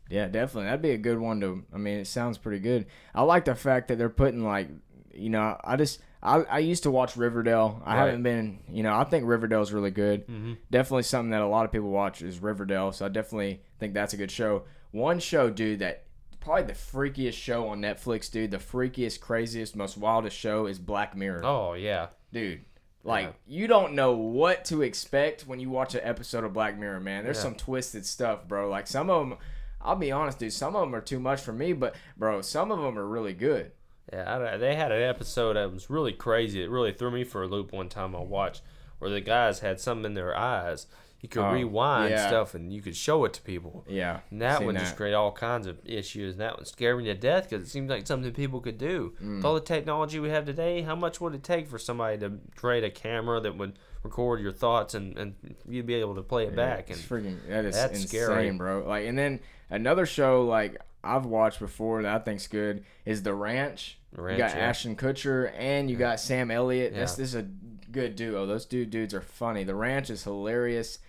Yeah, 0.09 0.27
definitely. 0.27 0.65
That'd 0.65 0.81
be 0.81 0.91
a 0.91 0.97
good 0.97 1.19
one 1.19 1.41
to. 1.41 1.63
I 1.73 1.77
mean, 1.77 1.97
it 1.97 2.07
sounds 2.07 2.37
pretty 2.37 2.59
good. 2.59 2.85
I 3.15 3.23
like 3.23 3.45
the 3.45 3.55
fact 3.55 3.87
that 3.87 3.97
they're 3.97 4.09
putting 4.09 4.43
like, 4.43 4.69
you 5.13 5.29
know, 5.29 5.59
I 5.63 5.75
just 5.75 5.99
I, 6.23 6.41
I 6.43 6.59
used 6.59 6.83
to 6.83 6.91
watch 6.91 7.17
Riverdale. 7.17 7.81
I 7.83 7.95
Right. 7.97 8.05
haven't 8.05 8.21
been, 8.23 8.59
you 8.69 8.83
know, 8.83 8.93
I 8.93 9.03
think 9.05 9.25
Riverdale's 9.27 9.71
really 9.71 9.89
good. 9.89 10.27
Mhm. 10.27 10.57
Definitely 10.69 11.03
something 11.03 11.31
that 11.31 11.41
a 11.41 11.47
lot 11.47 11.65
of 11.65 11.71
people 11.71 11.89
watch 11.89 12.21
is 12.21 12.39
Riverdale. 12.39 12.91
So 12.91 13.07
I 13.07 13.09
definitely 13.09 13.61
think 13.79 13.95
that's 13.95 14.13
a 14.13 14.17
good 14.17 14.29
show. 14.29 14.63
One 14.91 15.17
show, 15.19 15.49
dude, 15.49 15.79
that 15.79 16.03
probably 16.39 16.63
the 16.63 16.73
freakiest 16.73 17.33
show 17.33 17.67
on 17.69 17.81
Netflix, 17.81 18.31
dude. 18.31 18.51
The 18.51 18.57
freakiest, 18.57 19.19
craziest, 19.19 19.75
most 19.75 19.97
wildest 19.97 20.37
show 20.37 20.67
is 20.67 20.77
Black 20.77 21.15
Mirror, 21.15 21.43
oh 21.43 21.73
yeah, 21.73 22.07
dude. 22.31 22.61
Like 23.03 23.25
Yeah. 23.25 23.31
you 23.61 23.67
don't 23.67 23.93
know 23.93 24.11
what 24.13 24.63
to 24.65 24.83
expect 24.83 25.47
when 25.47 25.59
you 25.59 25.71
watch 25.71 25.95
an 25.95 26.01
episode 26.03 26.43
of 26.43 26.53
Black 26.53 26.77
Mirror, 26.77 26.99
man. 26.99 27.23
There's 27.23 27.37
Yeah. 27.37 27.43
some 27.43 27.55
twisted 27.55 28.05
stuff, 28.05 28.47
bro. 28.47 28.69
Like 28.69 28.85
some 28.85 29.09
of 29.09 29.27
them, 29.27 29.39
I'll 29.81 29.95
be 29.95 30.11
honest, 30.11 30.37
dude. 30.37 30.53
Some 30.53 30.75
of 30.75 30.81
them 30.81 30.93
are 30.93 31.01
too 31.01 31.19
much 31.19 31.41
for 31.41 31.51
me, 31.53 31.73
but 31.73 31.95
bro, 32.15 32.41
some 32.43 32.69
of 32.71 32.79
them 32.79 32.99
are 32.99 33.07
really 33.07 33.33
good. 33.33 33.71
Yeah, 34.11 34.35
I, 34.35 34.39
don't- 34.39 34.59
they 34.59 34.75
had 34.75 34.91
an 34.91 35.01
episode 35.01 35.53
that 35.55 35.71
was 35.71 35.89
really 35.89 36.13
crazy. 36.13 36.63
It 36.63 36.69
really 36.69 36.91
threw 36.91 37.11
me 37.11 37.23
for 37.23 37.43
a 37.43 37.47
loop 37.47 37.71
one 37.71 37.89
time 37.89 38.15
I 38.15 38.19
watched, 38.21 38.61
where 38.99 39.09
the 39.09 39.21
guys 39.21 39.59
had 39.59 39.79
something 39.79 40.05
in 40.05 40.13
their 40.13 40.35
eyes. 40.37 40.87
You 41.21 41.29
could 41.29 41.43
Oh, 41.43 41.51
rewind 41.53 42.09
yeah. 42.09 42.27
stuff 42.27 42.55
and 42.55 42.73
you 42.73 42.81
could 42.81 42.95
show 42.95 43.25
it 43.25 43.33
to 43.33 43.41
people. 43.43 43.85
Yeah, 43.87 44.21
And 44.31 44.41
that 44.41 44.63
one 44.65 44.73
just 44.75 44.95
created 44.95 45.15
all 45.15 45.31
kinds 45.31 45.67
of 45.67 45.77
issues. 45.85 46.33
And 46.33 46.41
that 46.41 46.55
one 46.57 46.65
scared 46.65 46.97
me 46.97 47.03
to 47.05 47.13
death 47.13 47.47
because 47.47 47.63
it 47.63 47.69
seemed 47.69 47.91
like 47.91 48.07
something 48.07 48.33
people 48.33 48.59
could 48.59 48.79
do. 48.79 49.13
Mm. 49.23 49.35
With 49.35 49.45
all 49.45 49.53
the 49.53 49.61
technology 49.61 50.19
we 50.19 50.29
have 50.29 50.45
today, 50.47 50.81
how 50.81 50.95
much 50.95 51.21
would 51.21 51.35
it 51.35 51.43
take 51.43 51.67
for 51.67 51.77
somebody 51.77 52.17
to 52.17 52.39
create 52.55 52.83
a 52.83 52.89
camera 52.89 53.39
that 53.39 53.55
would 53.55 53.77
record 54.01 54.41
your 54.41 54.51
thoughts 54.51 54.95
and, 54.95 55.15
and 55.15 55.35
you'd 55.69 55.85
be 55.85 55.93
able 55.93 56.15
to 56.15 56.23
play 56.23 56.47
it 56.47 56.55
back? 56.55 56.89
And 56.89 56.97
freaking 56.99 57.37
that 57.49 57.65
is 57.65 57.75
That's 57.75 58.01
insane, 58.01 58.07
scary. 58.25 58.51
bro. 58.53 58.83
Like, 58.87 59.05
and 59.05 59.15
then 59.15 59.41
another 59.69 60.07
show 60.07 60.43
like 60.43 60.81
I've 61.03 61.27
watched 61.27 61.59
before 61.59 62.01
that 62.01 62.15
I 62.15 62.17
think's 62.23 62.47
good 62.47 62.83
is 63.05 63.21
The 63.21 63.35
Ranch. 63.35 63.99
Ranch, 64.13 64.37
you 64.37 64.43
got 64.43 64.55
yeah. 64.55 64.61
Ashton 64.67 64.95
Kutcher 64.95 65.51
and 65.57 65.89
you 65.89 65.95
got 65.97 66.19
Sam 66.19 66.51
Elliott. 66.51 66.93
This 66.93 67.11
Yeah. 67.11 67.15
this 67.23 67.29
is 67.29 67.35
a 67.35 67.43
good 67.91 68.15
duo. 68.15 68.45
Those 68.45 68.65
two 68.65 68.85
dudes 68.85 69.13
are 69.13 69.21
funny. 69.21 69.63
The 69.63 69.75
Ranch 69.75 70.09
is 70.09 70.23
hilarious. 70.23 70.99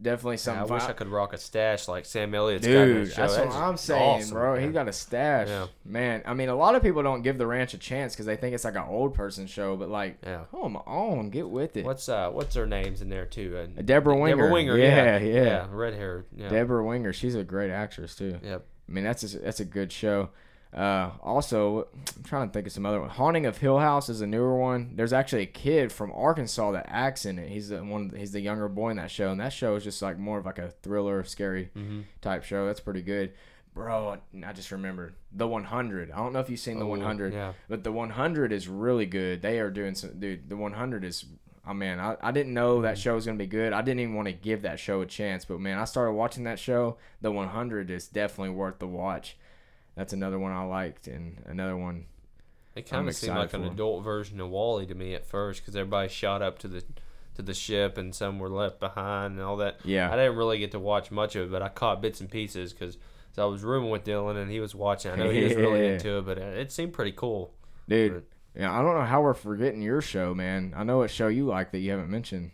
Definitely 0.00 0.38
something. 0.38 0.68
I 0.68 0.74
wish 0.74 0.82
I 0.84 0.94
could 0.94 1.08
rock 1.08 1.32
a 1.32 1.38
stash 1.38 1.86
like 1.86 2.06
Sam 2.06 2.34
Elliott's 2.34 2.66
got 2.66 2.72
in 2.72 2.88
Dude, 2.88 3.12
show. 3.12 3.22
that's 3.22 3.36
what 3.38 3.48
I'm 3.54 3.76
saying, 3.76 4.02
awesome, 4.22 4.34
bro. 4.34 4.54
He 4.56 4.62
man. 4.64 4.72
got 4.72 4.88
a 4.88 4.92
stash, 4.92 5.46
Yeah. 5.48 5.66
man. 5.84 6.22
I 6.24 6.34
mean, 6.34 6.48
a 6.48 6.56
lot 6.56 6.74
of 6.74 6.82
people 6.82 7.04
don't 7.04 7.22
give 7.22 7.38
the 7.38 7.46
ranch 7.46 7.72
a 7.74 7.78
chance 7.78 8.12
because 8.14 8.26
they 8.26 8.34
think 8.34 8.52
it's 8.54 8.64
like 8.64 8.74
an 8.74 8.86
old 8.88 9.14
person 9.14 9.46
show, 9.46 9.76
but 9.76 9.90
like, 9.90 10.16
Yeah. 10.24 10.44
come 10.50 10.76
on, 10.76 11.30
get 11.30 11.48
with 11.48 11.76
it. 11.76 11.84
What's 11.84 12.08
uh 12.08 12.30
what's 12.30 12.54
their 12.54 12.66
names 12.66 13.00
in 13.00 13.10
there 13.10 13.26
too? 13.26 13.56
Uh, 13.78 13.82
Debra 13.82 14.16
Winger. 14.16 14.34
Debra 14.36 14.52
Winger, 14.52 14.76
Yeah, 14.76 15.18
yeah, 15.18 15.42
yeah. 15.44 15.66
red 15.70 15.94
hair. 15.94 16.24
Yeah. 16.36 16.48
Debra 16.48 16.84
Winger, 16.84 17.12
she's 17.12 17.36
a 17.36 17.44
great 17.44 17.70
actress 17.70 18.16
too. 18.16 18.38
Yep. 18.42 18.64
I 18.88 18.92
mean, 18.92 19.04
that's 19.04 19.22
a, 19.34 19.38
that's 19.38 19.60
a 19.60 19.64
good 19.64 19.92
show. 19.92 20.30
Uh, 20.72 21.10
also, 21.22 21.88
I'm 22.16 22.22
trying 22.24 22.48
to 22.48 22.52
think 22.52 22.66
of 22.66 22.72
some 22.72 22.86
other 22.86 22.98
one. 23.00 23.10
Haunting 23.10 23.44
of 23.44 23.58
Hill 23.58 23.78
House 23.78 24.08
is 24.08 24.22
a 24.22 24.26
newer 24.26 24.56
one. 24.56 24.92
There's 24.96 25.12
actually 25.12 25.42
a 25.42 25.46
kid 25.46 25.92
from 25.92 26.10
Arkansas 26.14 26.72
that 26.72 26.86
acts 26.88 27.26
in 27.26 27.38
it. 27.38 27.50
He's 27.50 27.68
the 27.68 27.84
one. 27.84 28.10
He's 28.16 28.32
the 28.32 28.40
younger 28.40 28.68
boy 28.68 28.90
in 28.90 28.96
that 28.96 29.10
show, 29.10 29.30
and 29.30 29.40
that 29.40 29.52
show 29.52 29.76
is 29.76 29.84
just 29.84 30.00
like 30.00 30.18
more 30.18 30.38
of 30.38 30.46
like 30.46 30.58
a 30.58 30.70
thriller, 30.70 31.24
scary 31.24 31.70
Mm-hmm. 31.76 32.00
type 32.22 32.42
show. 32.44 32.66
That's 32.66 32.80
pretty 32.80 33.02
good, 33.02 33.32
bro. 33.74 34.16
I 34.46 34.52
just 34.54 34.70
remembered 34.72 35.14
the 35.30 35.46
100. 35.46 36.10
I 36.10 36.16
don't 36.16 36.32
know 36.32 36.40
if 36.40 36.48
you've 36.48 36.58
seen 36.58 36.78
the 36.78 36.86
Oh, 36.86 36.88
100, 36.88 37.34
yeah. 37.34 37.52
but 37.68 37.84
the 37.84 37.92
100 37.92 38.50
is 38.52 38.66
really 38.66 39.04
good. 39.06 39.42
They 39.42 39.60
are 39.60 39.70
doing 39.70 39.94
some, 39.94 40.18
dude. 40.18 40.48
The 40.48 40.56
100 40.56 41.04
is. 41.04 41.26
Oh 41.64 41.74
man, 41.74 42.00
I, 42.00 42.16
I 42.20 42.32
didn't 42.32 42.54
know 42.54 42.80
that 42.82 42.96
show 42.98 43.14
was 43.14 43.26
gonna 43.26 43.36
be 43.38 43.46
good. 43.46 43.72
I 43.74 43.82
didn't 43.82 44.00
even 44.00 44.14
want 44.14 44.26
to 44.26 44.32
give 44.32 44.62
that 44.62 44.80
show 44.80 45.00
a 45.02 45.06
chance, 45.06 45.44
but 45.44 45.60
man, 45.60 45.78
I 45.78 45.84
started 45.84 46.12
watching 46.12 46.44
that 46.44 46.58
show. 46.58 46.96
The 47.20 47.30
100 47.30 47.88
is 47.90 48.08
definitely 48.08 48.54
worth 48.54 48.78
the 48.80 48.88
watch. 48.88 49.36
That's 49.94 50.12
another 50.12 50.38
one 50.38 50.52
I 50.52 50.64
liked, 50.64 51.06
and 51.06 51.42
another 51.46 51.76
one. 51.76 52.06
It 52.74 52.88
kind 52.88 53.06
of 53.08 53.14
seemed 53.14 53.36
like 53.36 53.52
an 53.52 53.64
adult 53.64 54.02
version 54.02 54.40
of 54.40 54.48
WALL-E 54.48 54.86
to 54.86 54.94
me 54.94 55.14
at 55.14 55.26
first 55.26 55.60
because 55.60 55.76
everybody 55.76 56.08
shot 56.08 56.40
up 56.40 56.58
to 56.60 56.68
the 56.68 56.82
to 57.34 57.42
the 57.42 57.54
ship 57.54 57.96
and 57.98 58.14
some 58.14 58.38
were 58.38 58.48
left 58.50 58.78
behind 58.80 59.34
and 59.34 59.42
all 59.42 59.56
that. 59.58 59.80
Yeah. 59.84 60.10
I 60.12 60.16
didn't 60.16 60.36
really 60.36 60.58
get 60.58 60.70
to 60.72 60.78
watch 60.78 61.10
much 61.10 61.34
of 61.36 61.44
it, 61.48 61.50
but 61.50 61.62
I 61.62 61.68
caught 61.70 62.02
bits 62.02 62.20
and 62.20 62.30
pieces 62.30 62.72
because 62.74 62.98
I 63.38 63.44
was 63.46 63.62
rooming 63.62 63.90
with 63.90 64.04
Dylan 64.04 64.36
and 64.40 64.50
he 64.50 64.60
was 64.60 64.74
watching. 64.74 65.12
I 65.12 65.16
know 65.16 65.30
he 65.30 65.44
was 65.44 65.54
really 65.54 65.80
Yeah. 65.86 65.92
into 65.94 66.18
it, 66.18 66.26
but 66.26 66.36
it 66.38 66.70
seemed 66.72 66.92
pretty 66.92 67.12
cool. 67.12 67.54
Dude, 67.88 68.24
yeah, 68.54 68.70
I 68.70 68.82
don't 68.82 68.94
know 68.98 69.04
how 69.06 69.22
we're 69.22 69.32
forgetting 69.34 69.80
your 69.80 70.02
show, 70.02 70.34
man. 70.34 70.74
I 70.76 70.84
know 70.84 70.98
what 70.98 71.10
show 71.10 71.28
you 71.28 71.46
like 71.46 71.72
that 71.72 71.78
you 71.78 71.90
haven't 71.90 72.10
mentioned. 72.10 72.50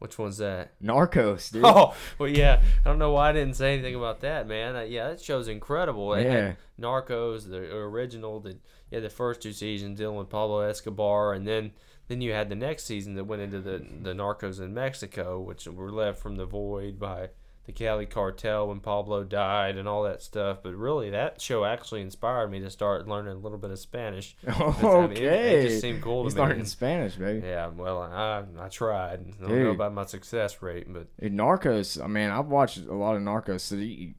Which 0.00 0.18
one's 0.18 0.38
that? 0.38 0.72
Narcos, 0.82 1.52
dude. 1.52 1.62
Oh, 1.62 1.94
well, 2.18 2.28
yeah. 2.28 2.62
I 2.84 2.88
don't 2.88 2.98
know 2.98 3.12
why 3.12 3.28
I 3.28 3.32
didn't 3.32 3.54
say 3.54 3.74
anything 3.74 3.94
about 3.94 4.20
that, 4.22 4.48
man. 4.48 4.74
Uh, 4.74 4.80
yeah, 4.80 5.10
that 5.10 5.20
show's 5.20 5.46
incredible. 5.46 6.18
Yeah. 6.18 6.30
had 6.30 6.56
Narcos, 6.80 7.48
the 7.48 7.58
original, 7.58 8.40
the 8.40 8.56
yeah, 8.90 9.00
the 9.00 9.10
first 9.10 9.42
two 9.42 9.52
seasons 9.52 9.98
dealing 9.98 10.16
with 10.16 10.30
Pablo 10.30 10.60
Escobar, 10.60 11.34
and 11.34 11.46
then 11.46 11.72
then 12.08 12.22
you 12.22 12.32
had 12.32 12.48
the 12.48 12.54
next 12.56 12.86
season 12.86 13.14
that 13.14 13.24
went 13.24 13.42
into 13.42 13.60
the 13.60 13.86
the 14.00 14.14
Narcos 14.14 14.58
in 14.58 14.72
Mexico, 14.72 15.38
which 15.38 15.66
were 15.66 15.92
left 15.92 16.18
from 16.18 16.36
the 16.36 16.46
void 16.46 16.98
by 16.98 17.28
the 17.74 17.84
Cali 17.84 18.06
cartel 18.06 18.68
when 18.68 18.80
Pablo 18.80 19.22
died 19.24 19.76
and 19.76 19.86
all 19.88 20.02
that 20.04 20.22
stuff. 20.22 20.58
But 20.62 20.74
really, 20.74 21.10
that 21.10 21.40
show 21.40 21.64
actually 21.64 22.00
inspired 22.02 22.50
me 22.50 22.60
to 22.60 22.70
start 22.70 23.06
learning 23.06 23.32
a 23.32 23.38
little 23.38 23.58
bit 23.58 23.70
of 23.70 23.78
Spanish. 23.78 24.36
Because, 24.44 24.84
I 24.84 25.00
mean, 25.06 25.12
it- 25.12 25.16
okay. 25.18 25.60
it, 25.64 25.68
just 25.68 25.80
seemed 25.80 26.02
cool 26.02 26.24
He's 26.24 26.34
to 26.34 26.40
me. 26.40 26.46
learning 26.48 26.64
Spanish, 26.66 27.16
baby. 27.16 27.46
Yeah, 27.46 27.68
well, 27.68 28.02
I 28.02 28.44
I 28.58 28.68
tried. 28.68 29.20
I 29.20 29.40
don't 29.40 29.48
Dude. 29.48 29.64
know 29.64 29.70
about 29.70 29.94
my 29.94 30.04
success 30.04 30.60
rate, 30.62 30.86
but 30.92 31.06
Dude, 31.20 31.32
Narcos, 31.32 32.02
I 32.02 32.06
mean, 32.06 32.30
I've 32.30 32.46
watched 32.46 32.78
a 32.78 32.94
lot 32.94 33.16
of 33.16 33.22
Narcos. 33.22 33.60
So, 33.60 33.76
you, 33.76 34.14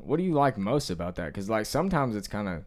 what 0.00 0.16
do 0.16 0.22
you 0.22 0.34
like 0.34 0.56
most 0.58 0.90
about 0.90 1.16
that? 1.16 1.26
Because 1.26 1.48
like 1.50 1.66
sometimes 1.66 2.16
it's 2.16 2.28
kind 2.28 2.48
of 2.48 2.64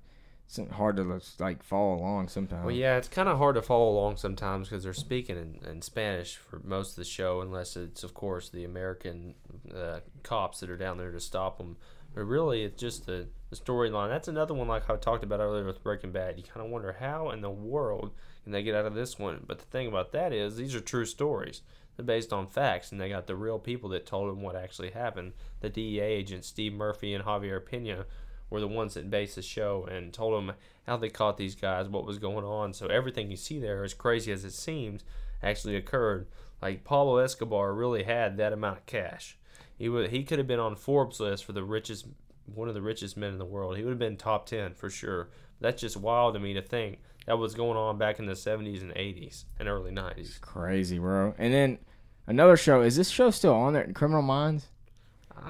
hard 0.71 0.95
to 0.97 1.21
like 1.39 1.63
follow 1.63 1.95
along. 1.95 2.27
Sometimes. 2.29 2.65
Well, 2.65 2.75
yeah, 2.75 2.97
it's 2.97 3.07
kind 3.07 3.27
of 3.27 3.37
hard 3.37 3.55
to 3.55 3.61
follow 3.61 3.89
along 3.89 4.17
sometimes 4.17 4.69
because 4.69 4.83
they're 4.83 4.93
speaking 4.93 5.37
in, 5.37 5.67
in 5.69 5.81
Spanish 5.81 6.37
for 6.37 6.59
most 6.63 6.91
of 6.91 6.95
the 6.97 7.03
show, 7.05 7.41
unless 7.41 7.75
it's, 7.75 8.03
of 8.03 8.13
course, 8.13 8.49
the 8.49 8.63
American 8.63 9.35
uh, 9.73 9.99
cops 10.23 10.59
that 10.59 10.69
are 10.69 10.77
down 10.77 10.97
there 10.97 11.11
to 11.11 11.19
stop 11.19 11.57
them. 11.57 11.77
But 12.13 12.25
really, 12.25 12.63
it's 12.63 12.81
just 12.81 13.05
the, 13.05 13.27
the 13.49 13.55
storyline. 13.55 14.09
That's 14.09 14.27
another 14.27 14.53
one, 14.53 14.67
like 14.67 14.89
I 14.89 14.95
talked 14.95 15.23
about 15.23 15.39
earlier 15.39 15.65
with 15.65 15.83
Breaking 15.83 16.11
Bad. 16.11 16.37
You 16.37 16.43
kind 16.43 16.65
of 16.65 16.71
wonder 16.71 16.95
how 16.99 17.29
in 17.31 17.41
the 17.41 17.49
world 17.49 18.11
can 18.43 18.53
they 18.53 18.63
get 18.63 18.75
out 18.75 18.85
of 18.85 18.95
this 18.95 19.19
one. 19.19 19.43
But 19.45 19.59
the 19.59 19.65
thing 19.65 19.87
about 19.87 20.11
that 20.13 20.31
is, 20.31 20.55
these 20.55 20.75
are 20.75 20.81
true 20.81 21.05
stories. 21.05 21.61
They're 21.95 22.05
based 22.05 22.33
on 22.33 22.47
facts, 22.47 22.91
and 22.91 22.99
they 22.99 23.09
got 23.09 23.27
the 23.27 23.35
real 23.35 23.59
people 23.59 23.89
that 23.89 24.05
told 24.05 24.29
them 24.29 24.41
what 24.41 24.55
actually 24.55 24.91
happened. 24.91 25.33
The 25.61 25.69
DEA 25.69 26.01
agents, 26.01 26.47
Steve 26.47 26.73
Murphy 26.73 27.13
and 27.13 27.23
Javier 27.23 27.65
Pena, 27.65 28.05
were 28.49 28.59
the 28.59 28.67
ones 28.67 28.93
that 28.93 29.09
based 29.09 29.35
the 29.35 29.41
show 29.41 29.85
and 29.89 30.13
told 30.13 30.33
them 30.33 30.55
how 30.85 30.97
they 30.97 31.09
caught 31.09 31.37
these 31.37 31.55
guys, 31.55 31.89
what 31.89 32.05
was 32.05 32.19
going 32.19 32.45
on. 32.45 32.73
So 32.73 32.87
everything 32.87 33.31
you 33.31 33.37
see 33.37 33.59
there, 33.59 33.83
as 33.83 33.93
crazy 33.93 34.31
as 34.31 34.45
it 34.45 34.53
seems, 34.53 35.03
actually 35.41 35.75
occurred. 35.75 36.27
Like 36.61 36.83
Pablo 36.83 37.17
Escobar 37.17 37.73
really 37.73 38.03
had 38.03 38.37
that 38.37 38.53
amount 38.53 38.79
of 38.79 38.85
cash. 38.85 39.37
He 39.77 39.89
would 39.89 40.09
he 40.11 40.23
could 40.23 40.37
have 40.39 40.47
been 40.47 40.59
on 40.59 40.75
Forbes 40.75 41.19
list 41.19 41.45
for 41.45 41.51
the 41.53 41.63
richest 41.63 42.05
one 42.45 42.67
of 42.67 42.73
the 42.73 42.81
richest 42.81 43.17
men 43.17 43.33
in 43.33 43.39
the 43.39 43.45
world. 43.45 43.77
He 43.77 43.83
would 43.83 43.89
have 43.91 43.99
been 43.99 44.17
top 44.17 44.45
ten 44.45 44.73
for 44.73 44.89
sure. 44.89 45.29
That's 45.59 45.81
just 45.81 45.97
wild 45.97 46.33
to 46.35 46.39
me 46.39 46.53
to 46.53 46.61
think 46.61 46.99
that 47.25 47.37
was 47.37 47.55
going 47.55 47.77
on 47.77 47.97
back 47.97 48.19
in 48.19 48.25
the 48.25 48.35
seventies 48.35 48.81
and 48.83 48.93
eighties 48.95 49.45
and 49.59 49.67
early 49.67 49.91
nineties. 49.91 50.37
Crazy, 50.41 50.99
bro. 50.99 51.33
And 51.37 51.53
then 51.53 51.79
another 52.27 52.55
show. 52.57 52.81
Is 52.81 52.95
this 52.95 53.09
show 53.09 53.31
still 53.31 53.53
on 53.53 53.73
there? 53.73 53.91
Criminal 53.93 54.21
Minds. 54.21 54.67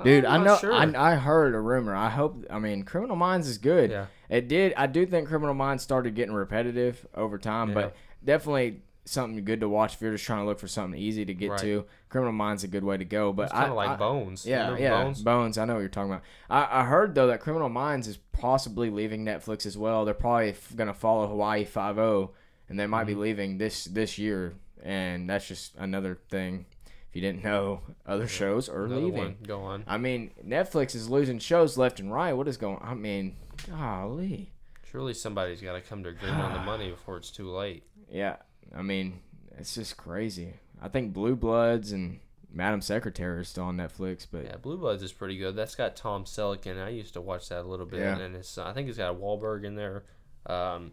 Dude, 0.03 0.25
I 0.25 0.35
I'm 0.35 0.43
know. 0.43 0.57
sure. 0.57 0.73
I, 0.73 0.91
I 0.95 1.15
heard 1.15 1.53
a 1.53 1.59
rumor. 1.59 1.95
I 1.95 2.09
hope. 2.09 2.45
I 2.49 2.59
mean, 2.59 2.83
Criminal 2.83 3.15
Minds 3.15 3.47
is 3.47 3.57
good. 3.57 3.91
Yeah. 3.91 4.05
It 4.29 4.47
did. 4.47 4.73
I 4.75 4.87
do 4.87 5.05
think 5.05 5.27
Criminal 5.27 5.53
Minds 5.53 5.83
started 5.83 6.15
getting 6.15 6.33
repetitive 6.33 7.05
over 7.15 7.37
time, 7.37 7.69
Yeah. 7.69 7.73
but 7.75 7.95
definitely 8.23 8.81
something 9.05 9.43
good 9.45 9.59
to 9.61 9.69
watch 9.69 9.93
if 9.95 10.01
you're 10.01 10.11
just 10.11 10.25
trying 10.25 10.41
to 10.41 10.45
look 10.45 10.59
for 10.59 10.67
something 10.67 10.99
easy 10.99 11.23
to 11.25 11.33
get 11.33 11.51
Right. 11.51 11.59
to. 11.61 11.85
Criminal 12.09 12.33
Minds 12.33 12.63
is 12.63 12.69
a 12.69 12.71
good 12.71 12.83
way 12.83 12.97
to 12.97 13.05
go. 13.05 13.31
But 13.31 13.43
It's 13.43 13.51
kind 13.53 13.69
of 13.69 13.75
like 13.75 13.89
I- 13.91 13.95
Bones. 13.95 14.45
Yeah, 14.45 14.63
Remember 14.71 14.81
yeah, 14.81 15.03
Bones? 15.03 15.21
Bones. 15.21 15.57
I 15.57 15.65
know 15.65 15.73
what 15.75 15.79
you're 15.81 15.89
talking 15.89 16.11
about. 16.11 16.23
I, 16.49 16.81
I 16.81 16.83
heard 16.85 17.13
though 17.15 17.27
that 17.27 17.39
Criminal 17.39 17.69
Minds 17.69 18.07
is 18.07 18.17
possibly 18.31 18.89
leaving 18.89 19.23
Netflix 19.23 19.65
as 19.65 19.77
well. 19.77 20.05
They're 20.05 20.13
probably 20.13 20.49
f- 20.49 20.73
gonna 20.75 20.93
follow 20.93 21.27
Hawaii 21.27 21.65
Five 21.65 21.97
O, 21.99 22.31
and 22.67 22.79
they 22.79 22.87
might 22.87 23.01
Mm-hmm. 23.01 23.07
be 23.07 23.15
leaving 23.15 23.57
this 23.59 23.85
this 23.85 24.17
year. 24.17 24.55
And 24.83 25.29
that's 25.29 25.47
just 25.47 25.75
another 25.77 26.17
thing. 26.29 26.65
If 27.09 27.15
you 27.15 27.21
didn't 27.21 27.43
know, 27.43 27.81
other 28.07 28.27
shows 28.27 28.67
are 28.69 28.85
Another 28.85 29.01
leaving. 29.01 29.17
one. 29.19 29.35
Go 29.45 29.61
on. 29.61 29.83
I 29.87 29.97
mean, 29.97 30.31
Netflix 30.45 30.95
is 30.95 31.09
losing 31.09 31.39
shows 31.39 31.77
left 31.77 31.99
and 31.99 32.11
right. 32.11 32.33
What 32.33 32.47
is 32.47 32.57
going? 32.57 32.79
I 32.81 32.93
mean, 32.95 33.35
golly. 33.69 34.51
Surely 34.91 35.13
somebody's 35.13 35.61
got 35.61 35.73
to 35.73 35.81
come 35.81 36.03
to 36.03 36.09
agreement 36.09 36.41
on 36.41 36.53
the 36.53 36.59
money 36.65 36.89
before 36.89 37.17
it's 37.17 37.31
too 37.31 37.49
late. 37.49 37.83
Yeah, 38.09 38.37
I 38.73 38.81
mean, 38.81 39.19
it's 39.57 39.75
just 39.75 39.97
crazy. 39.97 40.53
I 40.81 40.87
think 40.89 41.13
Blue 41.13 41.35
Bloods 41.35 41.91
and 41.91 42.19
Madam 42.51 42.81
Secretary 42.81 43.39
are 43.39 43.43
still 43.43 43.65
on 43.65 43.77
Netflix, 43.77 44.25
but 44.31 44.45
Yeah, 44.45 44.57
Blue 44.57 44.77
Bloods 44.77 45.03
is 45.03 45.11
pretty 45.11 45.37
good. 45.37 45.55
That's 45.55 45.75
got 45.75 45.95
Tom 45.95 46.23
Selleck 46.25 46.65
in. 46.65 46.77
it. 46.77 46.83
I 46.83 46.89
used 46.89 47.13
to 47.13 47.21
watch 47.21 47.49
that 47.49 47.61
a 47.61 47.67
little 47.67 47.85
bit, 47.85 47.99
Yeah. 47.99 48.17
and 48.19 48.35
it's 48.35 48.57
I 48.57 48.71
think 48.73 48.87
it's 48.89 48.97
got 48.97 49.15
Wahlberg 49.19 49.65
in 49.65 49.75
there. 49.75 50.03
Um, 50.45 50.91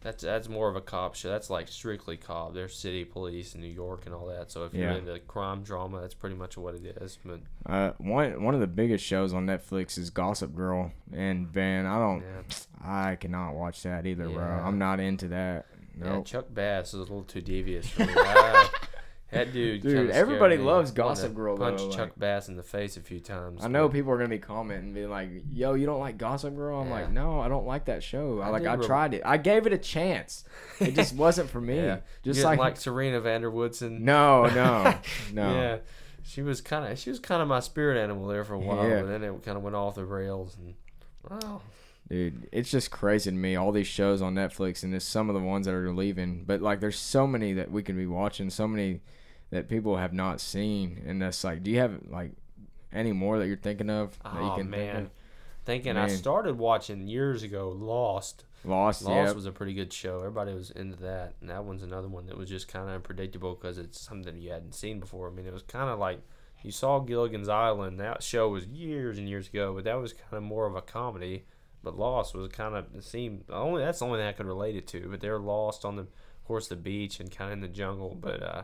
that's 0.00 0.22
that's 0.22 0.48
more 0.48 0.68
of 0.68 0.76
a 0.76 0.80
cop 0.80 1.14
show. 1.16 1.28
That's 1.28 1.50
like 1.50 1.66
strictly 1.68 2.16
cop. 2.16 2.54
There's 2.54 2.76
city 2.76 3.04
police 3.04 3.54
in 3.56 3.60
New 3.60 3.66
York 3.66 4.06
and 4.06 4.14
all 4.14 4.26
that. 4.26 4.50
So 4.52 4.64
if 4.64 4.72
you're 4.74 4.90
Yeah. 4.90 4.96
into 4.98 5.18
crime 5.20 5.62
drama, 5.64 6.00
that's 6.00 6.14
pretty 6.14 6.36
much 6.36 6.56
what 6.56 6.74
it 6.76 6.84
is. 7.00 7.18
But 7.24 7.40
Uh, 7.66 7.92
one 7.98 8.42
one 8.42 8.54
of 8.54 8.60
the 8.60 8.66
biggest 8.68 9.04
shows 9.04 9.34
on 9.34 9.46
Netflix 9.46 9.98
is 9.98 10.10
Gossip 10.10 10.54
Girl, 10.54 10.92
and 11.12 11.52
Ben, 11.52 11.86
I 11.86 11.98
don't, 11.98 12.22
yeah, 12.22 12.56
I 12.84 13.16
cannot 13.16 13.54
watch 13.54 13.82
that 13.82 14.06
either, 14.06 14.28
bro. 14.28 14.44
I'm 14.44 14.78
not 14.78 15.00
into 15.00 15.28
that. 15.28 15.66
Yeah, 15.98 16.14
Nope. 16.16 16.26
Chuck 16.26 16.46
Bass 16.52 16.88
is 16.88 16.94
a 16.94 16.98
little 16.98 17.22
too 17.22 17.40
devious 17.40 17.88
for 17.88 18.04
me. 18.04 18.12
I- 18.16 18.68
ah, 18.72 18.72
that 19.32 19.52
dude, 19.52 19.82
Dude, 19.82 20.10
everybody 20.10 20.56
loves 20.56 20.90
Gossip 20.92 21.34
Girl, 21.34 21.56
Punch 21.56 21.78
though, 21.80 21.90
Chuck 21.90 21.98
like- 21.98 22.18
Bass 22.18 22.48
in 22.48 22.56
the 22.56 22.62
face 22.62 22.96
a 22.96 23.00
few 23.00 23.18
times. 23.18 23.64
I 23.64 23.68
know 23.68 23.88
people 23.88 24.12
are 24.12 24.16
gonna 24.16 24.28
be 24.28 24.38
commenting, 24.38 24.86
and 24.86 24.94
being 24.94 25.10
like, 25.10 25.30
"Yo, 25.52 25.74
you 25.74 25.86
don't 25.86 25.98
like 26.00 26.16
Gossip 26.18 26.54
Girl?" 26.54 26.80
I'm 26.80 26.88
Yeah. 26.88 26.92
like, 26.94 27.10
"No, 27.10 27.40
I 27.40 27.48
don't 27.48 27.66
like 27.66 27.86
that 27.86 28.02
show. 28.02 28.40
I, 28.40 28.46
I 28.46 28.50
like, 28.50 28.62
I 28.66 28.74
rem- 28.74 28.82
tried 28.84 29.14
it. 29.14 29.22
I 29.24 29.36
gave 29.38 29.66
it 29.66 29.72
a 29.72 29.78
chance. 29.78 30.44
It 30.80 30.94
just 30.94 31.14
wasn't 31.16 31.48
for 31.50 31.60
me. 31.60 31.76
Yeah, 31.76 31.98
Just 32.22 32.38
you 32.40 32.44
like, 32.44 32.58
like 32.58 32.76
Serena 32.76 33.20
van 33.20 33.40
der 33.40 33.50
Woodsen. 33.50 34.00
no, 34.00 34.46
no, 34.46 34.94
no. 35.32 35.54
Yeah, 35.54 35.78
she 36.22 36.42
was 36.42 36.60
kind 36.60 36.90
of 36.92 36.98
she 36.98 37.08
was 37.10 37.18
kind 37.18 37.40
of 37.42 37.48
my 37.48 37.60
spirit 37.60 37.96
animal 37.98 38.26
there 38.28 38.44
for 38.44 38.54
a 38.54 38.58
while, 38.58 38.86
Yeah. 38.88 39.00
but 39.00 39.08
then 39.08 39.24
it 39.24 39.42
kind 39.44 39.56
of 39.56 39.62
went 39.62 39.74
off 39.76 39.94
the 39.96 40.04
rails. 40.04 40.56
And 40.58 40.74
well, 41.28 41.62
Dude, 42.08 42.48
it's 42.52 42.70
just 42.70 42.90
crazy 42.90 43.30
to 43.30 43.36
me. 43.36 43.56
All 43.56 43.72
these 43.72 43.86
shows 43.86 44.22
on 44.22 44.34
Netflix, 44.34 44.84
and 44.84 44.92
there's 44.92 45.04
some 45.04 45.28
of 45.28 45.34
the 45.34 45.40
ones 45.40 45.66
that 45.66 45.74
are 45.74 45.92
leaving. 45.92 46.44
But 46.44 46.62
like, 46.62 46.80
there's 46.80 46.98
so 46.98 47.26
many 47.26 47.52
that 47.54 47.70
we 47.70 47.82
can 47.82 47.96
be 47.96 48.06
watching. 48.06 48.48
So 48.50 48.68
many 48.68 49.00
that 49.50 49.68
people 49.68 49.96
have 49.96 50.12
not 50.12 50.40
seen, 50.40 51.02
and 51.06 51.20
that's 51.20 51.42
like, 51.42 51.62
do 51.62 51.70
you 51.70 51.78
have 51.78 52.00
like 52.08 52.32
any 52.92 53.12
more 53.12 53.38
that 53.38 53.46
you're 53.46 53.56
thinking 53.56 53.90
of 53.90 54.18
that 54.22 54.34
you 54.34 54.40
oh 54.40 54.56
can 54.56 54.70
think 54.70 54.70
man, 54.70 54.96
of? 54.96 55.10
thinking 55.64 55.96
I 55.96 56.08
started 56.08 56.58
watching 56.58 57.08
years 57.08 57.42
ago 57.42 57.70
Lost. 57.76 58.44
Lost, 58.64 59.02
Lost 59.02 59.28
yeah. 59.28 59.32
was 59.32 59.46
a 59.46 59.52
pretty 59.52 59.74
good 59.74 59.92
show. 59.92 60.18
Everybody 60.18 60.52
was 60.54 60.70
into 60.70 60.96
that, 61.02 61.34
and 61.40 61.50
that 61.50 61.64
one's 61.64 61.82
another 61.82 62.08
one 62.08 62.26
that 62.26 62.36
was 62.36 62.48
just 62.48 62.68
kind 62.68 62.88
of 62.88 62.94
unpredictable 62.94 63.54
because 63.54 63.78
it's 63.78 64.00
something 64.00 64.40
you 64.40 64.50
hadn't 64.50 64.74
seen 64.74 64.98
before. 64.98 65.28
I 65.28 65.32
mean, 65.32 65.46
it 65.46 65.52
was 65.52 65.62
kind 65.62 65.90
of 65.90 65.98
like 65.98 66.20
you 66.62 66.72
saw 66.72 66.98
Gilligan's 66.98 67.48
Island. 67.48 68.00
That 68.00 68.22
show 68.22 68.48
was 68.48 68.66
years 68.66 69.18
and 69.18 69.28
years 69.28 69.48
ago, 69.48 69.72
but 69.74 69.84
that 69.84 70.00
was 70.00 70.12
kind 70.12 70.34
of 70.34 70.42
more 70.42 70.66
of 70.66 70.74
a 70.74 70.82
comedy. 70.82 71.44
But 71.86 71.96
Lost 71.96 72.34
was 72.34 72.48
kind 72.48 72.74
of 72.74 72.86
it 72.96 73.04
seemed 73.04 73.44
only 73.48 73.80
that's 73.80 74.00
the 74.00 74.06
only 74.06 74.18
thing 74.18 74.26
I 74.26 74.32
could 74.32 74.46
relate 74.46 74.74
it 74.74 74.88
to. 74.88 75.06
But 75.08 75.20
they're 75.20 75.38
lost 75.38 75.84
on 75.84 75.94
the 75.94 76.02
of 76.02 76.44
course 76.44 76.66
the 76.66 76.74
beach 76.74 77.20
and 77.20 77.30
kind 77.30 77.50
of 77.50 77.52
in 77.54 77.60
the 77.60 77.68
jungle, 77.68 78.16
but 78.20 78.42
uh, 78.42 78.62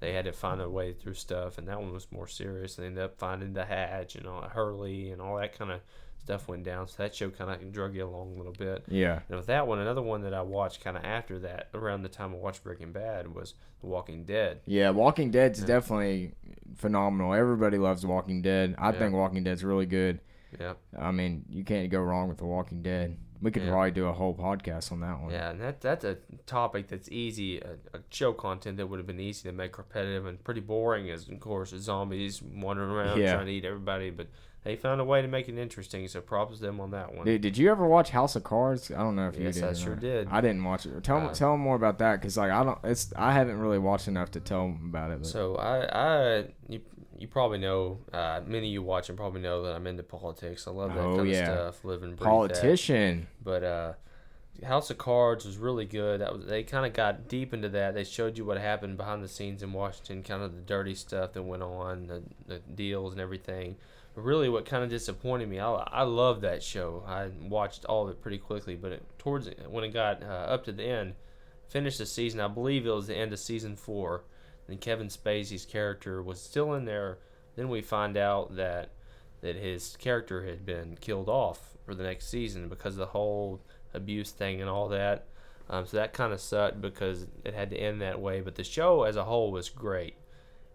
they 0.00 0.12
had 0.12 0.24
to 0.24 0.32
find 0.32 0.60
a 0.60 0.68
way 0.68 0.92
through 0.92 1.14
stuff, 1.14 1.56
and 1.56 1.68
that 1.68 1.80
one 1.80 1.92
was 1.92 2.08
more 2.10 2.26
serious. 2.26 2.74
They 2.74 2.86
ended 2.86 3.04
up 3.04 3.16
finding 3.16 3.52
the 3.52 3.64
hatch 3.64 4.16
and 4.16 4.26
all 4.26 4.42
Hurley 4.42 5.10
and 5.12 5.22
all 5.22 5.36
that 5.36 5.56
kind 5.56 5.70
of 5.70 5.80
stuff 6.20 6.48
went 6.48 6.64
down. 6.64 6.88
So 6.88 6.94
that 6.98 7.14
show 7.14 7.30
kind 7.30 7.48
of 7.50 7.72
drug 7.72 7.94
you 7.94 8.04
along 8.04 8.34
a 8.34 8.36
little 8.38 8.52
bit. 8.52 8.82
yeah. 8.88 9.20
And 9.28 9.38
with 9.38 9.46
that 9.46 9.68
one, 9.68 9.78
another 9.78 10.02
one 10.02 10.22
that 10.22 10.34
I 10.34 10.42
watched 10.42 10.82
kind 10.82 10.96
of 10.96 11.04
after 11.04 11.38
that, 11.38 11.68
around 11.74 12.02
the 12.02 12.08
time 12.08 12.32
I 12.32 12.38
watched 12.38 12.64
Breaking 12.64 12.90
Bad, 12.90 13.32
was 13.32 13.54
The 13.80 13.86
Walking 13.86 14.24
Dead. 14.24 14.60
Yeah, 14.66 14.90
Walking 14.90 15.30
Dead's 15.30 15.60
Yeah. 15.60 15.66
definitely 15.66 16.32
phenomenal. 16.74 17.34
Everybody 17.34 17.78
loves 17.78 18.04
Walking 18.04 18.42
Dead. 18.42 18.74
I 18.78 18.90
Yeah. 18.90 18.98
think 18.98 19.14
Walking 19.14 19.44
Dead's 19.44 19.62
really 19.64 19.86
good. 19.86 20.20
Yeah, 20.58 20.74
I 20.98 21.10
mean, 21.10 21.44
you 21.48 21.64
can't 21.64 21.90
go 21.90 22.00
wrong 22.00 22.28
with 22.28 22.38
The 22.38 22.44
Walking 22.46 22.82
Dead. 22.82 23.16
We 23.40 23.50
could 23.52 23.62
Yeah. 23.62 23.70
probably 23.70 23.90
do 23.92 24.06
a 24.06 24.12
whole 24.12 24.34
podcast 24.34 24.90
on 24.90 25.00
that 25.00 25.20
one. 25.20 25.30
yeah, 25.30 25.50
and 25.50 25.60
that 25.60 25.80
that's 25.80 26.04
a 26.04 26.16
topic 26.46 26.88
that's 26.88 27.08
easy, 27.10 27.58
a, 27.60 27.74
a 27.94 28.00
show 28.10 28.32
content 28.32 28.76
that 28.78 28.86
would 28.88 28.98
have 28.98 29.06
been 29.06 29.20
easy 29.20 29.48
to 29.48 29.54
make 29.54 29.78
repetitive 29.78 30.26
and 30.26 30.42
pretty 30.42 30.60
boring, 30.60 31.08
as 31.10 31.28
of 31.28 31.38
course 31.38 31.70
zombies 31.76 32.42
wandering 32.42 32.90
around 32.90 33.18
Yeah. 33.20 33.34
trying 33.34 33.46
to 33.46 33.52
eat 33.52 33.64
everybody, 33.64 34.10
but 34.10 34.26
they 34.64 34.74
found 34.74 35.00
a 35.00 35.04
way 35.04 35.22
to 35.22 35.28
make 35.28 35.48
it 35.48 35.56
interesting. 35.56 36.08
So 36.08 36.20
props 36.20 36.56
to 36.56 36.62
them 36.62 36.80
on 36.80 36.90
that 36.90 37.14
one. 37.14 37.24
Dude, 37.24 37.40
did 37.42 37.56
you 37.56 37.70
ever 37.70 37.86
watch 37.86 38.10
House 38.10 38.34
of 38.34 38.42
Cards? 38.42 38.90
I 38.90 38.96
don't 38.98 39.14
know 39.14 39.28
if 39.28 39.36
you 39.36 39.44
Yes, 39.44 39.54
did. 39.54 39.64
I 39.64 39.72
sure 39.72 39.94
did. 39.94 40.26
I 40.32 40.40
didn't 40.40 40.64
watch 40.64 40.84
it. 40.84 41.04
Tell 41.04 41.18
Uh, 41.18 41.32
tell 41.32 41.56
more 41.56 41.76
about 41.76 41.98
that, 41.98 42.20
cause 42.20 42.36
like 42.36 42.50
I 42.50 42.64
don't. 42.64 42.78
It's 42.82 43.12
I 43.14 43.32
haven't 43.32 43.60
really 43.60 43.78
watched 43.78 44.08
enough 44.08 44.32
to 44.32 44.40
tell 44.40 44.64
'em 44.64 44.86
about 44.88 45.12
it. 45.12 45.18
But. 45.18 45.26
So 45.28 45.54
I, 45.54 45.84
I, 46.40 46.44
you, 46.68 46.80
you 47.18 47.28
probably 47.28 47.58
know, 47.58 47.98
uh, 48.12 48.40
many 48.46 48.68
of 48.68 48.72
you 48.72 48.82
watching 48.82 49.16
probably 49.16 49.40
know 49.40 49.62
that 49.64 49.74
I'm 49.74 49.86
into 49.86 50.02
politics. 50.02 50.66
I 50.66 50.70
love 50.70 50.94
that 50.94 51.00
Oh, 51.04 51.16
kind 51.16 51.28
yeah. 51.30 51.50
of 51.50 51.74
stuff. 51.74 51.84
Live 51.84 52.02
and 52.02 52.12
breathe 52.16 52.20
that. 52.20 52.24
Politician. 52.30 53.26
But 53.42 53.62
uh, 53.64 53.92
House 54.64 54.90
of 54.90 54.98
Cards 54.98 55.44
was 55.44 55.56
really 55.56 55.84
good. 55.84 56.20
That 56.20 56.32
was 56.36 56.46
they 56.46 56.62
kind 56.64 56.84
of 56.86 56.92
got 56.92 57.28
deep 57.28 57.54
into 57.54 57.68
that. 57.70 57.94
They 57.94 58.04
showed 58.04 58.36
you 58.38 58.44
what 58.44 58.58
happened 58.58 58.96
behind 58.96 59.22
the 59.22 59.28
scenes 59.28 59.62
in 59.62 59.72
Washington, 59.72 60.22
kind 60.22 60.42
of 60.42 60.54
the 60.54 60.62
dirty 60.62 60.94
stuff 60.94 61.32
that 61.34 61.42
went 61.42 61.62
on, 61.62 62.06
the, 62.06 62.22
the 62.46 62.58
deals 62.58 63.12
and 63.12 63.20
everything. 63.20 63.76
But 64.14 64.22
really, 64.22 64.48
what 64.48 64.64
kind 64.64 64.82
of 64.82 64.90
disappointed 64.90 65.48
me, 65.48 65.60
I, 65.60 65.70
I 65.72 66.02
loved 66.02 66.42
that 66.42 66.62
show. 66.62 67.04
I 67.06 67.28
watched 67.48 67.84
all 67.84 68.04
of 68.04 68.10
it 68.10 68.20
pretty 68.20 68.38
quickly, 68.38 68.74
but 68.74 68.90
it, 68.92 69.02
towards 69.18 69.48
when 69.68 69.84
it 69.84 69.90
got 69.92 70.22
uh, 70.22 70.26
up 70.26 70.64
to 70.64 70.72
the 70.72 70.82
end, 70.84 71.14
finished 71.68 71.98
the 71.98 72.06
season. 72.06 72.40
I 72.40 72.48
believe 72.48 72.84
it 72.86 72.90
was 72.90 73.06
the 73.06 73.16
end 73.16 73.32
of 73.32 73.38
season 73.38 73.76
four, 73.76 74.24
and 74.68 74.80
Kevin 74.80 75.08
Spacey's 75.08 75.64
character 75.64 76.22
was 76.22 76.40
still 76.40 76.74
in 76.74 76.84
there. 76.84 77.18
Then 77.56 77.68
we 77.68 77.80
find 77.80 78.16
out 78.16 78.56
that 78.56 78.90
that 79.40 79.56
his 79.56 79.96
character 79.96 80.44
had 80.44 80.66
been 80.66 80.96
killed 81.00 81.28
off 81.28 81.76
for 81.84 81.94
the 81.94 82.02
next 82.02 82.28
season 82.28 82.68
because 82.68 82.94
of 82.94 82.98
the 82.98 83.06
whole 83.06 83.60
abuse 83.94 84.30
thing 84.30 84.60
and 84.60 84.68
all 84.68 84.88
that. 84.88 85.26
Um, 85.70 85.86
so 85.86 85.96
that 85.96 86.12
kind 86.12 86.32
of 86.32 86.40
sucked 86.40 86.80
because 86.80 87.26
it 87.44 87.54
had 87.54 87.70
to 87.70 87.76
end 87.76 88.00
that 88.02 88.20
way. 88.20 88.40
But 88.40 88.56
the 88.56 88.64
show 88.64 89.04
as 89.04 89.16
a 89.16 89.24
whole 89.24 89.52
was 89.52 89.68
great. 89.68 90.16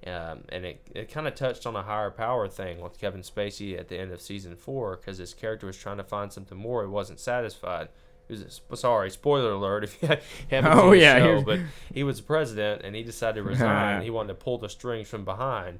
Um, 0.06 0.43
and 0.49 0.65
it, 0.65 0.82
it 0.93 1.12
kind 1.12 1.27
of 1.27 1.36
touched 1.36 1.65
on 1.65 1.75
a 1.75 1.84
higher 1.84 2.12
power 2.12 2.47
thing 2.47 2.82
with 2.82 2.99
Kevin 2.99 3.21
Spacey 3.21 3.79
at 3.79 3.88
the 3.88 3.97
end 3.97 4.12
of 4.12 4.21
season 4.21 4.56
four 4.56 4.97
because 4.97 5.17
his 5.17 5.34
character 5.34 5.65
was 5.65 5.77
trying 5.77 5.97
to 5.97 6.03
find 6.03 6.32
something 6.32 6.58
more. 6.58 6.84
He 6.84 6.89
wasn't 6.89 7.19
satisfied. 7.19 7.89
He 8.27 8.33
was 8.33 8.62
a, 8.71 8.77
sorry, 8.77 9.09
spoiler 9.09 9.51
alert 9.51 9.83
if 9.83 10.01
you 10.01 10.07
haven't 10.49 10.71
Oh, 10.71 10.91
seen 10.93 11.01
the 11.01 11.19
show, 11.19 11.41
but 11.43 11.59
he 11.93 12.03
was 12.03 12.21
president 12.21 12.81
and 12.83 12.95
he 12.95 13.03
decided 13.03 13.36
to 13.36 13.43
resign. 13.43 14.01
he 14.01 14.09
wanted 14.09 14.29
to 14.29 14.36
pull 14.36 14.57
the 14.57 14.69
strings 14.69 15.09
from 15.09 15.25
behind. 15.25 15.79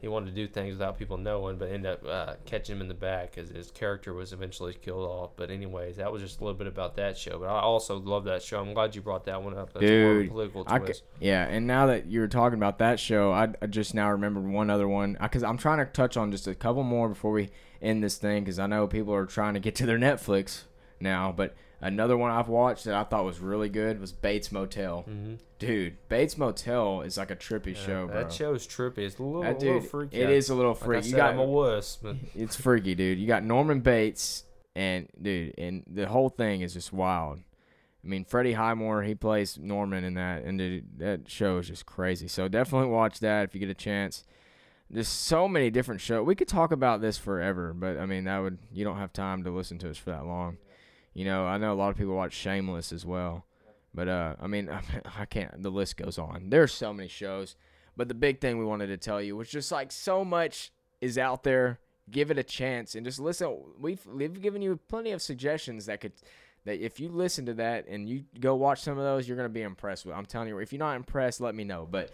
He 0.00 0.08
wanted 0.08 0.26
to 0.26 0.32
do 0.36 0.46
things 0.46 0.74
without 0.74 0.98
people 0.98 1.16
knowing, 1.16 1.56
but 1.56 1.70
ended 1.70 1.92
up 1.92 2.06
uh, 2.06 2.34
catching 2.44 2.76
him 2.76 2.82
in 2.82 2.88
the 2.88 2.94
back 2.94 3.30
because 3.34 3.48
his 3.48 3.70
character 3.70 4.12
was 4.12 4.34
eventually 4.34 4.74
killed 4.74 5.08
off. 5.08 5.30
But 5.34 5.50
anyways, 5.50 5.96
that 5.96 6.12
was 6.12 6.20
just 6.20 6.40
a 6.40 6.44
little 6.44 6.58
bit 6.58 6.66
about 6.66 6.96
that 6.96 7.16
show. 7.16 7.38
But 7.38 7.46
I 7.46 7.60
also 7.60 7.96
love 8.00 8.24
that 8.24 8.42
show. 8.42 8.60
I'm 8.60 8.74
glad 8.74 8.94
you 8.94 9.00
brought 9.00 9.24
that 9.24 9.42
one 9.42 9.56
up. 9.56 9.72
That's 9.72 9.82
more 9.82 10.10
of 10.10 10.16
a 10.18 10.20
Dude, 10.24 10.30
political 10.30 10.64
I 10.66 10.78
twist. 10.78 11.04
yeah, 11.20 11.46
and 11.46 11.66
now 11.66 11.86
that 11.86 12.04
you 12.04 12.20
were 12.20 12.28
talking 12.28 12.58
about 12.58 12.76
that 12.80 13.00
show, 13.00 13.32
I, 13.32 13.48
I 13.62 13.66
just 13.66 13.94
now 13.94 14.10
remembered 14.10 14.46
one 14.46 14.68
other 14.68 14.86
one 14.86 15.16
because 15.22 15.42
I'm 15.42 15.56
trying 15.56 15.78
to 15.78 15.86
touch 15.86 16.18
on 16.18 16.30
just 16.30 16.46
a 16.46 16.54
couple 16.54 16.82
more 16.82 17.08
before 17.08 17.30
we 17.32 17.48
end 17.80 18.04
this 18.04 18.18
thing 18.18 18.44
because 18.44 18.58
I 18.58 18.66
know 18.66 18.86
people 18.86 19.14
are 19.14 19.24
trying 19.24 19.54
to 19.54 19.60
get 19.60 19.74
to 19.76 19.86
their 19.86 19.98
Netflix 19.98 20.64
now. 21.00 21.32
But 21.34 21.54
another 21.84 22.16
one 22.16 22.30
I've 22.30 22.48
watched 22.48 22.84
that 22.84 22.94
I 22.94 23.04
thought 23.04 23.24
was 23.24 23.38
really 23.38 23.68
good 23.68 24.00
was 24.00 24.10
Bates 24.12 24.50
Motel. 24.50 25.04
Mhm. 25.08 25.38
Dude, 25.58 25.96
Bates 26.08 26.36
Motel 26.36 27.02
is 27.02 27.16
like 27.16 27.30
a 27.30 27.36
trippy 27.36 27.76
show, 27.76 28.06
bro. 28.06 28.22
That 28.24 28.32
show's 28.32 28.66
trippy. 28.66 28.98
It's 28.98 29.18
a 29.18 29.22
little, 29.22 29.42
That 29.42 29.62
a 29.62 29.66
little 29.66 29.80
freaky. 29.80 30.16
it 30.16 30.30
is 30.30 30.50
a 30.50 30.54
little 30.54 30.72
Like 30.72 30.82
I 30.98 31.00
said, 31.00 31.10
you 31.10 31.16
got 31.16 31.32
I'm 31.34 31.38
a 31.38 31.44
wuss, 31.44 31.96
but 32.02 32.16
it's 32.34 32.56
freaky, 32.56 32.94
dude. 32.94 33.18
You 33.18 33.26
got 33.26 33.44
Norman 33.44 33.80
Bates, 33.80 34.44
and 34.74 35.08
dude, 35.20 35.54
and 35.58 35.84
the 35.86 36.06
whole 36.08 36.28
thing 36.30 36.62
is 36.62 36.74
just 36.74 36.92
wild. 36.92 37.38
I 37.38 38.06
mean, 38.06 38.24
Freddie 38.24 38.52
Highmore, 38.52 39.02
he 39.02 39.14
plays 39.14 39.56
Norman 39.58 40.04
in 40.04 40.14
that, 40.14 40.42
and 40.42 40.58
dude, 40.58 40.98
that 40.98 41.30
show 41.30 41.58
is 41.58 41.68
just 41.68 41.86
crazy. 41.86 42.28
So 42.28 42.48
definitely 42.48 42.88
watch 42.90 43.20
that 43.20 43.44
if 43.44 43.54
you 43.54 43.60
get 43.60 43.70
a 43.70 43.74
chance. 43.74 44.24
There's 44.90 45.08
so 45.08 45.48
many 45.48 45.70
different 45.70 46.02
shows. 46.02 46.26
We 46.26 46.34
could 46.34 46.46
talk 46.46 46.70
about 46.70 47.00
this 47.00 47.16
forever, 47.16 47.72
but 47.72 47.96
I 47.98 48.04
mean 48.04 48.24
that 48.24 48.38
would 48.40 48.58
you 48.72 48.84
don't 48.84 48.98
have 48.98 49.12
time 49.14 49.42
to 49.44 49.50
listen 49.50 49.78
to 49.78 49.90
us 49.90 49.96
for 49.96 50.10
that 50.10 50.26
long. 50.26 50.58
You 51.14 51.24
know, 51.24 51.46
I 51.46 51.58
know 51.58 51.72
a 51.72 51.74
lot 51.74 51.90
of 51.90 51.96
people 51.96 52.14
watch 52.14 52.34
Shameless 52.34 52.92
as 52.92 53.06
well, 53.06 53.46
but 53.94 54.08
uh, 54.08 54.34
I 54.40 54.46
mean 54.46 54.68
I 55.18 55.24
can't. 55.24 55.62
The 55.62 55.70
list 55.70 55.96
goes 55.96 56.18
on. 56.18 56.50
There's 56.50 56.72
so 56.72 56.92
many 56.92 57.08
shows, 57.08 57.56
but 57.96 58.08
the 58.08 58.14
big 58.14 58.40
thing 58.40 58.58
we 58.58 58.64
wanted 58.64 58.88
to 58.88 58.96
tell 58.96 59.22
you 59.22 59.36
was 59.36 59.48
just 59.48 59.72
like 59.72 59.92
so 59.92 60.24
much 60.24 60.72
is 61.00 61.16
out 61.16 61.44
there. 61.44 61.78
Give 62.10 62.30
it 62.30 62.36
a 62.36 62.42
chance 62.42 62.94
and 62.94 63.06
just 63.06 63.18
listen. 63.18 63.56
We've 63.80 64.04
we've 64.06 64.42
given 64.42 64.60
you 64.60 64.78
plenty 64.88 65.12
of 65.12 65.22
suggestions 65.22 65.86
that 65.86 66.00
could 66.00 66.12
that 66.64 66.84
if 66.84 66.98
you 66.98 67.08
listen 67.08 67.46
to 67.46 67.54
that 67.54 67.86
and 67.88 68.08
you 68.08 68.24
go 68.40 68.54
watch 68.56 68.80
some 68.80 68.98
of 68.98 69.04
those, 69.04 69.28
you're 69.28 69.36
gonna 69.36 69.48
be 69.48 69.62
impressed 69.62 70.04
with. 70.04 70.14
I'm 70.14 70.26
telling 70.26 70.48
you, 70.48 70.58
if 70.58 70.72
you're 70.72 70.80
not 70.80 70.96
impressed, 70.96 71.40
let 71.40 71.54
me 71.54 71.64
know. 71.64 71.86
But 71.90 72.10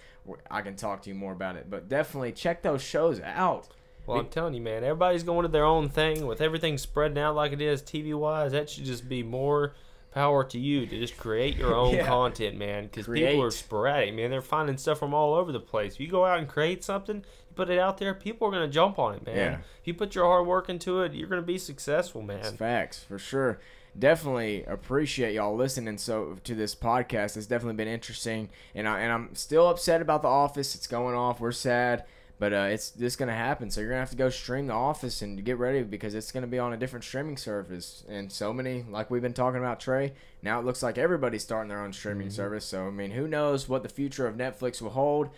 I 0.51 0.61
can 0.61 0.77
talk 0.77 1.03
to 1.03 1.09
you 1.09 1.15
more 1.15 1.33
about 1.33 1.57
it. 1.57 1.71
But 1.71 1.89
definitely 1.89 2.33
check 2.33 2.63
those 2.63 2.83
shows 2.83 3.21
out. 3.21 3.69
Well, 4.07 4.19
I'm 4.19 4.29
telling 4.29 4.55
you, 4.55 4.61
man, 4.61 4.83
everybody's 4.83 5.23
going 5.23 5.43
to 5.43 5.49
their 5.49 5.65
own 5.65 5.89
thing 5.89 6.27
with 6.27 6.41
everything 6.41 6.79
spreading 6.79 7.19
out 7.19 7.35
like 7.35 7.53
it 7.53 7.61
is 7.61 7.83
TV 7.83 8.15
wise. 8.15 8.53
That 8.53 8.69
should 8.71 8.85
just 8.85 9.09
be 9.09 9.23
more 9.23 9.75
power 10.13 10.43
to 10.43 10.59
you 10.59 10.87
to 10.87 10.99
just 10.99 11.17
create 11.17 11.57
your 11.57 11.75
own 11.75 11.95
yeah. 11.97 12.07
content, 12.07 12.57
man. 12.57 12.85
Because 12.85 13.07
people 13.07 13.43
are 13.43 13.51
sporadic, 13.51 14.15
man. 14.15 14.31
They're 14.31 14.43
finding 14.43 14.77
stuff 14.77 14.99
from 14.99 15.15
all 15.15 15.35
over 15.35 15.53
the 15.53 15.61
place. 15.61 15.95
If 15.95 16.01
you 16.01 16.09
go 16.09 16.25
out 16.25 16.39
and 16.39 16.49
create 16.49 16.83
something, 16.83 17.17
you 17.17 17.55
put 17.55 17.71
it 17.71 17.79
out 17.79 17.99
there, 17.99 18.15
people 18.15 18.49
are 18.49 18.51
gonna 18.51 18.69
jump 18.69 18.99
on 18.99 19.15
it, 19.15 19.25
man. 19.25 19.37
Yeah. 19.37 19.59
If 19.81 19.87
you 19.87 19.95
put 19.95 20.15
your 20.15 20.25
hard 20.25 20.47
work 20.47 20.69
into 20.69 21.03
it, 21.03 21.15
you're 21.15 21.29
gonna 21.29 21.43
be 21.43 21.59
successful, 21.59 22.23
man. 22.23 22.41
It's 22.41 22.51
facts 22.51 23.05
for 23.05 23.19
sure 23.19 23.61
definitely 23.99 24.65
appreciate 24.65 25.35
y'all 25.35 25.57
listening 25.57 25.99
so 25.99 26.39
to 26.45 26.55
this 26.55 26.75
podcast. 26.75 27.37
It's 27.37 27.47
definitely 27.47 27.77
been 27.77 27.89
interesting, 27.89 28.51
and 28.75 28.89
I 28.89 29.01
and 29.01 29.13
I'm 29.13 29.35
still 29.35 29.69
upset 29.69 30.01
about 30.01 30.23
the 30.23 30.29
Office. 30.29 30.75
It's 30.75 30.87
going 30.87 31.15
off. 31.15 31.41
We're 31.41 31.53
sad, 31.53 32.05
but 32.41 32.55
uh, 32.55 32.68
it's 32.70 32.88
this 32.91 33.16
gonna 33.16 33.34
happen. 33.34 33.70
So 33.70 33.82
you're 33.82 33.91
gonna 33.91 34.01
have 34.01 34.11
to 34.11 34.16
go 34.16 34.30
stream 34.30 34.66
the 34.66 34.72
Office 34.72 35.20
and 35.20 35.45
get 35.45 35.59
ready 35.59 35.82
because 35.82 36.14
it's 36.14 36.32
gonna 36.32 36.47
be 36.47 36.59
on 36.59 36.72
a 36.72 36.76
different 36.78 37.05
streaming 37.05 37.36
service. 37.36 38.03
And 38.09 38.32
so 38.32 38.51
many, 38.55 38.82
like 38.88 39.11
we've 39.11 39.20
been 39.20 39.34
talking 39.34 39.61
about, 39.61 39.78
Trey. 39.78 40.14
Now 40.43 40.59
it 40.59 40.64
looks 40.64 40.82
like 40.82 40.97
everybody's 40.97 41.43
starting 41.43 41.68
their 41.68 41.84
own 41.84 41.93
streaming 41.93 42.28
mm-hmm. 42.28 42.34
service. 42.34 42.64
So 42.64 42.86
I 42.86 42.91
mean, 42.91 43.11
who 43.11 43.28
knows 43.28 43.68
what 43.68 43.82
the 43.82 43.91
future 43.91 44.26
of 44.26 44.36
Netflix 44.36 44.80
will 44.80 44.91
hold? 44.91 45.28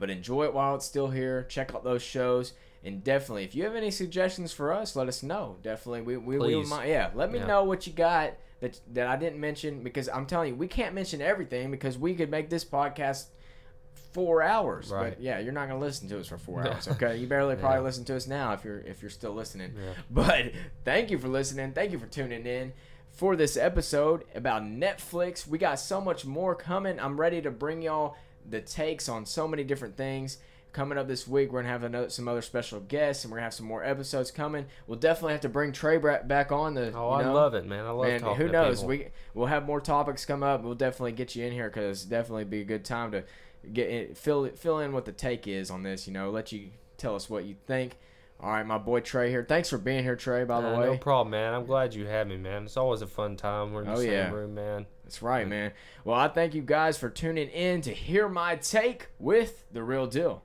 But 0.00 0.10
enjoy 0.10 0.44
it 0.46 0.52
while 0.52 0.74
it's 0.74 0.84
still 0.84 1.10
here. 1.10 1.44
Check 1.44 1.72
out 1.72 1.84
those 1.84 2.02
shows. 2.02 2.52
And 2.82 3.04
definitely, 3.04 3.44
if 3.44 3.54
you 3.54 3.62
have 3.62 3.76
any 3.76 3.92
suggestions 3.92 4.52
for 4.52 4.72
us, 4.72 4.96
let 4.96 5.06
us 5.06 5.22
know. 5.22 5.56
Definitely, 5.62 6.02
we 6.02 6.16
we, 6.16 6.38
we 6.38 6.64
might, 6.64 6.88
yeah. 6.88 7.10
Let 7.14 7.30
me 7.30 7.38
yeah. 7.38 7.46
know 7.46 7.62
what 7.62 7.86
you 7.86 7.92
got 7.92 8.32
that 8.58 8.80
that 8.94 9.06
I 9.06 9.14
didn't 9.14 9.38
mention 9.38 9.84
because 9.84 10.08
I'm 10.08 10.26
telling 10.26 10.48
you, 10.48 10.56
we 10.56 10.66
can't 10.66 10.96
mention 10.96 11.22
everything 11.22 11.70
because 11.70 11.96
we 11.96 12.16
could 12.16 12.30
make 12.30 12.50
this 12.50 12.64
podcast 12.64 13.26
four 14.12 14.42
hours. 14.42 14.90
Right. 14.90 15.10
But 15.10 15.22
yeah, 15.22 15.38
you're 15.38 15.52
not 15.52 15.68
gonna 15.68 15.80
listen 15.80 16.08
to 16.08 16.20
us 16.20 16.28
for 16.28 16.38
four 16.38 16.66
hours. 16.66 16.88
Okay, 16.88 17.16
you 17.16 17.26
barely 17.26 17.54
yeah. 17.56 17.60
probably 17.60 17.82
listen 17.82 18.04
to 18.06 18.16
us 18.16 18.26
now 18.26 18.52
if 18.52 18.64
you're 18.64 18.80
if 18.80 19.02
you're 19.02 19.10
still 19.10 19.32
listening. 19.32 19.72
Yeah. 19.76 19.92
But 20.10 20.52
thank 20.84 21.10
you 21.10 21.18
for 21.18 21.28
listening. 21.28 21.72
Thank 21.72 21.92
you 21.92 21.98
for 21.98 22.06
tuning 22.06 22.46
in 22.46 22.72
for 23.12 23.36
this 23.36 23.56
episode 23.56 24.24
about 24.34 24.62
Netflix. 24.62 25.46
We 25.46 25.58
got 25.58 25.78
so 25.78 26.00
much 26.00 26.24
more 26.24 26.54
coming. 26.54 26.98
I'm 26.98 27.20
ready 27.20 27.42
to 27.42 27.50
bring 27.50 27.82
y'all 27.82 28.16
the 28.48 28.60
takes 28.60 29.08
on 29.08 29.26
so 29.26 29.46
many 29.46 29.64
different 29.64 29.96
things 29.96 30.38
coming 30.72 30.98
up 30.98 31.08
this 31.08 31.26
week. 31.26 31.52
We're 31.52 31.60
gonna 31.60 31.72
have 31.72 31.84
another, 31.84 32.10
some 32.10 32.28
other 32.28 32.42
special 32.42 32.80
guests, 32.80 33.24
and 33.24 33.30
we're 33.30 33.38
gonna 33.38 33.46
have 33.46 33.54
some 33.54 33.66
more 33.66 33.84
episodes 33.84 34.30
coming. 34.30 34.66
We'll 34.86 34.98
definitely 34.98 35.32
have 35.32 35.40
to 35.42 35.48
bring 35.48 35.72
Trey 35.72 35.98
back 35.98 36.52
on. 36.52 36.74
The 36.74 36.92
oh, 36.94 37.18
you 37.18 37.24
know, 37.24 37.30
I 37.30 37.32
love 37.32 37.54
it, 37.54 37.66
man. 37.66 37.84
I 37.84 37.90
love 37.90 38.06
man. 38.06 38.36
Who 38.36 38.48
knows? 38.48 38.80
People. 38.80 38.88
We 38.88 39.06
we'll 39.34 39.46
have 39.46 39.66
more 39.66 39.80
topics 39.80 40.24
come 40.24 40.42
up. 40.42 40.62
We'll 40.62 40.74
definitely 40.74 41.12
get 41.12 41.34
you 41.36 41.44
in 41.44 41.52
here 41.52 41.68
because 41.68 42.04
definitely 42.04 42.44
be 42.44 42.60
a 42.60 42.64
good 42.64 42.84
time 42.84 43.12
to 43.12 43.24
get 43.72 43.88
in, 43.88 44.14
fill 44.14 44.48
fill 44.48 44.78
in 44.80 44.92
what 44.92 45.04
the 45.04 45.12
take 45.12 45.46
is 45.46 45.70
on 45.70 45.82
this. 45.82 46.06
You 46.06 46.12
know, 46.12 46.30
let 46.30 46.52
you 46.52 46.70
tell 46.96 47.14
us 47.14 47.28
what 47.28 47.44
you 47.44 47.56
think. 47.66 47.96
All 48.42 48.50
right, 48.50 48.66
my 48.66 48.78
boy 48.78 49.00
Trey 49.00 49.28
here. 49.28 49.44
Thanks 49.46 49.68
for 49.68 49.76
being 49.76 50.02
here, 50.02 50.16
Trey. 50.16 50.44
By 50.44 50.62
the 50.62 50.68
way, 50.68 50.86
no 50.86 50.96
problem, 50.96 51.32
man. 51.32 51.52
I'm 51.52 51.66
glad 51.66 51.94
you 51.94 52.06
had 52.06 52.26
me, 52.26 52.38
man. 52.38 52.64
It's 52.64 52.78
always 52.78 53.02
a 53.02 53.06
fun 53.06 53.36
time. 53.36 53.72
We're 53.72 53.82
in 53.82 53.88
the 53.88 53.92
oh, 53.92 53.96
same 53.96 54.12
yeah. 54.12 54.30
room, 54.30 54.54
man. 54.54 54.86
That's 55.04 55.20
right, 55.20 55.46
man. 55.46 55.72
Well, 56.04 56.18
I 56.18 56.28
thank 56.28 56.54
you 56.54 56.62
guys 56.62 56.96
for 56.96 57.10
tuning 57.10 57.48
in 57.48 57.82
to 57.82 57.92
hear 57.92 58.30
my 58.30 58.56
take 58.56 59.08
with 59.18 59.64
the 59.72 59.82
real 59.82 60.06
deal. 60.06 60.42